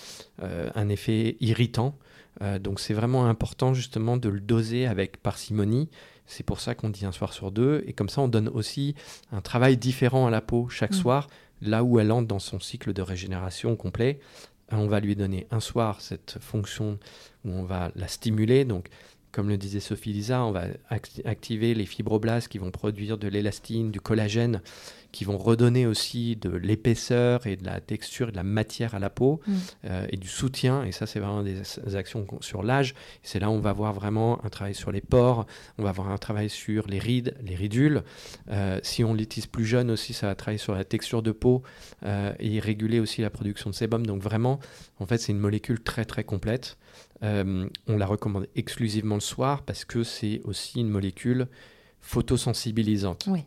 euh, 0.42 0.70
un 0.74 0.88
effet 0.88 1.36
irritant. 1.40 1.98
donc 2.60 2.80
c'est 2.80 2.94
vraiment 2.94 3.26
important 3.26 3.74
justement 3.74 4.16
de 4.16 4.30
le 4.30 4.40
doser 4.40 4.86
avec 4.86 5.18
parcimonie 5.22 5.90
c'est 6.32 6.42
pour 6.42 6.60
ça 6.60 6.74
qu'on 6.74 6.88
dit 6.88 7.04
un 7.04 7.12
soir 7.12 7.32
sur 7.32 7.52
deux. 7.52 7.84
Et 7.86 7.92
comme 7.92 8.08
ça, 8.08 8.22
on 8.22 8.28
donne 8.28 8.48
aussi 8.48 8.94
un 9.32 9.42
travail 9.42 9.76
différent 9.76 10.26
à 10.26 10.30
la 10.30 10.40
peau 10.40 10.68
chaque 10.68 10.92
mm. 10.92 11.00
soir, 11.00 11.28
là 11.60 11.84
où 11.84 12.00
elle 12.00 12.10
entre 12.10 12.26
dans 12.26 12.38
son 12.38 12.58
cycle 12.58 12.92
de 12.92 13.02
régénération 13.02 13.76
complet. 13.76 14.18
On 14.70 14.86
va 14.86 15.00
lui 15.00 15.14
donner 15.14 15.46
un 15.50 15.60
soir 15.60 16.00
cette 16.00 16.38
fonction 16.40 16.98
où 17.44 17.50
on 17.50 17.64
va 17.64 17.92
la 17.94 18.08
stimuler. 18.08 18.64
Donc, 18.64 18.88
comme 19.32 19.48
le 19.48 19.56
disait 19.56 19.80
Sophie 19.80 20.12
Lisa, 20.12 20.44
on 20.44 20.52
va 20.52 20.66
activer 21.24 21.74
les 21.74 21.86
fibroblastes 21.86 22.48
qui 22.48 22.58
vont 22.58 22.70
produire 22.70 23.16
de 23.16 23.28
l'élastine, 23.28 23.90
du 23.90 23.98
collagène, 23.98 24.60
qui 25.10 25.24
vont 25.24 25.38
redonner 25.38 25.86
aussi 25.86 26.36
de 26.36 26.50
l'épaisseur 26.50 27.46
et 27.46 27.56
de 27.56 27.64
la 27.64 27.80
texture 27.80 28.28
et 28.28 28.32
de 28.32 28.36
la 28.36 28.42
matière 28.42 28.94
à 28.94 28.98
la 28.98 29.10
peau 29.10 29.40
mm. 29.46 29.54
euh, 29.84 30.06
et 30.10 30.16
du 30.16 30.28
soutien. 30.28 30.84
Et 30.84 30.92
ça, 30.92 31.06
c'est 31.06 31.18
vraiment 31.18 31.42
des, 31.42 31.62
actions 31.94 32.26
sur 32.40 32.62
l'âge. 32.62 32.94
C'est 33.22 33.38
là 33.38 33.48
où 33.48 33.52
on 33.52 33.60
va 33.60 33.72
voir 33.72 33.92
vraiment 33.92 34.44
un 34.44 34.48
travail 34.50 34.74
sur 34.74 34.92
les 34.92 35.00
pores, 35.00 35.46
on 35.78 35.82
va 35.82 35.92
voir 35.92 36.10
un 36.10 36.18
travail 36.18 36.50
sur 36.50 36.86
les 36.86 36.98
rides, 36.98 37.34
les 37.42 37.54
ridules. 37.54 38.02
Euh, 38.50 38.80
si 38.82 39.04
on 39.04 39.14
l'utilise 39.14 39.46
plus 39.46 39.66
jeune 39.66 39.90
aussi, 39.90 40.12
ça 40.12 40.26
va 40.26 40.34
travailler 40.34 40.58
sur 40.58 40.74
la 40.74 40.84
texture 40.84 41.22
de 41.22 41.32
peau 41.32 41.62
euh, 42.04 42.32
et 42.38 42.58
réguler 42.60 43.00
aussi 43.00 43.22
la 43.22 43.30
production 43.30 43.70
de 43.70 43.74
sébum. 43.74 44.06
Donc 44.06 44.22
vraiment, 44.22 44.60
en 44.98 45.06
fait, 45.06 45.18
c'est 45.18 45.32
une 45.32 45.38
molécule 45.38 45.80
très 45.80 46.04
très 46.04 46.24
complète. 46.24 46.76
Euh, 47.22 47.68
on 47.86 47.96
la 47.96 48.06
recommande 48.06 48.48
exclusivement 48.56 49.14
le 49.14 49.20
soir 49.20 49.62
parce 49.62 49.84
que 49.84 50.02
c'est 50.02 50.40
aussi 50.44 50.80
une 50.80 50.88
molécule 50.88 51.46
photosensibilisante. 52.00 53.26
Oui. 53.28 53.44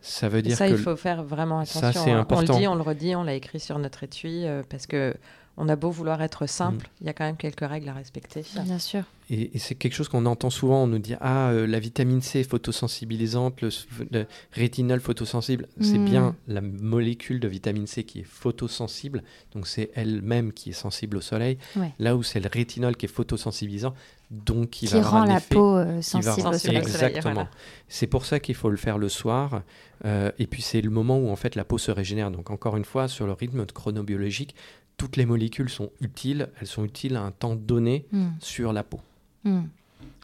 Ça 0.00 0.28
veut 0.28 0.42
dire 0.42 0.56
ça, 0.56 0.68
il 0.68 0.76
faut 0.76 0.96
faire 0.96 1.22
vraiment 1.22 1.60
attention. 1.60 1.80
Ça, 1.80 1.92
c'est 1.92 2.10
important. 2.10 2.54
On 2.54 2.56
le 2.56 2.60
dit, 2.60 2.66
on 2.66 2.74
le 2.74 2.82
redit, 2.82 3.14
on 3.14 3.22
l'a 3.22 3.34
écrit 3.34 3.60
sur 3.60 3.78
notre 3.78 4.02
étui 4.02 4.44
euh, 4.46 4.62
parce 4.68 4.88
que 4.88 5.14
on 5.56 5.68
a 5.68 5.76
beau 5.76 5.90
vouloir 5.90 6.22
être 6.22 6.46
simple, 6.46 6.86
mm. 6.86 6.90
il 7.00 7.06
y 7.06 7.10
a 7.10 7.12
quand 7.12 7.24
même 7.24 7.36
quelques 7.36 7.66
règles 7.66 7.88
à 7.88 7.92
respecter. 7.92 8.44
Bien 8.64 8.78
sûr. 8.78 9.02
Et, 9.30 9.50
c'est 9.58 9.74
quelque 9.74 9.94
chose 9.94 10.08
qu'on 10.08 10.26
entend 10.26 10.50
souvent. 10.50 10.82
On 10.82 10.86
nous 10.86 10.98
dit 10.98 11.14
ah 11.20 11.50
euh, 11.50 11.66
la 11.66 11.78
vitamine 11.78 12.22
C 12.22 12.42
photosensibilisante, 12.44 13.60
le, 13.60 14.26
rétinol 14.52 15.00
photosensible. 15.00 15.68
C'est 15.80 15.98
mm. 15.98 16.04
bien 16.04 16.36
la 16.48 16.60
molécule 16.60 17.40
de 17.40 17.48
vitamine 17.48 17.86
C 17.86 18.04
qui 18.04 18.20
est 18.20 18.26
photosensible. 18.26 19.22
Donc 19.54 19.66
c'est 19.66 19.90
elle-même 19.94 20.52
qui 20.52 20.70
est 20.70 20.74
sensible 20.74 21.18
au 21.18 21.20
soleil. 21.20 21.58
Là 21.98 22.16
où 22.16 22.22
c'est 22.22 22.40
le 22.40 22.48
rétinol 22.52 22.96
qui 22.96 23.06
est 23.06 23.08
photosensibilisant, 23.08 23.94
donc 24.30 24.70
qui, 24.70 24.86
va 24.86 25.02
rend 25.02 25.24
la 25.24 25.40
peau 25.40 25.76
euh, 25.76 26.00
sensible 26.00 26.48
au 26.48 26.58
soleil. 26.58 26.78
Exactement. 26.78 27.46
C'est 27.88 28.06
pour 28.06 28.24
ça 28.24 28.40
qu'il 28.40 28.54
faut 28.54 28.70
le 28.70 28.78
faire 28.78 28.96
le 28.96 29.10
soir. 29.10 29.62
Euh, 30.04 30.32
et 30.38 30.46
puis 30.46 30.62
c'est 30.62 30.80
le 30.80 30.90
moment 30.90 31.18
où 31.18 31.30
en 31.30 31.36
fait 31.36 31.54
la 31.54 31.64
peau 31.64 31.78
se 31.78 31.90
régénère. 31.90 32.30
Donc 32.30 32.50
encore 32.50 32.76
une 32.76 32.84
fois 32.84 33.08
sur 33.08 33.26
le 33.26 33.32
rythme 33.32 33.64
chronobiologique 33.66 34.54
toutes 34.96 35.16
les 35.16 35.26
molécules 35.26 35.68
sont 35.68 35.90
utiles, 36.00 36.48
elles 36.60 36.66
sont 36.66 36.84
utiles 36.84 37.16
à 37.16 37.22
un 37.22 37.30
temps 37.30 37.54
donné 37.54 38.06
hmm. 38.12 38.28
sur 38.38 38.72
la 38.72 38.82
peau. 38.82 39.00
Hmm. 39.44 39.62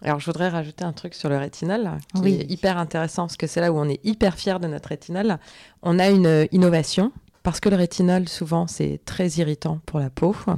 Alors, 0.03 0.21
je 0.21 0.27
voudrais 0.27 0.49
rajouter 0.49 0.85
un 0.85 0.93
truc 0.93 1.15
sur 1.15 1.29
le 1.29 1.37
rétinol 1.37 1.91
qui 2.15 2.29
est 2.29 2.51
hyper 2.51 2.79
intéressant 2.79 3.25
parce 3.25 3.37
que 3.37 3.49
c'est 3.49 3.61
là 3.61 3.73
où 3.73 3.79
on 3.79 3.89
est 3.89 4.05
hyper 4.05 4.37
fier 4.37 4.61
de 4.61 4.69
notre 4.69 4.91
rétinol. 4.91 5.39
On 5.83 5.99
a 5.99 6.09
une 6.09 6.27
euh, 6.27 6.47
innovation 6.53 7.11
parce 7.43 7.61
que 7.61 7.69
le 7.69 7.77
rétinol, 7.77 8.29
souvent, 8.29 8.67
c'est 8.67 9.01
très 9.05 9.27
irritant 9.29 9.81
pour 9.87 9.99
la 9.99 10.11
peau, 10.11 10.37
hmm. 10.47 10.55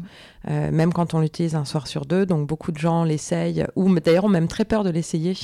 euh, 0.50 0.70
même 0.72 0.92
quand 0.92 1.14
on 1.14 1.20
l'utilise 1.20 1.54
un 1.54 1.64
soir 1.64 1.86
sur 1.86 2.04
deux. 2.04 2.26
Donc, 2.26 2.46
beaucoup 2.46 2.72
de 2.72 2.78
gens 2.78 3.04
l'essayent, 3.04 3.64
ou 3.76 3.94
d'ailleurs 4.00 4.24
ont 4.24 4.28
même 4.28 4.48
très 4.48 4.64
peur 4.64 4.84
de 4.84 4.90
l'essayer, 4.90 5.34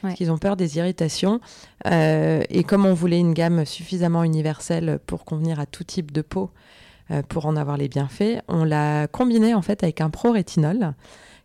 parce 0.00 0.14
qu'ils 0.14 0.30
ont 0.30 0.38
peur 0.38 0.56
des 0.56 0.78
irritations. 0.78 1.40
Euh, 1.86 2.42
et 2.48 2.62
comme 2.62 2.86
on 2.86 2.94
voulait 2.94 3.18
une 3.18 3.34
gamme 3.34 3.66
suffisamment 3.66 4.22
universelle 4.22 5.00
pour 5.06 5.24
convenir 5.24 5.60
à 5.60 5.66
tout 5.66 5.84
type 5.84 6.12
de 6.12 6.22
peau, 6.22 6.50
euh, 6.50 6.81
pour 7.28 7.46
en 7.46 7.56
avoir 7.56 7.76
les 7.76 7.88
bienfaits. 7.88 8.42
On 8.48 8.64
l'a 8.64 9.06
combiné 9.06 9.54
en 9.54 9.62
fait 9.62 9.82
avec 9.82 10.00
un 10.00 10.10
pro-rétinol 10.10 10.94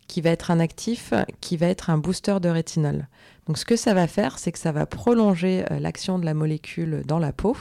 qui 0.08 0.22
va 0.22 0.30
être 0.30 0.52
un 0.52 0.60
actif, 0.60 1.14
qui 1.42 1.58
va 1.58 1.68
être 1.68 1.90
un 1.90 1.98
booster 1.98 2.38
de 2.42 2.50
rétinol. 2.50 3.08
Donc 3.48 3.58
ce 3.58 3.66
que 3.66 3.76
ça 3.76 3.94
va 3.94 4.08
faire, 4.08 4.40
c'est 4.40 4.52
que 4.52 4.60
ça 4.60 4.72
va 4.72 4.86
prolonger 4.86 5.66
euh, 5.72 5.80
l'action 5.80 6.20
de 6.20 6.26
la 6.26 6.34
molécule 6.34 7.04
dans 7.06 7.20
la 7.20 7.32
peau 7.32 7.56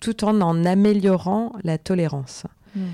tout 0.00 0.24
en 0.24 0.40
en 0.40 0.64
améliorant 0.64 1.52
la 1.62 1.78
tolérance. 1.78 2.44
Hmm. 2.74 2.86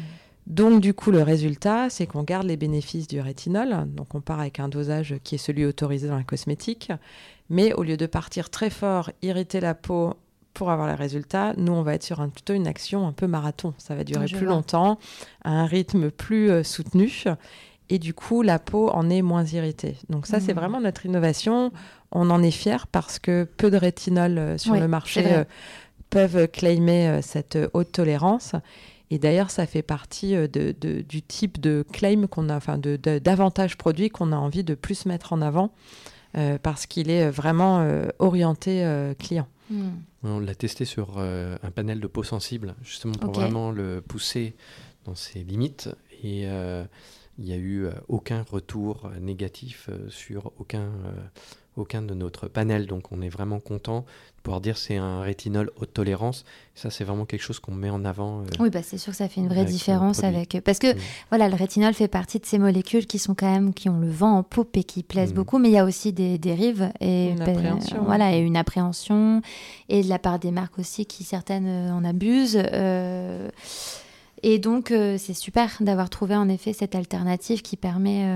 Donc 0.46 0.80
du 0.80 0.94
coup, 0.94 1.10
le 1.10 1.22
résultat, 1.22 1.90
c'est 1.90 2.06
qu'on 2.06 2.22
garde 2.22 2.46
les 2.46 2.56
bénéfices 2.56 3.08
du 3.08 3.20
rétinol. 3.20 3.86
Donc 3.88 4.14
on 4.14 4.20
part 4.20 4.40
avec 4.40 4.60
un 4.60 4.68
dosage 4.68 5.16
qui 5.24 5.34
est 5.34 5.38
celui 5.38 5.66
autorisé 5.66 6.08
dans 6.08 6.16
la 6.16 6.24
cosmétique. 6.24 6.92
Mais 7.50 7.72
au 7.74 7.82
lieu 7.82 7.96
de 7.96 8.06
partir 8.06 8.50
très 8.50 8.70
fort, 8.70 9.10
irriter 9.22 9.60
la 9.60 9.74
peau 9.74 10.14
pour 10.56 10.70
avoir 10.70 10.88
les 10.88 10.94
résultats, 10.94 11.52
nous, 11.58 11.72
on 11.72 11.82
va 11.82 11.92
être 11.92 12.02
sur 12.02 12.22
un, 12.22 12.30
plutôt 12.30 12.54
une 12.54 12.66
action 12.66 13.06
un 13.06 13.12
peu 13.12 13.26
marathon. 13.26 13.74
Ça 13.76 13.94
va 13.94 14.04
durer 14.04 14.24
plus 14.24 14.46
longtemps, 14.46 14.98
à 15.44 15.50
un 15.50 15.66
rythme 15.66 16.10
plus 16.10 16.50
euh, 16.50 16.62
soutenu. 16.62 17.24
Et 17.90 17.98
du 17.98 18.14
coup, 18.14 18.40
la 18.40 18.58
peau 18.58 18.88
en 18.88 19.10
est 19.10 19.20
moins 19.20 19.44
irritée. 19.44 19.96
Donc 20.08 20.26
ça, 20.26 20.40
c'est 20.40 20.54
mmh. 20.54 20.56
vraiment 20.56 20.80
notre 20.80 21.04
innovation. 21.04 21.72
On 22.10 22.30
en 22.30 22.42
est 22.42 22.50
fier 22.50 22.86
parce 22.86 23.18
que 23.18 23.44
peu 23.44 23.70
de 23.70 23.76
rétinol 23.76 24.38
euh, 24.38 24.58
sur 24.58 24.74
le 24.74 24.88
marché 24.88 25.24
euh, 25.26 25.44
peuvent 26.08 26.48
claimer 26.48 27.20
cette 27.20 27.58
haute 27.74 27.92
tolérance. 27.92 28.54
Et 29.10 29.18
d'ailleurs, 29.18 29.50
ça 29.50 29.66
fait 29.66 29.82
partie 29.82 30.34
de, 30.34 30.74
du 31.02 31.22
type 31.22 31.60
de 31.60 31.84
claim 31.92 32.26
qu'on 32.28 32.48
a, 32.48 32.56
enfin, 32.56 32.78
d'avantages 32.78 33.76
produits 33.76 34.08
qu'on 34.08 34.32
a 34.32 34.36
envie 34.36 34.64
de 34.64 34.74
plus 34.74 35.04
mettre 35.04 35.34
en 35.34 35.42
avant 35.42 35.70
parce 36.62 36.86
qu'il 36.86 37.10
est 37.10 37.30
vraiment 37.30 37.86
orienté 38.18 38.84
client. 39.18 39.46
Mmh. 39.70 39.88
On 40.22 40.38
l'a 40.40 40.54
testé 40.54 40.84
sur 40.84 41.14
euh, 41.18 41.56
un 41.62 41.70
panel 41.70 42.00
de 42.00 42.06
peau 42.06 42.22
sensible, 42.22 42.74
justement 42.82 43.14
pour 43.14 43.32
vraiment 43.32 43.70
le 43.70 44.00
pousser 44.00 44.54
dans 45.04 45.14
ses 45.14 45.42
limites. 45.42 45.90
Et 46.22 46.46
euh, 46.46 46.84
il 47.38 47.44
n'y 47.44 47.52
a 47.52 47.56
eu 47.56 47.84
euh, 47.84 47.92
aucun 48.08 48.42
retour 48.42 49.10
négatif 49.20 49.90
sur 50.08 50.52
aucun, 50.58 50.90
aucun 51.76 52.02
de 52.02 52.14
notre 52.14 52.48
panel. 52.48 52.86
Donc 52.86 53.12
on 53.12 53.22
est 53.22 53.28
vraiment 53.28 53.60
content 53.60 54.04
pouvoir 54.46 54.60
dire 54.60 54.78
c'est 54.78 54.96
un 54.96 55.22
rétinol 55.22 55.72
haute 55.76 55.92
tolérance. 55.92 56.44
Ça, 56.76 56.88
c'est 56.88 57.02
vraiment 57.02 57.24
quelque 57.24 57.42
chose 57.42 57.58
qu'on 57.58 57.72
met 57.72 57.90
en 57.90 58.04
avant. 58.04 58.42
Euh, 58.42 58.44
oui, 58.60 58.70
bah, 58.70 58.80
c'est 58.82 58.96
sûr 58.96 59.10
que 59.10 59.16
ça 59.16 59.28
fait 59.28 59.40
une 59.40 59.48
vraie 59.48 59.64
différence 59.64 60.22
avec. 60.22 60.58
Parce 60.64 60.78
que 60.78 60.94
mm. 60.94 60.98
voilà, 61.30 61.48
le 61.48 61.56
rétinol 61.56 61.94
fait 61.94 62.06
partie 62.06 62.38
de 62.38 62.46
ces 62.46 62.58
molécules 62.58 63.06
qui 63.06 63.18
sont 63.18 63.34
quand 63.34 63.50
même 63.50 63.74
qui 63.74 63.88
ont 63.88 63.98
le 63.98 64.08
vent 64.08 64.38
en 64.38 64.42
poupe 64.44 64.76
et 64.76 64.84
qui 64.84 65.02
plaisent 65.02 65.32
mm. 65.32 65.36
beaucoup, 65.36 65.58
mais 65.58 65.68
il 65.68 65.74
y 65.74 65.78
a 65.78 65.84
aussi 65.84 66.12
des 66.12 66.38
dérives 66.38 66.92
et 67.00 67.30
une 67.30 67.42
appréhension. 67.42 68.04
voilà 68.04 68.36
et 68.36 68.38
une 68.38 68.56
appréhension 68.56 69.42
et 69.88 70.02
de 70.02 70.08
la 70.08 70.20
part 70.20 70.38
des 70.38 70.52
marques 70.52 70.78
aussi 70.78 71.06
qui 71.06 71.24
certaines 71.24 71.66
euh, 71.66 71.92
en 71.92 72.04
abusent. 72.04 72.62
Euh, 72.72 73.48
et 74.48 74.58
donc, 74.58 74.88
c'est 74.88 75.34
super 75.34 75.76
d'avoir 75.80 76.08
trouvé 76.10 76.36
en 76.36 76.48
effet 76.48 76.72
cette 76.72 76.94
alternative 76.94 77.62
qui 77.62 77.76
permet, 77.76 78.26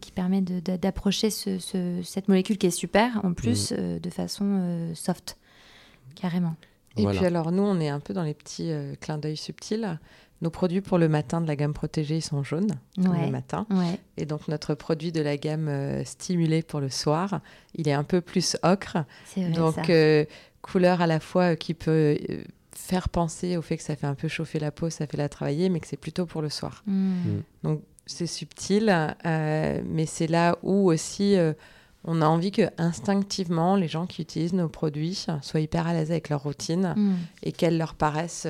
qui 0.00 0.10
permet 0.12 0.40
d'approcher 0.40 1.30
ce, 1.30 1.58
cette 2.02 2.28
molécule 2.28 2.58
qui 2.58 2.66
est 2.66 2.70
super, 2.70 3.20
en 3.24 3.32
plus, 3.32 3.72
mm. 3.72 3.98
de 3.98 4.10
façon 4.10 4.90
soft. 4.94 5.36
Carrément. 6.14 6.54
Et 6.96 7.06
puis 7.06 7.24
alors 7.24 7.52
nous, 7.52 7.62
on 7.62 7.80
est 7.80 7.88
un 7.88 8.00
peu 8.00 8.14
dans 8.14 8.22
les 8.22 8.34
petits 8.34 8.70
clins 9.00 9.18
d'œil 9.18 9.36
subtils. 9.36 9.98
Nos 10.42 10.50
produits 10.50 10.80
pour 10.80 10.98
le 10.98 11.08
matin 11.08 11.40
de 11.40 11.46
la 11.46 11.54
gamme 11.54 11.72
protégée, 11.72 12.16
ils 12.16 12.22
sont 12.22 12.42
jaunes 12.42 12.74
le 12.96 13.30
matin. 13.30 13.64
Et 14.16 14.26
donc 14.26 14.48
notre 14.48 14.74
produit 14.74 15.12
de 15.12 15.22
la 15.22 15.36
gamme 15.36 15.68
euh, 15.68 16.04
stimulée 16.04 16.62
pour 16.62 16.80
le 16.80 16.90
soir, 16.90 17.40
il 17.76 17.88
est 17.88 17.92
un 17.92 18.02
peu 18.02 18.20
plus 18.20 18.56
ocre. 18.64 18.98
donc 19.36 19.88
euh, 19.88 20.24
couleur 20.60 21.00
à 21.00 21.06
la 21.06 21.20
fois 21.20 21.52
euh, 21.52 21.54
qui 21.54 21.74
peut 21.74 22.18
faire 22.74 23.08
penser 23.08 23.56
au 23.56 23.62
fait 23.62 23.76
que 23.76 23.82
ça 23.82 23.96
fait 23.96 24.06
un 24.06 24.14
peu 24.14 24.28
chauffer 24.28 24.58
la 24.58 24.70
peau, 24.70 24.90
ça 24.90 25.06
fait 25.06 25.16
la 25.16 25.28
travailler, 25.28 25.68
mais 25.68 25.80
que 25.80 25.86
c'est 25.86 25.96
plutôt 25.96 26.26
pour 26.26 26.42
le 26.42 26.48
soir. 26.48 26.82
Hmm. 26.86 26.92
Hmm. 26.92 27.42
Donc 27.62 27.82
c'est 28.06 28.26
subtil, 28.26 29.14
mais 29.24 30.06
c'est 30.06 30.26
là 30.26 30.56
où 30.62 30.90
aussi 30.90 31.36
on 32.04 32.20
a 32.20 32.26
envie 32.26 32.50
que 32.50 32.62
instinctivement 32.78 33.76
les 33.76 33.86
gens 33.86 34.06
qui 34.06 34.22
utilisent 34.22 34.54
nos 34.54 34.68
produits 34.68 35.26
soient 35.40 35.60
hyper 35.60 35.86
à 35.86 35.92
l'aise 35.92 36.10
avec 36.10 36.28
leur 36.28 36.42
routine 36.42 36.94
hmm. 36.96 37.14
et 37.44 37.52
qu'elles 37.52 37.78
leur 37.78 37.94
paraissent 37.94 38.48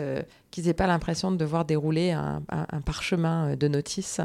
qu'ils 0.52 0.66
n'aient 0.66 0.74
pas 0.74 0.86
l'impression 0.86 1.32
de 1.32 1.36
devoir 1.36 1.64
dérouler 1.64 2.12
un, 2.12 2.42
parchemin 2.84 3.48
euh, 3.48 3.56
de 3.56 3.66
notices 3.66 4.20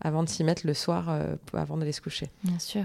avant 0.00 0.22
de 0.22 0.28
s'y 0.28 0.44
mettre 0.44 0.64
le 0.64 0.74
soir, 0.74 1.08
euh, 1.08 1.34
avant 1.54 1.76
d'aller 1.76 1.90
se 1.90 2.00
coucher. 2.00 2.30
Bien 2.44 2.60
sûr. 2.60 2.84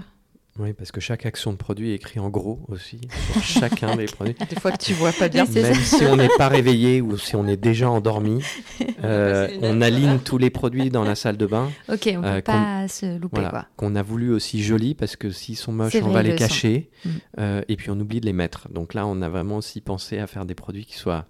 Oui, 0.58 0.72
parce 0.72 0.90
que 0.90 1.00
chaque 1.00 1.26
action 1.26 1.52
de 1.52 1.56
produit 1.56 1.92
est 1.92 1.96
écrit 1.96 2.18
en 2.18 2.30
gros 2.30 2.60
aussi, 2.68 3.00
sur 3.30 3.42
chacun 3.60 3.96
des 3.96 4.06
produits. 4.06 4.34
Des 4.48 4.60
fois 4.60 4.72
que 4.72 4.82
tu 4.82 4.94
vois 4.94 5.12
pas 5.12 5.28
bien. 5.28 5.44
Même 5.44 5.74
si 5.74 6.04
on 6.04 6.16
n'est 6.16 6.30
pas 6.38 6.48
réveillé 6.48 7.00
ou 7.00 7.18
si 7.18 7.36
on 7.36 7.46
est 7.46 7.56
déjà 7.56 7.90
endormi, 7.90 8.42
euh, 9.04 9.48
on 9.62 9.80
aligne 9.80 10.18
tous 10.18 10.38
les 10.38 10.50
produits 10.50 10.90
dans 10.90 11.04
la 11.04 11.14
salle 11.14 11.36
de 11.36 11.46
bain. 11.46 11.70
Ok, 11.88 12.08
on 12.16 12.20
ne 12.20 12.36
peut 12.36 12.42
pas 12.42 12.88
se 12.88 13.18
louper. 13.18 13.40
Voilà, 13.40 13.68
Qu'on 13.76 13.94
a 13.96 14.02
voulu 14.02 14.32
aussi 14.32 14.62
jolis 14.62 14.94
parce 14.94 15.16
que 15.16 15.30
s'ils 15.30 15.56
sont 15.56 15.72
moches, 15.72 15.96
on 16.02 16.08
va 16.08 16.22
les 16.22 16.34
cacher. 16.34 16.90
Mm. 17.04 17.10
et 17.68 17.76
puis 17.76 17.90
on 17.90 18.00
oublie 18.00 18.20
de 18.20 18.26
les 18.26 18.32
mettre. 18.32 18.68
Donc 18.70 18.94
là, 18.94 19.06
on 19.06 19.22
a 19.22 19.28
vraiment 19.28 19.58
aussi 19.58 19.80
pensé 19.80 20.18
à 20.18 20.26
faire 20.26 20.44
des 20.44 20.54
produits 20.54 20.86
qui 20.86 20.96
soient 20.96 21.26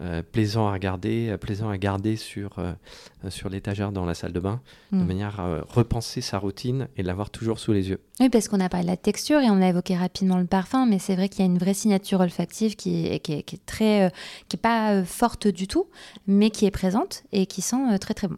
euh, 0.00 0.22
plaisant 0.22 0.68
à 0.68 0.72
regarder, 0.72 1.30
euh, 1.30 1.38
plaisant 1.38 1.70
à 1.70 1.76
garder 1.76 2.14
sur, 2.14 2.60
euh, 2.60 2.72
sur 3.28 3.48
l'étagère 3.48 3.92
dans 3.92 4.04
la 4.04 4.14
salle 4.14 4.32
de 4.32 4.40
bain, 4.40 4.60
de 4.92 4.98
mm. 4.98 5.06
manière 5.06 5.40
à 5.40 5.60
repenser 5.68 6.20
sa 6.20 6.38
routine 6.38 6.88
et 6.96 7.02
l'avoir 7.02 7.30
toujours 7.30 7.58
sous 7.58 7.72
les 7.72 7.88
yeux. 7.90 8.00
Oui, 8.20 8.28
parce 8.28 8.48
qu'on 8.48 8.60
a 8.60 8.68
parlé 8.68 8.86
de 8.86 8.90
la 8.90 8.96
texture 8.96 9.40
et 9.40 9.50
on 9.50 9.60
a 9.60 9.68
évoqué 9.68 9.96
rapidement 9.96 10.38
le 10.38 10.46
parfum, 10.46 10.86
mais 10.86 10.98
c'est 10.98 11.16
vrai 11.16 11.28
qu'il 11.28 11.40
y 11.40 11.42
a 11.42 11.46
une 11.46 11.58
vraie 11.58 11.74
signature 11.74 12.20
olfactive 12.20 12.76
qui 12.76 13.06
est, 13.06 13.18
qui 13.20 13.32
est, 13.32 13.66
très, 13.66 14.12
qui 14.48 14.56
est 14.56 14.60
pas 14.60 15.02
forte 15.04 15.48
du 15.48 15.66
tout, 15.66 15.86
mais 16.26 16.50
qui 16.50 16.66
est 16.66 16.70
présente 16.70 17.24
et 17.32 17.46
qui 17.46 17.62
sent 17.62 17.98
très 17.98 18.14
très 18.14 18.28
bon. 18.28 18.36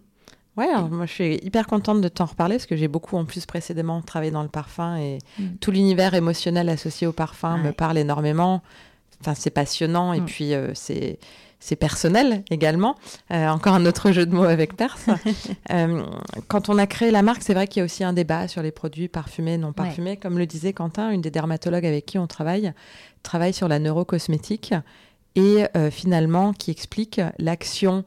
Ouais, 0.57 0.67
moi 0.91 1.07
je 1.07 1.13
suis 1.13 1.35
hyper 1.43 1.67
contente 1.67 2.01
de 2.01 2.09
t'en 2.09 2.27
reparler 2.27 2.57
parce 2.57 2.67
que 2.67 2.77
j'ai 2.77 2.89
beaucoup 2.89 3.17
en 3.17 3.25
plus 3.25 3.47
précédemment 3.47 4.03
travaillé 4.03 4.33
dans 4.33 4.43
le 4.43 4.49
parfum 4.49 4.97
et 4.97 5.19
mm. 5.39 5.57
tout 5.61 5.71
l'univers 5.71 6.15
émotionnel 6.15 6.69
associé 6.69 7.07
au 7.07 7.13
parfum 7.13 7.59
me 7.59 7.73
parle 7.73 7.99
énormément. 7.99 8.63
Enfin, 9.21 9.35
c'est 9.35 9.51
passionnant 9.51 10.13
et 10.13 10.21
mm. 10.21 10.25
puis 10.25 10.53
c'est 10.75 11.19
c'est 11.61 11.77
personnel 11.77 12.43
également. 12.51 12.97
Euh, 13.31 13.49
encore 13.49 13.75
un 13.75 13.87
autre 13.87 14.11
jeu 14.11 14.27
de 14.27 14.35
mots 14.35 14.45
avec 14.45 14.77
Perse. 14.77 15.07
Euh, 15.71 16.03
quand 16.49 16.69
on 16.69 16.79
a 16.79 16.87
créé 16.87 17.11
la 17.11 17.23
marque, 17.23 17.43
c'est 17.43 17.55
vrai 17.55 17.69
qu'il 17.69 17.81
y 17.81 17.83
a 17.83 17.85
aussi 17.85 18.03
un 18.03 18.13
débat 18.13 18.49
sur 18.49 18.63
les 18.63 18.73
produits 18.73 19.09
parfumés, 19.09 19.57
non 19.57 19.73
parfumés. 19.73 20.17
Comme 20.17 20.39
le 20.39 20.47
disait 20.47 20.73
Quentin, 20.73 21.11
une 21.11 21.21
des 21.21 21.31
dermatologues 21.31 21.87
avec 21.87 22.07
qui 22.07 22.19
on 22.19 22.27
travaille, 22.27 22.73
travaille 23.23 23.53
sur 23.53 23.69
la 23.69 23.79
neurocosmétique 23.79 24.75
et 25.37 25.67
euh, 25.77 25.91
finalement 25.91 26.53
qui 26.53 26.71
explique 26.71 27.21
l'action 27.39 28.05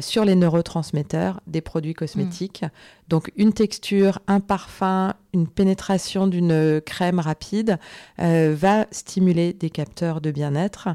sur 0.00 0.24
les 0.24 0.34
neurotransmetteurs 0.34 1.40
des 1.46 1.60
produits 1.60 1.94
cosmétiques. 1.94 2.62
Mm. 2.62 2.68
Donc 3.08 3.32
une 3.36 3.52
texture, 3.52 4.18
un 4.26 4.40
parfum, 4.40 5.14
une 5.32 5.48
pénétration 5.48 6.26
d'une 6.26 6.80
crème 6.84 7.20
rapide 7.20 7.78
va 8.18 8.86
stimuler 8.90 9.52
des 9.52 9.70
capteurs 9.70 10.20
de 10.20 10.30
bien-être 10.30 10.88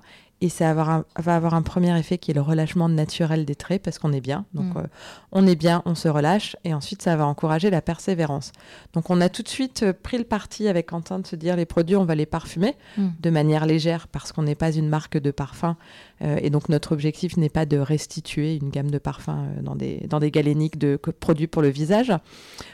et 0.43 0.49
ça 0.49 0.73
va 0.73 1.05
avoir, 1.15 1.53
un, 1.53 1.61
premier 1.61 1.97
effet 1.97 2.17
qui 2.17 2.31
est 2.31 2.33
le 2.33 2.41
relâchement 2.41 2.89
naturel 2.89 3.45
des 3.45 3.55
traits 3.55 3.81
parce 3.81 3.97
qu'on 3.97 4.11
est 4.11 4.19
bien. 4.19 4.43
Donc 4.53 4.75
mm. 4.75 4.77
euh, 4.79 4.87
on 5.31 5.47
est 5.47 5.55
bien, 5.55 5.81
on 5.85 5.95
se 5.95 6.09
relâche 6.09 6.57
et 6.65 6.73
ensuite 6.73 7.01
ça 7.01 7.15
va 7.15 7.25
encourager 7.25 7.69
la 7.69 7.81
persévérance. 7.81 8.51
Donc 8.91 9.09
on 9.09 9.21
a 9.21 9.29
tout 9.29 9.41
de 9.41 9.47
suite 9.47 9.83
euh, 9.83 9.93
pris 9.93 10.17
le 10.17 10.25
parti 10.25 10.67
avec 10.67 10.87
Quentin 10.87 11.19
de 11.19 11.27
se 11.27 11.37
dire 11.37 11.55
les 11.55 11.65
produits 11.65 11.95
on 11.95 12.03
va 12.03 12.15
les 12.15 12.25
parfumer 12.25 12.75
mm. 12.97 13.07
de 13.21 13.29
manière 13.29 13.65
légère 13.65 14.09
parce 14.09 14.33
qu'on 14.33 14.43
n'est 14.43 14.53
pas 14.53 14.73
une 14.73 14.89
marque 14.89 15.17
de 15.17 15.31
parfum 15.31 15.77
euh, 16.21 16.37
et 16.41 16.49
donc 16.49 16.67
notre 16.67 16.91
objectif 16.91 17.37
n'est 17.37 17.47
pas 17.47 17.65
de 17.65 17.77
restituer 17.77 18.57
une 18.57 18.69
gamme 18.69 18.91
de 18.91 18.97
parfums 18.97 19.47
dans 19.61 19.77
des, 19.77 20.05
dans 20.09 20.19
des 20.19 20.29
galéniques 20.29 20.77
de 20.77 20.97
produits 20.97 21.47
pour 21.47 21.61
le 21.61 21.69
visage. 21.69 22.11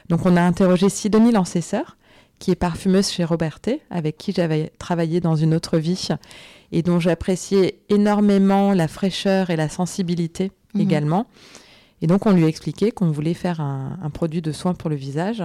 Donc 0.10 0.26
on 0.26 0.36
a 0.36 0.42
interrogé 0.42 0.90
Sidonie 0.90 1.32
Lancesseur 1.32 1.98
qui 2.40 2.52
est 2.52 2.56
parfumeuse 2.56 3.10
chez 3.10 3.26
Robertet, 3.26 3.82
avec 3.90 4.18
qui 4.18 4.32
j'avais 4.32 4.72
travaillé 4.80 5.20
dans 5.20 5.36
une 5.36 5.54
autre 5.54 5.78
vie 5.78 6.08
et 6.72 6.82
dont 6.82 7.00
j'appréciais 7.00 7.80
énormément 7.90 8.74
la 8.74 8.88
fraîcheur 8.88 9.50
et 9.50 9.56
la 9.56 9.70
sensibilité 9.70 10.52
mhm. 10.74 10.82
également. 10.82 11.26
Et 12.02 12.08
donc 12.08 12.26
on 12.26 12.32
lui 12.32 12.46
a 12.46 12.48
expliqué 12.48 12.92
qu'on 12.92 13.12
voulait 13.12 13.34
faire 13.34 13.60
un, 13.60 14.10
produit 14.14 14.42
de 14.42 14.52
soin 14.52 14.74
pour 14.74 14.90
le 14.90 14.96
visage 14.96 15.44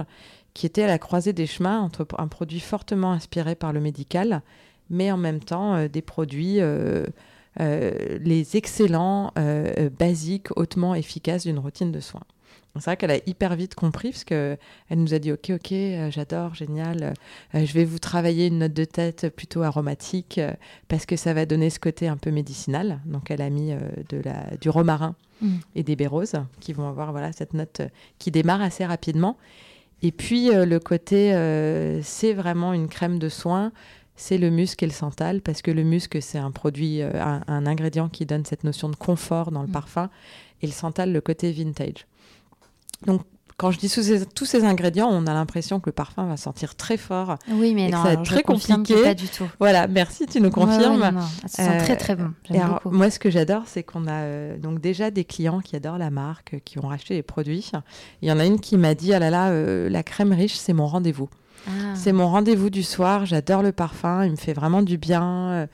qui 0.53 0.65
était 0.65 0.83
à 0.83 0.87
la 0.87 0.97
croisée 0.97 1.33
des 1.33 1.47
chemins 1.47 1.81
entre 1.81 2.07
un 2.17 2.29
produit 2.29 2.61
fortement 2.61 3.11
inspiré 3.11 3.55
par 3.55 3.73
le 3.73 3.81
médical, 3.81 4.41
mais 4.89 5.11
en 5.11 5.17
même 5.17 5.41
temps 5.41 5.75
euh, 5.75 5.87
des 5.89 6.01
produits, 6.01 6.61
euh, 6.61 7.05
euh, 7.59 8.17
les 8.21 8.55
excellents, 8.55 9.33
basiques, 9.99 10.47
hautement 10.55 10.95
efficaces 10.95 11.43
d'une 11.43 11.59
routine 11.59 11.91
de 11.91 11.99
soins. 11.99 12.23
C'est 12.79 12.85
vrai 12.85 12.97
qu'elle 12.97 13.11
a 13.11 13.19
hyper 13.25 13.55
vite 13.55 13.73
compris 13.73 14.11
parce 14.11 14.25
qu'elle 14.25 14.57
nous 14.91 15.13
a 15.13 15.19
dit 15.19 15.31
Ok, 15.31 15.49
ok, 15.49 15.71
euh, 15.71 16.11
j'adore, 16.11 16.55
génial. 16.55 17.13
Euh, 17.53 17.65
je 17.65 17.73
vais 17.73 17.85
vous 17.85 17.99
travailler 17.99 18.47
une 18.47 18.59
note 18.59 18.73
de 18.73 18.83
tête 18.83 19.29
plutôt 19.33 19.61
aromatique 19.61 20.37
euh, 20.39 20.51
parce 20.89 21.05
que 21.05 21.15
ça 21.15 21.33
va 21.33 21.45
donner 21.45 21.69
ce 21.69 21.79
côté 21.79 22.07
un 22.09 22.17
peu 22.17 22.31
médicinal. 22.31 22.99
Donc, 23.05 23.31
elle 23.31 23.41
a 23.41 23.49
mis 23.49 23.73
de 24.09 24.21
la, 24.23 24.57
du 24.59 24.69
romarin 24.69 25.15
mm. 25.41 25.55
et 25.75 25.83
des 25.83 25.95
baies 25.95 26.09
qui 26.59 26.73
vont 26.73 26.87
avoir 26.87 27.11
voilà, 27.11 27.31
cette 27.31 27.53
note 27.53 27.81
qui 28.19 28.31
démarre 28.31 28.61
assez 28.61 28.85
rapidement. 28.85 29.37
Et 30.01 30.11
puis, 30.11 30.49
le 30.51 30.77
côté 30.79 31.31
c'est 32.03 32.33
vraiment 32.33 32.73
une 32.73 32.89
crème 32.89 33.17
de 33.17 33.29
soin 33.29 33.71
c'est 34.17 34.37
le 34.37 34.49
musc 34.49 34.81
et 34.81 34.85
le 34.85 34.93
santal, 34.93 35.41
parce 35.41 35.61
que 35.61 35.71
le 35.71 35.83
musc, 35.83 36.17
c'est 36.21 36.37
un 36.37 36.51
produit, 36.51 37.01
un, 37.01 37.65
ingrédient 37.65 38.07
qui 38.07 38.25
donne 38.25 38.45
cette 38.45 38.63
notion 38.63 38.87
de 38.87 38.95
confort 38.95 39.51
dans 39.51 39.61
le 39.61 39.67
mm. 39.67 39.73
parfum, 39.73 40.09
et 40.61 40.67
le 40.67 40.71
santal, 40.71 41.11
le 41.11 41.19
côté 41.19 41.51
vintage. 41.51 42.05
Donc, 43.05 43.21
quand 43.57 43.71
je 43.71 43.79
dis 43.79 43.89
tous 44.35 44.45
ces 44.45 44.65
ingrédients, 44.65 45.07
on 45.09 45.27
a 45.27 45.33
l'impression 45.33 45.79
que 45.79 45.89
le 45.89 45.93
parfum 45.93 46.25
va 46.25 46.35
sentir 46.35 46.75
très 46.75 46.97
fort. 46.97 47.37
Oui, 47.49 47.73
mais 47.73 47.89
non, 47.89 47.99
ça 47.99 48.03
va 48.03 48.13
être 48.13 48.23
très 48.23 48.43
compliqué. 48.43 49.01
Pas 49.01 49.13
du 49.13 49.29
tout. 49.29 49.49
Voilà, 49.59 49.87
merci, 49.87 50.25
tu 50.25 50.41
nous 50.41 50.49
confirmes. 50.49 51.01
Ouais, 51.01 51.47
Ça 51.47 51.63
sent 51.63 51.77
très 51.77 51.95
très 51.95 52.15
bon. 52.17 52.31
moi, 52.85 53.09
ce 53.09 53.17
que 53.17 53.29
j'adore, 53.29 53.63
c'est 53.65 53.83
qu'on 53.83 54.07
a 54.07 54.23
euh, 54.23 54.57
donc 54.57 54.81
déjà 54.81 55.09
des 55.09 55.23
clients 55.23 55.61
qui 55.61 55.77
adorent 55.77 55.97
la 55.97 56.09
marque, 56.09 56.57
qui 56.65 56.79
ont 56.79 56.87
racheté 56.87 57.13
les 57.13 57.23
produits. 57.23 57.71
Il 58.21 58.27
y 58.27 58.31
en 58.31 58.39
a 58.39 58.45
une 58.45 58.59
qui 58.59 58.75
m'a 58.75 58.93
dit 58.93 59.13
ah 59.13 59.19
là 59.19 59.29
là, 59.29 59.49
euh, 59.51 59.89
la 59.89 60.03
crème 60.03 60.33
riche, 60.33 60.55
c'est 60.55 60.73
mon 60.73 60.87
rendez-vous. 60.87 61.29
Ah. 61.67 61.95
C'est 61.95 62.11
mon 62.11 62.27
rendez-vous 62.27 62.69
du 62.69 62.83
soir. 62.83 63.25
J'adore 63.25 63.63
le 63.63 63.71
parfum, 63.71 64.25
il 64.25 64.31
me 64.31 64.35
fait 64.35 64.53
vraiment 64.53 64.81
du 64.81 64.97
bien. 64.97 65.67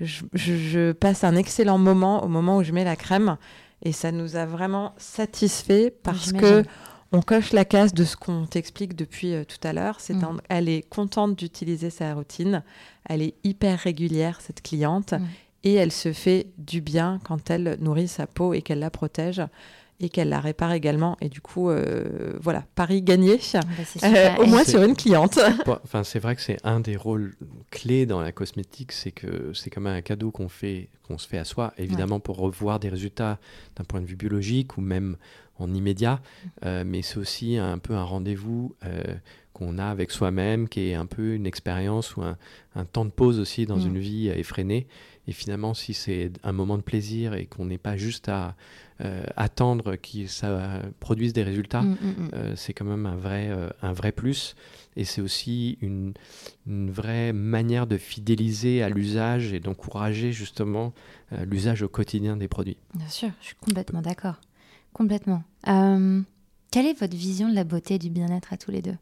Je, 0.00 0.24
je 0.34 0.92
passe 0.92 1.24
un 1.24 1.36
excellent 1.36 1.78
moment 1.78 2.22
au 2.22 2.28
moment 2.28 2.58
où 2.58 2.62
je 2.62 2.72
mets 2.72 2.84
la 2.84 2.96
crème. 2.96 3.38
Et 3.82 3.92
ça 3.92 4.12
nous 4.12 4.36
a 4.36 4.46
vraiment 4.46 4.94
satisfait 4.96 5.94
parce 6.02 6.32
que 6.32 6.64
on 7.12 7.22
coche 7.22 7.52
la 7.52 7.64
case 7.64 7.94
de 7.94 8.04
ce 8.04 8.16
qu'on 8.16 8.44
t'explique 8.44 8.96
depuis 8.96 9.34
euh, 9.34 9.44
tout 9.44 9.64
à 9.66 9.72
l'heure. 9.72 10.00
C'est 10.00 10.14
mm. 10.14 10.40
elle 10.48 10.68
est 10.68 10.82
contente 10.88 11.36
d'utiliser 11.36 11.90
sa 11.90 12.12
routine. 12.14 12.64
Elle 13.08 13.22
est 13.22 13.34
hyper 13.44 13.78
régulière 13.78 14.40
cette 14.40 14.62
cliente 14.62 15.12
mm. 15.12 15.24
et 15.62 15.74
elle 15.74 15.92
se 15.92 16.12
fait 16.12 16.48
du 16.58 16.80
bien 16.80 17.20
quand 17.24 17.50
elle 17.50 17.76
nourrit 17.80 18.08
sa 18.08 18.26
peau 18.26 18.52
et 18.52 18.62
qu'elle 18.62 18.80
la 18.80 18.90
protège 18.90 19.42
et 20.00 20.08
qu'elle 20.08 20.28
la 20.28 20.40
répare 20.40 20.72
également. 20.72 21.16
Et 21.20 21.28
du 21.28 21.40
coup, 21.40 21.70
euh, 21.70 22.32
voilà, 22.40 22.64
Paris 22.74 23.02
gagné, 23.02 23.38
ah 23.54 23.60
bah, 23.60 24.08
euh, 24.08 24.36
au 24.42 24.46
moins 24.46 24.64
sur 24.64 24.82
une 24.82 24.96
cliente. 24.96 25.38
Enfin, 25.84 26.02
c'est 26.02 26.18
vrai 26.18 26.34
que 26.34 26.42
c'est 26.42 26.58
un 26.64 26.80
des 26.80 26.96
rôles 26.96 27.36
clés 27.70 28.06
dans 28.06 28.20
la 28.20 28.32
cosmétique, 28.32 28.92
c'est 28.92 29.10
que 29.10 29.52
c'est 29.52 29.70
comme 29.70 29.86
un 29.86 30.00
cadeau 30.02 30.30
qu'on 30.30 30.48
fait, 30.48 30.88
qu'on 31.02 31.18
se 31.18 31.26
fait 31.26 31.38
à 31.38 31.44
soi, 31.44 31.72
évidemment 31.78 32.20
pour 32.20 32.38
revoir 32.38 32.80
des 32.80 32.88
résultats 32.88 33.38
d'un 33.76 33.84
point 33.84 34.00
de 34.00 34.06
vue 34.06 34.16
biologique 34.16 34.76
ou 34.78 34.80
même 34.80 35.16
en 35.58 35.72
immédiat, 35.72 36.14
mm. 36.14 36.48
euh, 36.64 36.84
mais 36.86 37.02
c'est 37.02 37.18
aussi 37.18 37.56
un 37.56 37.78
peu 37.78 37.94
un 37.94 38.02
rendez-vous 38.02 38.74
qu'on 39.54 39.78
a 39.78 39.86
avec 39.86 40.10
soi-même, 40.10 40.68
qui 40.68 40.90
est 40.90 40.94
un 40.94 41.06
peu 41.06 41.34
une 41.34 41.46
expérience 41.46 42.16
ou 42.16 42.22
un, 42.22 42.36
temps 42.92 43.04
de 43.04 43.10
pause 43.10 43.38
aussi 43.38 43.66
dans 43.66 43.78
mm. 43.78 43.86
une 43.86 43.98
vie 43.98 44.28
effrénée. 44.28 44.86
Et 45.26 45.32
finalement, 45.32 45.72
si 45.72 45.94
c'est 45.94 46.32
un 46.42 46.52
moment 46.52 46.76
de 46.76 46.82
plaisir 46.82 47.34
et 47.34 47.46
qu'on 47.46 47.64
n'est 47.64 47.78
pas 47.78 47.96
juste 47.96 48.28
à 48.28 48.56
euh, 49.00 49.24
attendre 49.36 49.96
que 49.96 50.26
ça 50.26 50.82
produise 51.00 51.32
des 51.32 51.42
résultats, 51.42 51.82
mm. 51.82 51.96
Euh, 52.34 52.52
c'est 52.56 52.72
quand 52.74 52.84
même 52.84 53.06
un 53.06 53.16
vrai, 53.16 53.48
euh, 53.50 53.70
un 53.80 53.92
vrai 53.92 54.12
plus. 54.12 54.54
Et 54.96 55.04
c'est 55.04 55.20
aussi 55.20 55.78
une, 55.80 56.14
une, 56.66 56.90
vraie 56.90 57.32
manière 57.32 57.86
de 57.86 57.96
fidéliser 57.96 58.82
à 58.82 58.88
l'usage 58.88 59.52
et 59.52 59.60
d'encourager 59.60 60.32
justement 60.32 60.92
l'usage 61.46 61.82
au 61.82 61.88
quotidien 61.88 62.36
des 62.36 62.48
produits. 62.48 62.76
Bien 62.94 63.08
sûr, 63.08 63.30
je 63.40 63.46
suis 63.46 63.56
complètement 63.56 64.02
d'accord. 64.02 64.40
Complètement. 64.92 65.42
quelle 65.64 66.86
est 66.86 66.98
votre 66.98 67.16
vision 67.16 67.48
de 67.48 67.54
la 67.54 67.64
beauté 67.64 67.94
et 67.94 67.98
du 67.98 68.10
bien-être 68.10 68.52
à 68.52 68.56
tous 68.56 68.70
les 68.70 68.82
deux? 68.82 68.96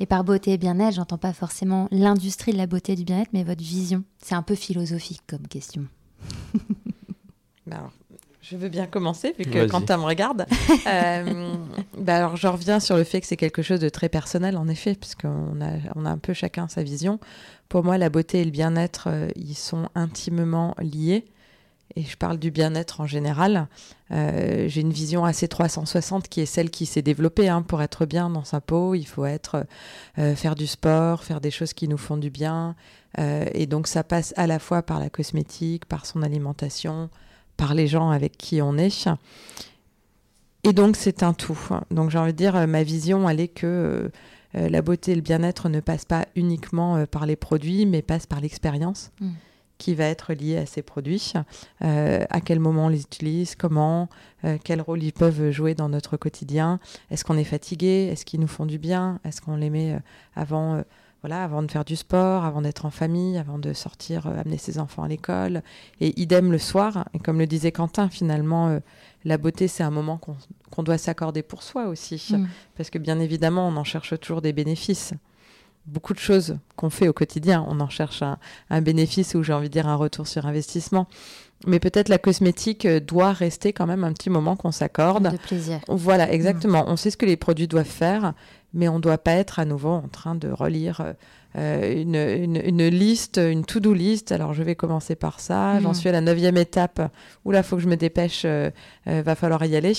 Et 0.00 0.06
par 0.06 0.24
beauté 0.24 0.52
et 0.52 0.58
bien-être, 0.58 0.96
j'entends 0.96 1.18
pas 1.18 1.32
forcément 1.32 1.86
l'industrie 1.92 2.52
de 2.52 2.56
la 2.56 2.66
beauté 2.66 2.92
et 2.92 2.96
du 2.96 3.04
bien-être, 3.04 3.32
mais 3.32 3.44
votre 3.44 3.62
vision. 3.62 4.02
C'est 4.18 4.34
un 4.34 4.42
peu 4.42 4.56
philosophique 4.56 5.22
comme 5.28 5.46
question. 5.46 5.86
Ben, 7.64 7.92
je 8.42 8.56
veux 8.56 8.68
bien 8.68 8.86
commencer, 8.86 9.34
vu 9.38 9.44
que 9.44 9.66
Quentin 9.68 9.98
me 9.98 10.02
regarde. 10.02 10.46
euh, 10.88 11.54
bah 11.96 12.16
alors, 12.16 12.36
je 12.36 12.48
reviens 12.48 12.80
sur 12.80 12.96
le 12.96 13.04
fait 13.04 13.20
que 13.20 13.26
c'est 13.28 13.36
quelque 13.36 13.62
chose 13.62 13.78
de 13.78 13.88
très 13.88 14.08
personnel, 14.08 14.56
en 14.56 14.66
effet, 14.66 14.96
puisqu'on 14.96 15.60
a, 15.60 15.70
on 15.94 16.04
a 16.04 16.10
un 16.10 16.18
peu 16.18 16.32
chacun 16.32 16.66
sa 16.66 16.82
vision. 16.82 17.20
Pour 17.68 17.84
moi, 17.84 17.98
la 17.98 18.10
beauté 18.10 18.40
et 18.40 18.44
le 18.44 18.50
bien-être, 18.50 19.06
euh, 19.06 19.28
ils 19.36 19.54
sont 19.54 19.88
intimement 19.94 20.74
liés. 20.80 21.24
Et 21.94 22.02
je 22.02 22.16
parle 22.16 22.38
du 22.38 22.50
bien-être 22.50 23.00
en 23.00 23.06
général. 23.06 23.68
Euh, 24.10 24.66
j'ai 24.66 24.80
une 24.80 24.92
vision 24.92 25.24
assez 25.24 25.46
360 25.46 26.26
qui 26.26 26.40
est 26.40 26.46
celle 26.46 26.70
qui 26.70 26.84
s'est 26.84 27.02
développée. 27.02 27.48
Hein. 27.48 27.62
Pour 27.62 27.80
être 27.80 28.06
bien 28.06 28.28
dans 28.28 28.44
sa 28.44 28.60
peau, 28.60 28.94
il 28.94 29.04
faut 29.04 29.26
être, 29.26 29.66
faire 30.16 30.54
du 30.54 30.66
sport, 30.66 31.22
faire 31.22 31.42
des 31.42 31.50
choses 31.50 31.74
qui 31.74 31.88
nous 31.88 31.98
font 31.98 32.16
du 32.16 32.30
bien. 32.30 32.76
et 33.18 33.66
donc, 33.66 33.88
ça 33.88 34.02
passe 34.04 34.32
à 34.38 34.46
la 34.46 34.58
fois 34.58 34.82
par 34.82 35.00
la 35.00 35.10
cosmétique, 35.10 35.84
par 35.84 36.06
son 36.06 36.22
alimentation, 36.22 37.10
par 37.62 37.74
les 37.74 37.86
gens 37.86 38.10
avec 38.10 38.36
qui 38.36 38.60
on 38.60 38.76
est. 38.76 39.08
Et 40.64 40.72
donc 40.72 40.96
c'est 40.96 41.22
un 41.22 41.32
tout. 41.32 41.58
Donc 41.92 42.10
j'ai 42.10 42.18
envie 42.18 42.32
de 42.32 42.36
dire, 42.36 42.66
ma 42.66 42.82
vision, 42.82 43.28
elle 43.28 43.38
est 43.38 43.46
que 43.46 43.66
euh, 43.66 44.08
euh, 44.56 44.68
la 44.68 44.82
beauté 44.82 45.12
et 45.12 45.14
le 45.14 45.20
bien-être 45.20 45.68
ne 45.68 45.78
passent 45.78 46.04
pas 46.04 46.26
uniquement 46.34 46.96
euh, 46.96 47.06
par 47.06 47.24
les 47.24 47.36
produits, 47.36 47.86
mais 47.86 48.02
passent 48.02 48.26
par 48.26 48.40
l'expérience 48.40 49.12
mm. 49.20 49.30
qui 49.78 49.94
va 49.94 50.06
être 50.06 50.32
liée 50.32 50.56
à 50.56 50.66
ces 50.66 50.82
produits. 50.82 51.34
à 51.80 52.40
quel 52.40 52.58
moment 52.58 52.86
on 52.86 52.88
les 52.88 53.02
utilise, 53.02 53.54
comment, 53.54 54.08
quel 54.64 54.80
rôle 54.80 55.04
ils 55.04 55.12
peuvent 55.12 55.52
jouer 55.52 55.76
dans 55.76 55.88
notre 55.88 56.16
quotidien. 56.16 56.80
Est-ce 57.12 57.24
qu'on 57.24 57.36
est 57.36 57.44
fatigué? 57.44 58.08
Est-ce 58.10 58.24
qu'ils 58.24 58.40
nous 58.40 58.48
font 58.48 58.66
du 58.66 58.78
bien? 58.78 59.20
Est-ce 59.24 59.40
qu'on 59.40 59.56
les 59.56 59.70
met 59.70 60.00
avant 60.34 60.82
voilà, 61.22 61.44
avant 61.44 61.62
de 61.62 61.70
faire 61.70 61.84
du 61.84 61.94
sport, 61.94 62.44
avant 62.44 62.62
d'être 62.62 62.84
en 62.84 62.90
famille, 62.90 63.38
avant 63.38 63.58
de 63.58 63.72
sortir, 63.72 64.26
euh, 64.26 64.40
amener 64.40 64.58
ses 64.58 64.78
enfants 64.78 65.04
à 65.04 65.08
l'école. 65.08 65.62
Et 66.00 66.20
idem 66.20 66.50
le 66.50 66.58
soir. 66.58 67.08
Et 67.14 67.20
comme 67.20 67.38
le 67.38 67.46
disait 67.46 67.70
Quentin, 67.70 68.08
finalement, 68.08 68.68
euh, 68.68 68.80
la 69.24 69.38
beauté, 69.38 69.68
c'est 69.68 69.84
un 69.84 69.90
moment 69.90 70.18
qu'on 70.70 70.82
doit 70.82 70.98
s'accorder 70.98 71.42
pour 71.42 71.62
soi 71.62 71.86
aussi. 71.86 72.34
Mm. 72.36 72.48
Parce 72.76 72.90
que 72.90 72.98
bien 72.98 73.20
évidemment, 73.20 73.68
on 73.68 73.76
en 73.76 73.84
cherche 73.84 74.18
toujours 74.18 74.42
des 74.42 74.52
bénéfices. 74.52 75.14
Beaucoup 75.86 76.12
de 76.12 76.18
choses 76.18 76.58
qu'on 76.76 76.90
fait 76.90 77.08
au 77.08 77.12
quotidien, 77.12 77.64
on 77.68 77.80
en 77.80 77.88
cherche 77.88 78.22
un, 78.70 78.80
bénéfice 78.80 79.34
ou 79.34 79.42
j'ai 79.42 79.52
envie 79.52 79.68
de 79.68 79.72
dire 79.72 79.88
un 79.88 79.96
retour 79.96 80.28
sur 80.28 80.46
investissement. 80.46 81.08
Mais 81.66 81.78
peut-être 81.78 82.08
la 82.08 82.18
cosmétique 82.18 82.86
euh, 82.86 82.98
doit 82.98 83.32
rester 83.32 83.72
quand 83.72 83.86
même 83.86 84.02
un 84.02 84.12
petit 84.12 84.30
moment 84.30 84.56
qu'on 84.56 84.72
s'accorde. 84.72 85.30
De 85.30 85.36
plaisir. 85.36 85.80
Voilà, 85.86 86.32
exactement. 86.32 86.84
On 86.88 86.96
sait 86.96 87.10
ce 87.10 87.16
que 87.16 87.26
les 87.26 87.36
produits 87.36 87.68
doivent 87.68 87.84
faire 87.84 88.34
mais 88.74 88.88
on 88.88 88.96
ne 88.96 89.00
doit 89.00 89.18
pas 89.18 89.32
être 89.32 89.58
à 89.58 89.64
nouveau 89.64 89.90
en 89.90 90.08
train 90.08 90.34
de 90.34 90.48
relire 90.48 91.14
euh, 91.56 92.02
une, 92.02 92.88
liste, 92.88 93.38
une 93.38 93.64
to-do 93.64 93.92
list. 93.92 94.32
Alors 94.32 94.54
je 94.54 94.62
vais 94.62 94.74
commencer 94.74 95.14
par 95.14 95.40
ça, 95.40 95.80
j'en 95.80 95.90
mm. 95.90 95.94
suis 95.94 96.08
à 96.08 96.12
la 96.12 96.20
neuvième 96.20 96.56
étape, 96.56 97.12
où 97.44 97.50
là, 97.50 97.58
il 97.58 97.64
faut 97.64 97.76
que 97.76 97.82
je 97.82 97.88
me 97.88 97.96
dépêche, 97.96 98.42
euh, 98.44 98.70
euh, 99.06 99.22
va 99.22 99.34
falloir 99.34 99.64
y 99.64 99.76
aller. 99.76 99.92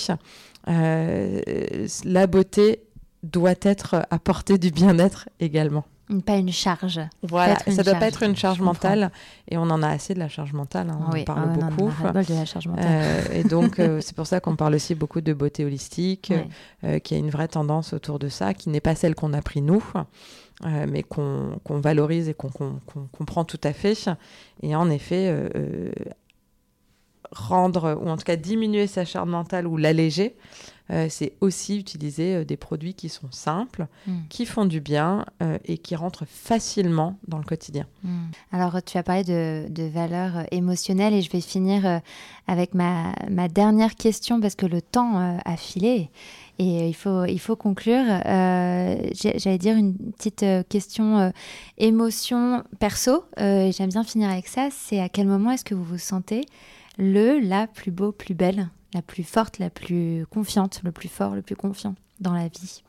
la 0.68 2.28
beauté 2.28 2.84
doit 3.22 3.56
être 3.62 4.06
à 4.10 4.20
portée 4.20 4.58
du 4.58 4.72
bien-être 4.72 5.30
également. 5.40 5.86
Pas 6.26 6.36
une 6.36 6.52
charge. 6.52 7.00
Voilà, 7.22 7.58
ça 7.60 7.72
ne 7.72 7.84
doit 7.84 7.96
pas 7.96 8.08
être 8.08 8.24
une 8.24 8.36
charge 8.36 8.60
mentale. 8.60 9.10
Et 9.50 9.58
on 9.58 9.64
en 9.64 9.82
a 9.82 9.88
assez 9.88 10.14
de 10.14 10.20
la 10.20 10.28
charge 10.28 10.52
mentale, 10.52 10.90
hein, 10.90 11.00
on 11.00 11.18
en 11.18 11.24
parle 11.24 11.58
ah 11.62 11.70
beaucoup. 11.70 12.04
de 12.04 12.34
la 12.34 12.46
charge 12.46 12.68
mentale. 12.68 12.86
Euh, 12.88 13.22
et 13.32 13.44
donc, 13.44 13.80
euh, 13.80 14.02
c'est 14.02 14.16
pour 14.16 14.28
ça 14.28 14.42
qu'on 14.42 14.58
parle 14.58 14.76
aussi 14.76 14.96
beaucoup 14.96 15.22
de 15.22 15.32
beauté 15.34 15.64
holistique, 15.64 16.34
euh, 16.84 17.00
qui 17.00 17.16
a 17.16 17.18
une 17.18 17.30
vraie 17.30 17.48
tendance 17.48 17.94
autour 17.94 18.20
de 18.20 18.28
ça, 18.28 18.54
qui 18.54 18.70
n'est 18.70 18.82
pas 18.82 18.96
celle 18.96 19.16
qu'on 19.16 19.34
a 19.34 19.42
pris 19.42 19.62
nous, 19.62 19.84
mais 20.64 21.04
qu'on 21.04 21.60
valorise 21.68 22.28
et 22.28 22.34
qu'on 22.34 22.52
comprend 23.12 23.46
tout 23.46 23.62
à 23.64 23.72
fait. 23.72 24.10
Et 24.62 24.76
en 24.76 24.90
effet, 24.90 25.34
rendre, 27.32 27.98
ou 28.02 28.10
en 28.10 28.18
tout 28.18 28.26
cas 28.26 28.36
diminuer 28.36 28.88
sa 28.88 29.06
charge 29.06 29.30
mentale 29.30 29.68
ou 29.68 29.78
l'alléger, 29.78 30.36
euh, 30.92 31.08
c'est 31.10 31.34
aussi 31.40 31.80
utiliser 31.80 32.36
euh, 32.36 32.46
des 32.46 32.58
produits 32.58 32.94
qui 32.94 33.08
sont 33.08 33.32
simples, 33.32 33.88
hmm. 34.06 34.20
qui 34.28 34.46
font 34.46 34.66
du 34.66 34.82
bien 34.82 35.26
euh, 35.42 35.58
et 35.64 35.78
qui 35.78 35.96
rentrent 35.96 36.26
facilement 36.26 37.18
dans 37.28 37.38
le 37.38 37.46
quotidien. 37.46 37.88
Hmm. 38.04 38.26
Alors, 38.52 38.84
tu 38.84 38.98
as 38.98 39.04
parlé 39.04 39.24
de, 39.24 39.68
de 39.70 39.84
valeurs 39.84 40.46
émotionnelles 40.52 41.14
et 41.14 41.22
je 41.22 41.32
vais 41.32 41.40
finir 41.40 42.02
avec 42.48 42.74
ma, 42.74 43.14
ma, 43.30 43.48
dernière 43.48 43.96
question 43.96 44.42
parce 44.42 44.56
que 44.56 44.66
le 44.66 44.82
temps 44.82 45.40
a 45.44 45.58
filé. 45.58 46.10
Et 46.60 46.88
il 46.88 46.94
faut, 46.94 47.26
il 47.26 47.40
faut 47.40 47.56
conclure. 47.56 48.06
J'allais 48.26 49.58
dire 49.58 49.76
une 49.76 49.96
petite 49.96 50.46
question 50.70 51.32
émotion 51.78 52.64
perso. 52.80 53.26
J'aime 53.38 53.90
bien 53.90 54.04
finir 54.04 54.30
avec 54.30 54.48
ça. 54.48 54.70
C'est 54.72 55.00
à 55.00 55.10
quel 55.10 55.28
moment 55.28 55.52
est-ce 55.52 55.66
que 55.66 55.76
vous 55.76 55.84
vous 55.84 55.98
sentez 55.98 56.46
le, 56.98 57.40
la 57.40 57.68
plus 57.68 57.92
beau, 57.92 58.12
plus 58.12 58.36
belle? 58.36 58.70
La 58.94 59.02
plus 59.02 59.24
forte, 59.24 59.60
la 59.60 59.70
plus 59.70 60.26
confiante, 60.30 60.82
le 60.84 60.92
plus 60.92 61.10
fort, 61.10 61.36
le 61.36 61.42
plus 61.42 61.56
confiant 61.56 61.96
dans 62.20 62.34
la 62.34 62.48
vie 62.48 62.84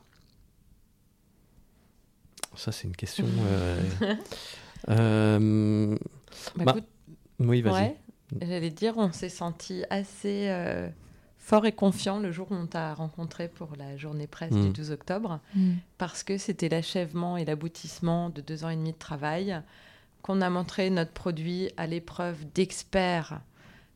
Ça, 2.55 2.71
c'est 2.71 2.87
une 2.87 2.95
question. 2.95 3.25
Euh, 4.87 4.99
euh, 4.99 5.97
bah, 6.57 6.73
bah, 6.73 6.75
oui, 7.39 7.63
vas-y. 7.63 7.95
J'allais 8.39 8.69
dire, 8.69 8.93
on 8.97 9.11
s'est 9.11 9.29
senti 9.29 9.83
assez 9.89 10.47
euh, 10.49 10.87
fort 11.39 11.65
et 11.65 11.71
confiant 11.71 12.19
le 12.19 12.31
jour 12.31 12.51
où 12.51 12.53
on 12.53 12.67
t'a 12.67 12.93
rencontré 12.93 13.47
pour 13.47 13.75
la 13.77 13.97
journée 13.97 14.27
presse 14.27 14.53
du 14.53 14.69
12 14.69 14.89
mm. 14.89 14.93
octobre, 14.93 15.39
mm. 15.55 15.73
parce 15.97 16.23
que 16.23 16.37
c'était 16.37 16.69
l'achèvement 16.69 17.35
et 17.37 17.45
l'aboutissement 17.45 18.29
de 18.29 18.41
deux 18.41 18.63
ans 18.63 18.69
et 18.69 18.75
demi 18.75 18.91
de 18.91 18.97
travail, 18.97 19.59
qu'on 20.21 20.41
a 20.41 20.49
montré 20.51 20.91
notre 20.91 21.13
produit 21.13 21.71
à 21.77 21.87
l'épreuve 21.87 22.45
d'experts 22.53 23.41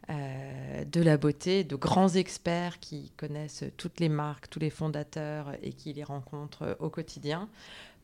euh, 0.09 0.85
de 0.85 1.01
la 1.01 1.17
beauté, 1.17 1.63
de 1.63 1.75
grands 1.75 2.09
experts 2.09 2.79
qui 2.79 3.11
connaissent 3.15 3.63
toutes 3.77 3.99
les 3.99 4.09
marques, 4.09 4.49
tous 4.49 4.57
les 4.57 4.71
fondateurs 4.71 5.51
et 5.61 5.71
qui 5.71 5.93
les 5.93 6.03
rencontrent 6.03 6.75
au 6.79 6.89
quotidien. 6.89 7.47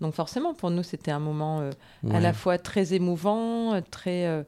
Donc 0.02 0.14
forcément, 0.14 0.54
pour 0.54 0.70
nous, 0.70 0.84
c'était 0.84 1.10
un 1.10 1.20
moment 1.20 1.62
euh, 1.62 1.72
à 2.12 2.20
la 2.20 2.34
fois 2.34 2.60
très 2.60 2.94
émouvant, 2.94 3.82
très, 3.90 4.28
euh, 4.28 4.44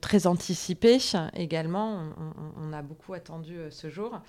très 0.00 0.28
anticipé 0.28 0.98
également. 1.34 2.10
On, 2.56 2.72
a 2.72 2.82
beaucoup 2.82 3.14
attendu 3.14 3.56
ce 3.70 3.90
jour. 3.90 4.20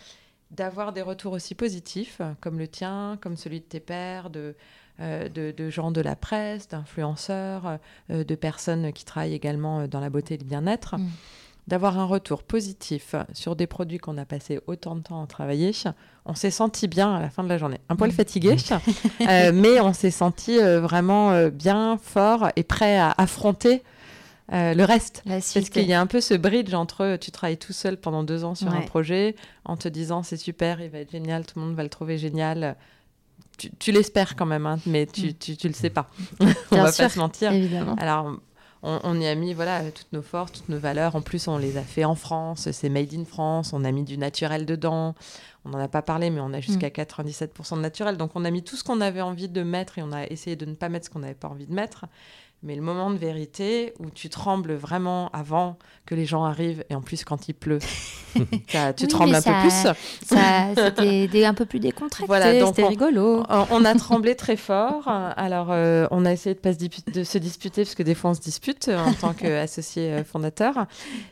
D'avoir 0.50 0.92
des 0.92 1.04
retours 1.04 1.34
aussi 1.34 1.54
positifs, 1.54 2.20
comme 2.40 2.58
le 2.58 2.68
tien, 2.68 3.20
comme 3.22 3.38
celui 3.38 3.60
de 3.60 3.66
tes 3.66 3.80
pères, 3.80 4.32
de, 4.32 4.56
de, 5.00 5.70
gens 5.70 5.92
de 5.92 6.02
la 6.02 6.16
presse, 6.16 6.68
d'influenceurs, 6.68 7.78
de 8.10 8.36
personnes 8.36 8.92
qui 8.92 9.06
travaillent 9.06 9.36
également 9.36 9.88
dans 9.88 10.00
la 10.00 10.10
beauté 10.10 10.34
et 10.34 10.38
le 10.38 10.46
bien-être. 10.46 10.98
Mm 10.98 11.10
d'avoir 11.68 11.99
un 11.99 12.05
retour 12.05 12.43
positif 12.43 13.16
sur 13.34 13.55
des 13.55 13.68
produits 13.68 13.97
qu'on 13.97 14.18
a 14.18 14.26
passé 14.26 14.59
autant 14.68 14.95
de 14.95 15.01
temps 15.01 15.24
à 15.24 15.28
travailler, 15.28 15.72
on 16.26 16.36
s'est 16.36 16.51
senti 16.51 16.88
bien 16.88 17.16
à 17.16 17.22
la 17.22 17.30
fin 17.30 17.43
de 17.43 17.49
la 17.49 17.57
journée. 17.57 17.80
Un 17.89 17.95
poil 17.95 18.12
mm. 18.12 18.14
fatigué, 18.14 18.55
euh, 19.22 19.51
mais 19.53 19.80
on 19.80 19.93
s'est 19.93 20.12
senti 20.12 20.59
euh, 20.59 20.82
vraiment 20.82 21.32
euh, 21.32 21.49
bien, 21.49 21.97
fort 22.01 22.49
et 22.55 22.64
prêt 22.64 22.97
à 22.97 23.14
affronter 23.18 23.84
le 24.53 24.84
reste. 24.84 25.24
Parce 25.26 25.70
qu'il 25.70 25.86
y 25.86 25.93
a 25.93 26.01
un 26.01 26.07
peu 26.07 26.20
ce 26.20 26.34
bridge 26.34 26.74
entre 26.74 27.16
tu 27.16 27.32
travailles 27.32 27.57
tout 27.57 27.72
seul 27.72 27.95
pendant 27.95 28.24
deux 28.24 28.43
ans 28.43 28.53
sur 28.53 28.74
un 28.74 28.82
projet 28.82 29.38
en 29.64 29.78
te 29.78 29.88
disant 29.88 30.24
c'est 30.24 30.36
super, 30.36 30.82
il 30.82 30.89
va 30.89 30.97
être 30.97 31.12
génial, 31.12 31.45
tout 31.45 31.57
le 31.57 31.66
monde 31.66 31.76
va 31.76 31.84
le 31.84 31.89
trouver 31.89 32.18
génial. 32.18 32.76
Tu, 33.80 33.91
l'espères 33.91 34.36
quand 34.36 34.47
même, 34.47 34.66
hein, 34.66 34.80
mais 34.86 35.05
tu, 35.05 35.28
mm. 35.28 35.34
tu, 35.36 35.55
tu, 35.55 35.68
le 35.68 35.74
sais 35.74 35.89
pas. 35.89 36.09
on 36.39 36.76
va 36.76 36.91
pas 36.91 37.09
se 37.09 37.20
mentir. 37.20 37.53
Évidemment. 37.53 37.95
Alors 37.95 38.36
on, 38.84 39.20
y 39.20 39.28
a 39.28 39.36
mis 39.36 39.54
voilà 39.54 39.92
toutes 39.92 40.12
nos 40.12 40.22
forces, 40.22 40.54
toutes 40.54 40.70
nos 40.70 40.80
valeurs. 40.80 41.16
En 41.16 41.22
plus, 41.22 41.48
on 41.48 41.58
les 41.58 41.78
a 41.78 41.84
fait 41.84 42.04
en 42.04 42.16
France. 42.16 42.72
C'est 42.72 42.90
made 42.90 43.14
in 43.14 43.26
France. 43.26 43.74
On 43.74 43.84
a 43.84 43.92
mis 43.92 44.04
du 44.04 44.18
naturel 44.18 44.66
dedans. 44.66 45.14
On 45.66 45.70
n'en 45.70 45.80
a 45.80 45.88
pas 45.88 46.02
parlé, 46.02 46.32
mais 46.32 46.40
on 46.40 46.54
a 46.54 46.60
jusqu'à 46.60 46.90
97% 46.90 47.48
mm. 47.48 47.78
de 47.78 47.82
naturel. 47.82 48.18
Donc, 48.18 48.32
on 48.36 48.44
a 48.44 48.50
mis 48.50 48.64
tout 48.64 48.76
ce 48.76 48.84
qu'on 48.84 49.00
avait 49.00 49.22
envie 49.22 49.50
de 49.50 49.62
mettre 49.62 50.00
et 50.00 50.02
on 50.02 50.12
a 50.12 50.26
essayé 50.26 50.56
de 50.56 50.66
ne 50.66 50.74
pas 50.74 50.90
mettre 50.90 51.06
ce 51.06 51.12
qu'on 51.12 51.20
n'avait 51.20 51.36
pas 51.36 51.50
envie 51.50 51.68
de 51.68 51.74
mettre. 51.74 52.06
Mais 52.64 52.76
le 52.76 52.82
moment 52.84 53.09
de 53.09 53.18
vérité 53.18 53.95
où 53.97 54.12
tu 54.12 54.30
trembles 54.30 54.74
vraiment 54.74 55.30
avant 55.34 55.80
que 56.05 56.14
les 56.14 56.26
gens 56.26 56.43
arrivent, 56.43 56.84
et 56.91 56.95
en 56.95 57.01
plus 57.01 57.26
quand 57.26 57.47
il 57.47 57.53
pleut, 57.53 57.80
tu 58.97 59.07
trembles 59.07 59.34
un 59.34 59.41
peu 59.41 59.51
plus. 59.62 59.88
C'était 60.24 61.45
un 61.45 61.55
peu 61.55 61.66
plus 61.66 61.80
décontracté, 61.80 62.28
voilà, 62.28 62.68
c'était 62.68 62.86
rigolo. 62.86 63.43
On, 63.49 63.84
a 63.84 63.95
tremblé 63.95 64.36
très 64.36 64.57
fort. 64.57 65.07
Alors, 65.07 65.70
euh, 65.72 66.05
on 66.12 66.24
a 66.24 66.32
essayé 66.32 66.53
de 66.53 66.59
pas 66.59 66.74
se, 66.74 67.12
de 67.12 67.24
se, 67.24 67.38
disputer, 67.39 67.84
parce 67.84 67.95
que 67.95 68.03
des 68.03 68.14
fois 68.14 68.30
on 68.30 68.34
se 68.36 68.41
dispute 68.41 68.89
euh, 68.89 68.99
en 68.99 69.14
tant 69.14 69.34
qu'associé 69.34 70.14
euh, 70.14 70.24
fondateur. 70.24 70.86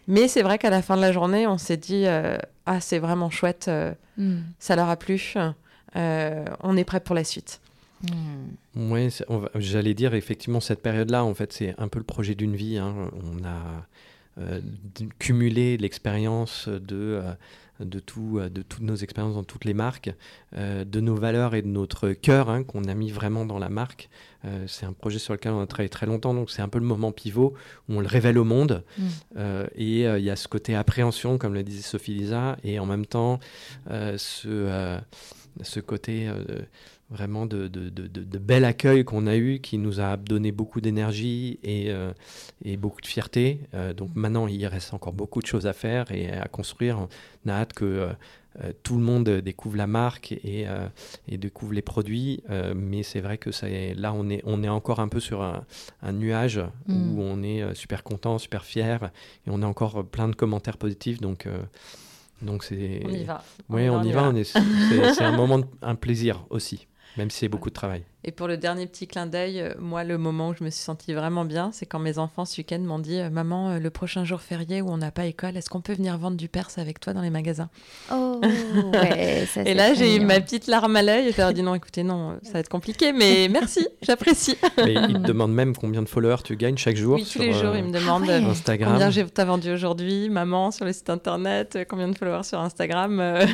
Mais 0.07 0.27
c'est 0.27 0.41
vrai 0.41 0.57
qu'à 0.57 0.71
la 0.71 0.82
fin 0.82 0.97
de 0.97 1.01
la 1.01 1.11
journée, 1.11 1.45
on 1.45 1.59
s'est 1.59 1.77
dit 1.77 2.05
Ah, 2.65 2.82
c'est 2.82 2.97
vraiment 2.97 3.30
chouette, 3.30 3.69
hmm. 4.17 4.39
ça 4.57 4.75
leur 4.75 4.89
a 4.89 4.95
plu, 4.95 5.36
on 5.95 6.77
est 6.77 6.86
prêt 6.86 7.01
pour 7.01 7.13
la 7.13 7.23
suite. 7.23 7.61
Hmm. 8.04 8.91
Oui, 8.91 9.10
j'allais 9.56 9.93
dire 9.93 10.14
effectivement 10.14 10.60
cette 10.60 10.82
période-là, 10.82 11.24
en 11.24 11.34
fait, 11.34 11.52
c'est 11.52 11.76
un 11.78 11.88
peu 11.88 12.00
le 12.00 12.06
projet 12.06 12.36
d'une 12.36 12.56
vie. 12.56 12.78
Hein. 12.78 13.12
On 13.14 13.43
a 13.43 13.86
euh, 14.39 14.62
cumulé 15.20 15.78
l'expérience 15.78 16.70
de 16.70 17.22
de, 17.80 18.00
tout, 18.02 18.41
de 18.41 18.62
toutes 18.62 18.82
nos 18.82 18.97
expériences 18.97 19.36
dans 19.36 19.45
toutes 19.45 19.64
les 19.64 19.74
marques, 19.74 20.14
de 20.54 21.00
nos 21.00 21.16
valeurs 21.16 21.56
et 21.56 21.62
de 21.62 21.68
notre 21.68 22.10
cœur 22.10 22.50
hein, 22.50 22.66
qu'on 22.66 22.84
a 22.84 22.93
mis 22.93 23.10
vraiment 23.10 23.45
dans 23.45 23.58
la 23.58 23.70
marque. 23.70 24.10
c'est 24.68 24.86
un 24.86 24.91
projet 24.91 25.18
sur 25.18 25.32
lequel 25.32 25.54
on 25.54 25.62
a 25.62 25.66
travaillé 25.66 25.88
très 25.88 26.06
longtemps, 26.06 26.34
donc 26.34 26.52
c'est 26.52 26.62
un 26.62 26.68
peu 26.68 26.80
le 26.80 26.84
moment 26.84 27.14
pivot 27.14 27.54
où 27.88 27.93
on 27.93 28.02
le 28.02 28.08
révèle 28.08 28.38
au 28.38 28.43
monde. 28.43 28.84
Mm. 28.97 29.08
et 29.78 30.04
il 30.04 30.24
y 30.24 30.30
a 30.30 30.36
ce 30.36 30.50
côté 30.50 30.76
appréhension, 30.76 31.38
comme 31.38 31.54
le 31.54 31.64
disait 31.64 31.82
Sophie 31.82 32.16
Lisa, 32.16 32.58
et 32.66 32.80
en 32.80 32.86
même 32.86 33.06
temps 33.06 33.39
ce, 33.88 35.00
ce 35.62 35.80
côté 35.80 36.30
vraiment 37.10 37.45
de, 37.45 37.68
de, 37.68 37.89
de, 37.89 38.38
bel 38.38 38.66
accueil 38.66 39.03
qu'on 39.03 39.26
a 39.26 39.36
eu, 39.36 39.60
qui 39.60 39.78
nous 39.78 39.99
a 39.99 40.16
donné 40.18 40.51
beaucoup 40.51 40.80
d'énergie 40.80 41.60
et, 41.64 41.89
euh, 41.89 42.14
et, 42.64 42.78
beaucoup 42.78 43.01
de 43.01 43.07
fierté. 43.07 43.62
Euh, 43.74 43.93
donc 43.93 44.12
maintenant, 44.16 44.47
il 44.47 44.66
reste 44.68 44.93
encore 44.93 45.14
beaucoup 45.14 45.41
de 45.41 45.47
choses 45.47 45.66
à 45.66 45.74
faire 45.74 46.12
et 46.12 46.30
à 46.32 46.47
construire. 46.47 47.07
On 47.45 47.49
a 47.49 47.53
hâte 47.53 47.74
que 47.74 47.86
euh, 47.86 48.74
tout 48.84 48.95
le 48.95 49.03
monde 49.03 49.30
découvre 49.30 49.76
la 49.76 49.88
marque 49.88 50.32
et, 50.32 50.66
et 51.28 51.38
découvre 51.38 51.74
les 51.74 51.82
produits. 51.82 52.43
mais 52.76 53.03
c'est 53.03 53.22
vrai 53.22 53.38
que 53.38 53.51
ça 53.51 53.68
là, 53.95 54.12
on 54.14 54.30
est, 54.30 54.41
on 54.43 54.64
est 54.64 54.70
encore 54.70 54.99
un 54.99 55.07
peu 55.07 55.20
sur 55.20 55.41
un, 55.43 55.66
un 56.01 56.12
nuage 56.12 56.60
où 56.88 56.93
mm. 56.93 57.20
on 57.20 57.43
est 57.43 57.76
super 57.76 58.03
content, 58.03 58.38
super 58.38 58.66
fier 58.66 59.12
et 59.45 59.49
on 59.49 59.62
a 59.62 59.68
encore 59.68 60.03
plein 60.05 60.28
de 60.28 60.36
commentaires 60.36 60.78
positifs. 60.78 61.22
Donc 61.22 61.47
donc 62.41 62.64
c'est. 62.64 63.01
On 63.05 63.10
y 63.10 63.24
va. 63.24 63.43
Oui, 63.70 63.89
on, 63.89 64.03
y 64.03 64.12
va. 64.12 64.32
C'est 64.43 65.24
un 65.24 65.36
moment, 65.36 65.62
un 65.82 65.95
plaisir 65.95 66.45
aussi. 66.49 66.88
Même 67.18 67.30
si 67.30 67.39
c'est 67.39 67.49
beaucoup 67.49 67.70
de 67.70 67.74
travail. 67.76 68.03
Et 68.26 68.32
pour 68.34 68.49
le 68.49 68.57
dernier 68.57 68.86
petit 68.86 69.07
clin 69.07 69.28
d'œil, 69.28 69.61
euh, 69.61 69.74
moi, 69.80 70.03
le 70.03 70.17
moment 70.17 70.49
où 70.49 70.53
je 70.53 70.61
me 70.61 70.70
suis 70.70 70.84
sentie 70.84 71.13
vraiment 71.13 71.45
bien, 71.45 71.70
c'est 71.72 71.86
quand 71.86 71.99
mes 71.99 72.17
enfants 72.17 72.43
ce 72.43 72.57
week-end 72.57 72.80
m'ont 72.80 72.99
dit 72.99 73.17
euh, 73.17 73.30
Maman, 73.30 73.70
euh, 73.70 73.80
le 73.80 73.89
prochain 73.89 74.26
jour 74.26 74.41
férié 74.41 74.82
où 74.82 74.89
on 74.89 74.97
n'a 74.97 75.09
pas 75.09 75.26
école, 75.26 75.55
est-ce 75.55 75.70
qu'on 75.70 75.80
peut 75.80 75.93
venir 75.93 76.17
vendre 76.17 76.36
du 76.36 76.49
perse 76.49 76.78
avec 76.78 76.99
toi 76.99 77.13
dans 77.13 77.22
les 77.22 77.30
magasins 77.30 77.70
Oh, 78.11 78.41
ouais, 78.91 79.47
ça, 79.47 79.61
Et 79.65 79.74
là, 79.74 79.93
j'ai 79.93 80.17
eu 80.17 80.20
ma 80.20 80.41
petite 80.41 80.67
larme 80.67 80.97
à 80.97 81.01
l'œil 81.01 81.30
et 81.30 81.32
je 81.32 81.38
leur 81.38 81.51
ai 81.51 81.53
dit 81.53 81.63
Non, 81.63 81.76
écoutez, 81.76 82.03
non, 82.03 82.38
ça 82.43 82.53
va 82.53 82.59
être 82.59 82.67
compliqué, 82.67 83.13
mais 83.13 83.47
merci, 83.51 83.88
j'apprécie. 84.01 84.57
Mais 84.78 84.95
ils 84.95 85.13
te 85.13 85.28
demandent 85.28 85.53
même 85.53 85.74
combien 85.74 86.01
de 86.01 86.09
followers 86.09 86.43
tu 86.43 86.57
gagnes 86.57 86.78
chaque 86.78 86.97
jour 86.97 87.15
Oui, 87.15 87.26
tous 87.32 87.39
les 87.39 87.53
jours, 87.53 87.74
ils 87.78 87.86
me 87.86 87.93
demandent 87.93 88.30
ah 88.30 88.49
Instagram. 88.49 88.99
combien 88.99 89.28
t'as 89.34 89.45
vendu 89.45 89.72
aujourd'hui, 89.72 90.30
maman, 90.30 90.72
sur 90.72 90.84
le 90.84 90.91
site 90.91 91.09
internet, 91.09 91.78
combien 91.89 92.09
de 92.09 92.17
followers 92.17 92.43
sur 92.43 92.59
Instagram. 92.59 93.45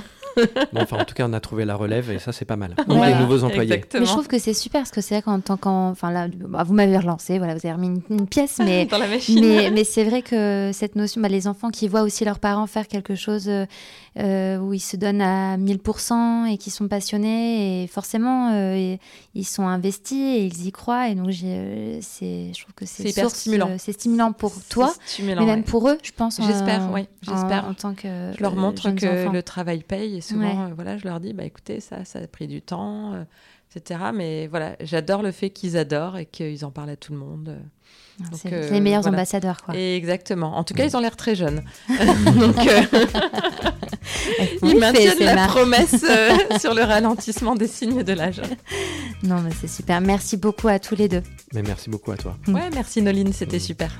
bon, 0.73 0.81
enfin, 0.81 0.97
en 0.97 1.05
tout 1.05 1.13
cas, 1.13 1.27
on 1.27 1.33
a 1.33 1.39
trouvé 1.39 1.65
la 1.65 1.75
relève 1.75 2.09
et 2.09 2.17
ça, 2.17 2.31
c'est 2.31 2.45
pas 2.45 2.55
mal. 2.55 2.75
Ouais, 2.95 3.13
les 3.13 3.19
nouveaux 3.19 3.43
employés. 3.43 3.73
Exactement. 3.73 4.01
Mais 4.01 4.07
je 4.07 4.11
trouve 4.11 4.27
que 4.27 4.39
c'est 4.39 4.53
super 4.55 4.81
parce 4.81 4.91
que 4.91 5.01
c'est 5.01 5.15
vrai 5.15 5.21
qu'en 5.21 5.39
tant 5.39 5.57
qu'en. 5.57 5.89
Enfin, 5.89 6.11
là, 6.11 6.27
bah, 6.27 6.63
vous 6.63 6.73
m'avez 6.73 6.97
relancé, 6.97 7.37
voilà, 7.37 7.53
vous 7.53 7.65
avez 7.65 7.73
remis 7.73 8.01
une, 8.09 8.27
pièce, 8.27 8.59
mais. 8.59 8.87
mais, 9.29 9.71
mais 9.71 9.83
c'est 9.83 10.03
vrai 10.03 10.21
que 10.21 10.71
cette 10.73 10.95
notion, 10.95 11.21
bah, 11.21 11.27
les 11.27 11.47
enfants 11.47 11.69
qui 11.69 11.87
voient 11.87 12.01
aussi 12.01 12.25
leurs 12.25 12.39
parents 12.39 12.65
faire 12.67 12.87
quelque 12.87 13.15
chose 13.15 13.47
euh, 13.47 13.65
euh, 14.17 14.57
où 14.57 14.73
ils 14.73 14.79
se 14.79 14.95
donnent 14.95 15.21
à 15.21 15.57
1000% 15.57 16.47
et 16.47 16.57
qui 16.57 16.71
sont 16.71 16.87
passionnés, 16.87 17.83
et 17.83 17.87
forcément, 17.87 18.51
euh, 18.53 18.95
ils 19.33 19.45
sont 19.45 19.67
investis 19.67 20.37
et 20.37 20.45
ils 20.45 20.67
y 20.67 20.71
croient. 20.71 21.09
Et 21.09 21.15
donc, 21.15 21.31
c'est, 21.31 22.53
je 22.53 22.61
trouve 22.61 22.73
que 22.75 22.85
c'est 22.85 23.11
stimulant. 23.29 23.75
c'est 23.77 23.93
stimulant 23.93 24.31
pour 24.31 24.53
toi, 24.69 24.93
mais 25.21 25.35
même 25.35 25.63
pour 25.63 25.89
eux, 25.89 25.97
je 26.03 26.11
pense. 26.11 26.39
J'espère, 26.41 26.89
oui. 26.91 27.07
J'espère. 27.21 27.65
En, 27.65 27.73
tant 27.73 27.93
que. 27.93 28.31
Je 28.35 28.41
leur 28.41 28.55
montre 28.55 28.91
que 28.91 29.31
le 29.31 29.43
travail 29.43 29.83
paye 29.83 30.17
et 30.17 30.21
souvent, 30.21 30.71
voilà, 30.75 30.97
je 30.97 31.05
leur 31.05 31.19
dis, 31.19 31.33
bah, 31.33 31.43
écoutez, 31.43 31.79
ça, 31.79 32.05
ça 32.05 32.19
a 32.19 32.27
pris 32.27 32.47
du 32.47 32.61
temps 32.61 33.13
etc. 33.75 33.99
Mais 34.13 34.47
voilà, 34.47 34.75
j'adore 34.79 35.21
le 35.21 35.31
fait 35.31 35.49
qu'ils 35.49 35.77
adorent 35.77 36.17
et 36.17 36.25
qu'ils 36.25 36.65
en 36.65 36.71
parlent 36.71 36.89
à 36.89 36.95
tout 36.95 37.13
le 37.13 37.19
monde. 37.19 37.57
Ah, 38.21 38.27
c'est 38.33 38.53
euh, 38.53 38.69
les 38.69 38.79
meilleurs 38.79 39.07
ambassadeurs, 39.07 39.61
quoi. 39.63 39.75
exactement. 39.75 40.57
En 40.57 40.63
tout 40.63 40.73
cas, 40.73 40.85
ils 40.85 40.95
ont 40.95 41.01
l'air 41.01 41.17
très 41.17 41.35
jeunes. 41.35 41.63
Donc, 41.89 42.57
euh, 42.67 42.81
ils 44.63 44.79
maintiennent 44.79 45.19
la 45.19 45.47
promesse 45.47 46.05
euh, 46.09 46.37
sur 46.59 46.73
le 46.73 46.83
ralentissement 46.83 47.55
des 47.55 47.67
signes 47.67 48.03
de 48.03 48.13
l'âge. 48.13 48.41
Non, 49.23 49.41
mais 49.41 49.51
c'est 49.59 49.67
super. 49.67 49.99
Merci 49.99 50.37
beaucoup 50.37 50.69
à 50.69 50.79
tous 50.79 50.95
les 50.95 51.09
deux. 51.09 51.23
Mais 51.53 51.61
merci 51.61 51.89
beaucoup 51.89 52.11
à 52.11 52.17
toi. 52.17 52.37
Ouais, 52.47 52.69
merci 52.73 53.01
Noline, 53.01 53.33
c'était 53.33 53.59
super. 53.59 53.91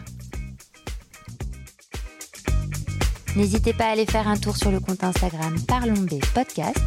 N'hésitez 3.36 3.74
pas 3.74 3.88
à 3.88 3.90
aller 3.90 4.06
faire 4.06 4.30
un 4.30 4.38
tour 4.38 4.56
sur 4.56 4.72
le 4.72 4.80
compte 4.80 5.04
Instagram 5.04 5.58
Parlons 5.68 5.94
B 5.94 6.22
Podcast, 6.34 6.80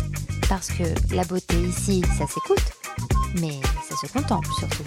parce 0.49 0.69
que 0.69 1.15
la 1.15 1.25
beauté 1.25 1.55
ici, 1.57 2.03
ça 2.19 2.27
s'écoute 2.27 2.73
mais 3.41 3.61
ça 3.89 3.97
se 3.97 4.13
contemple 4.13 4.49
surtout. 4.59 4.85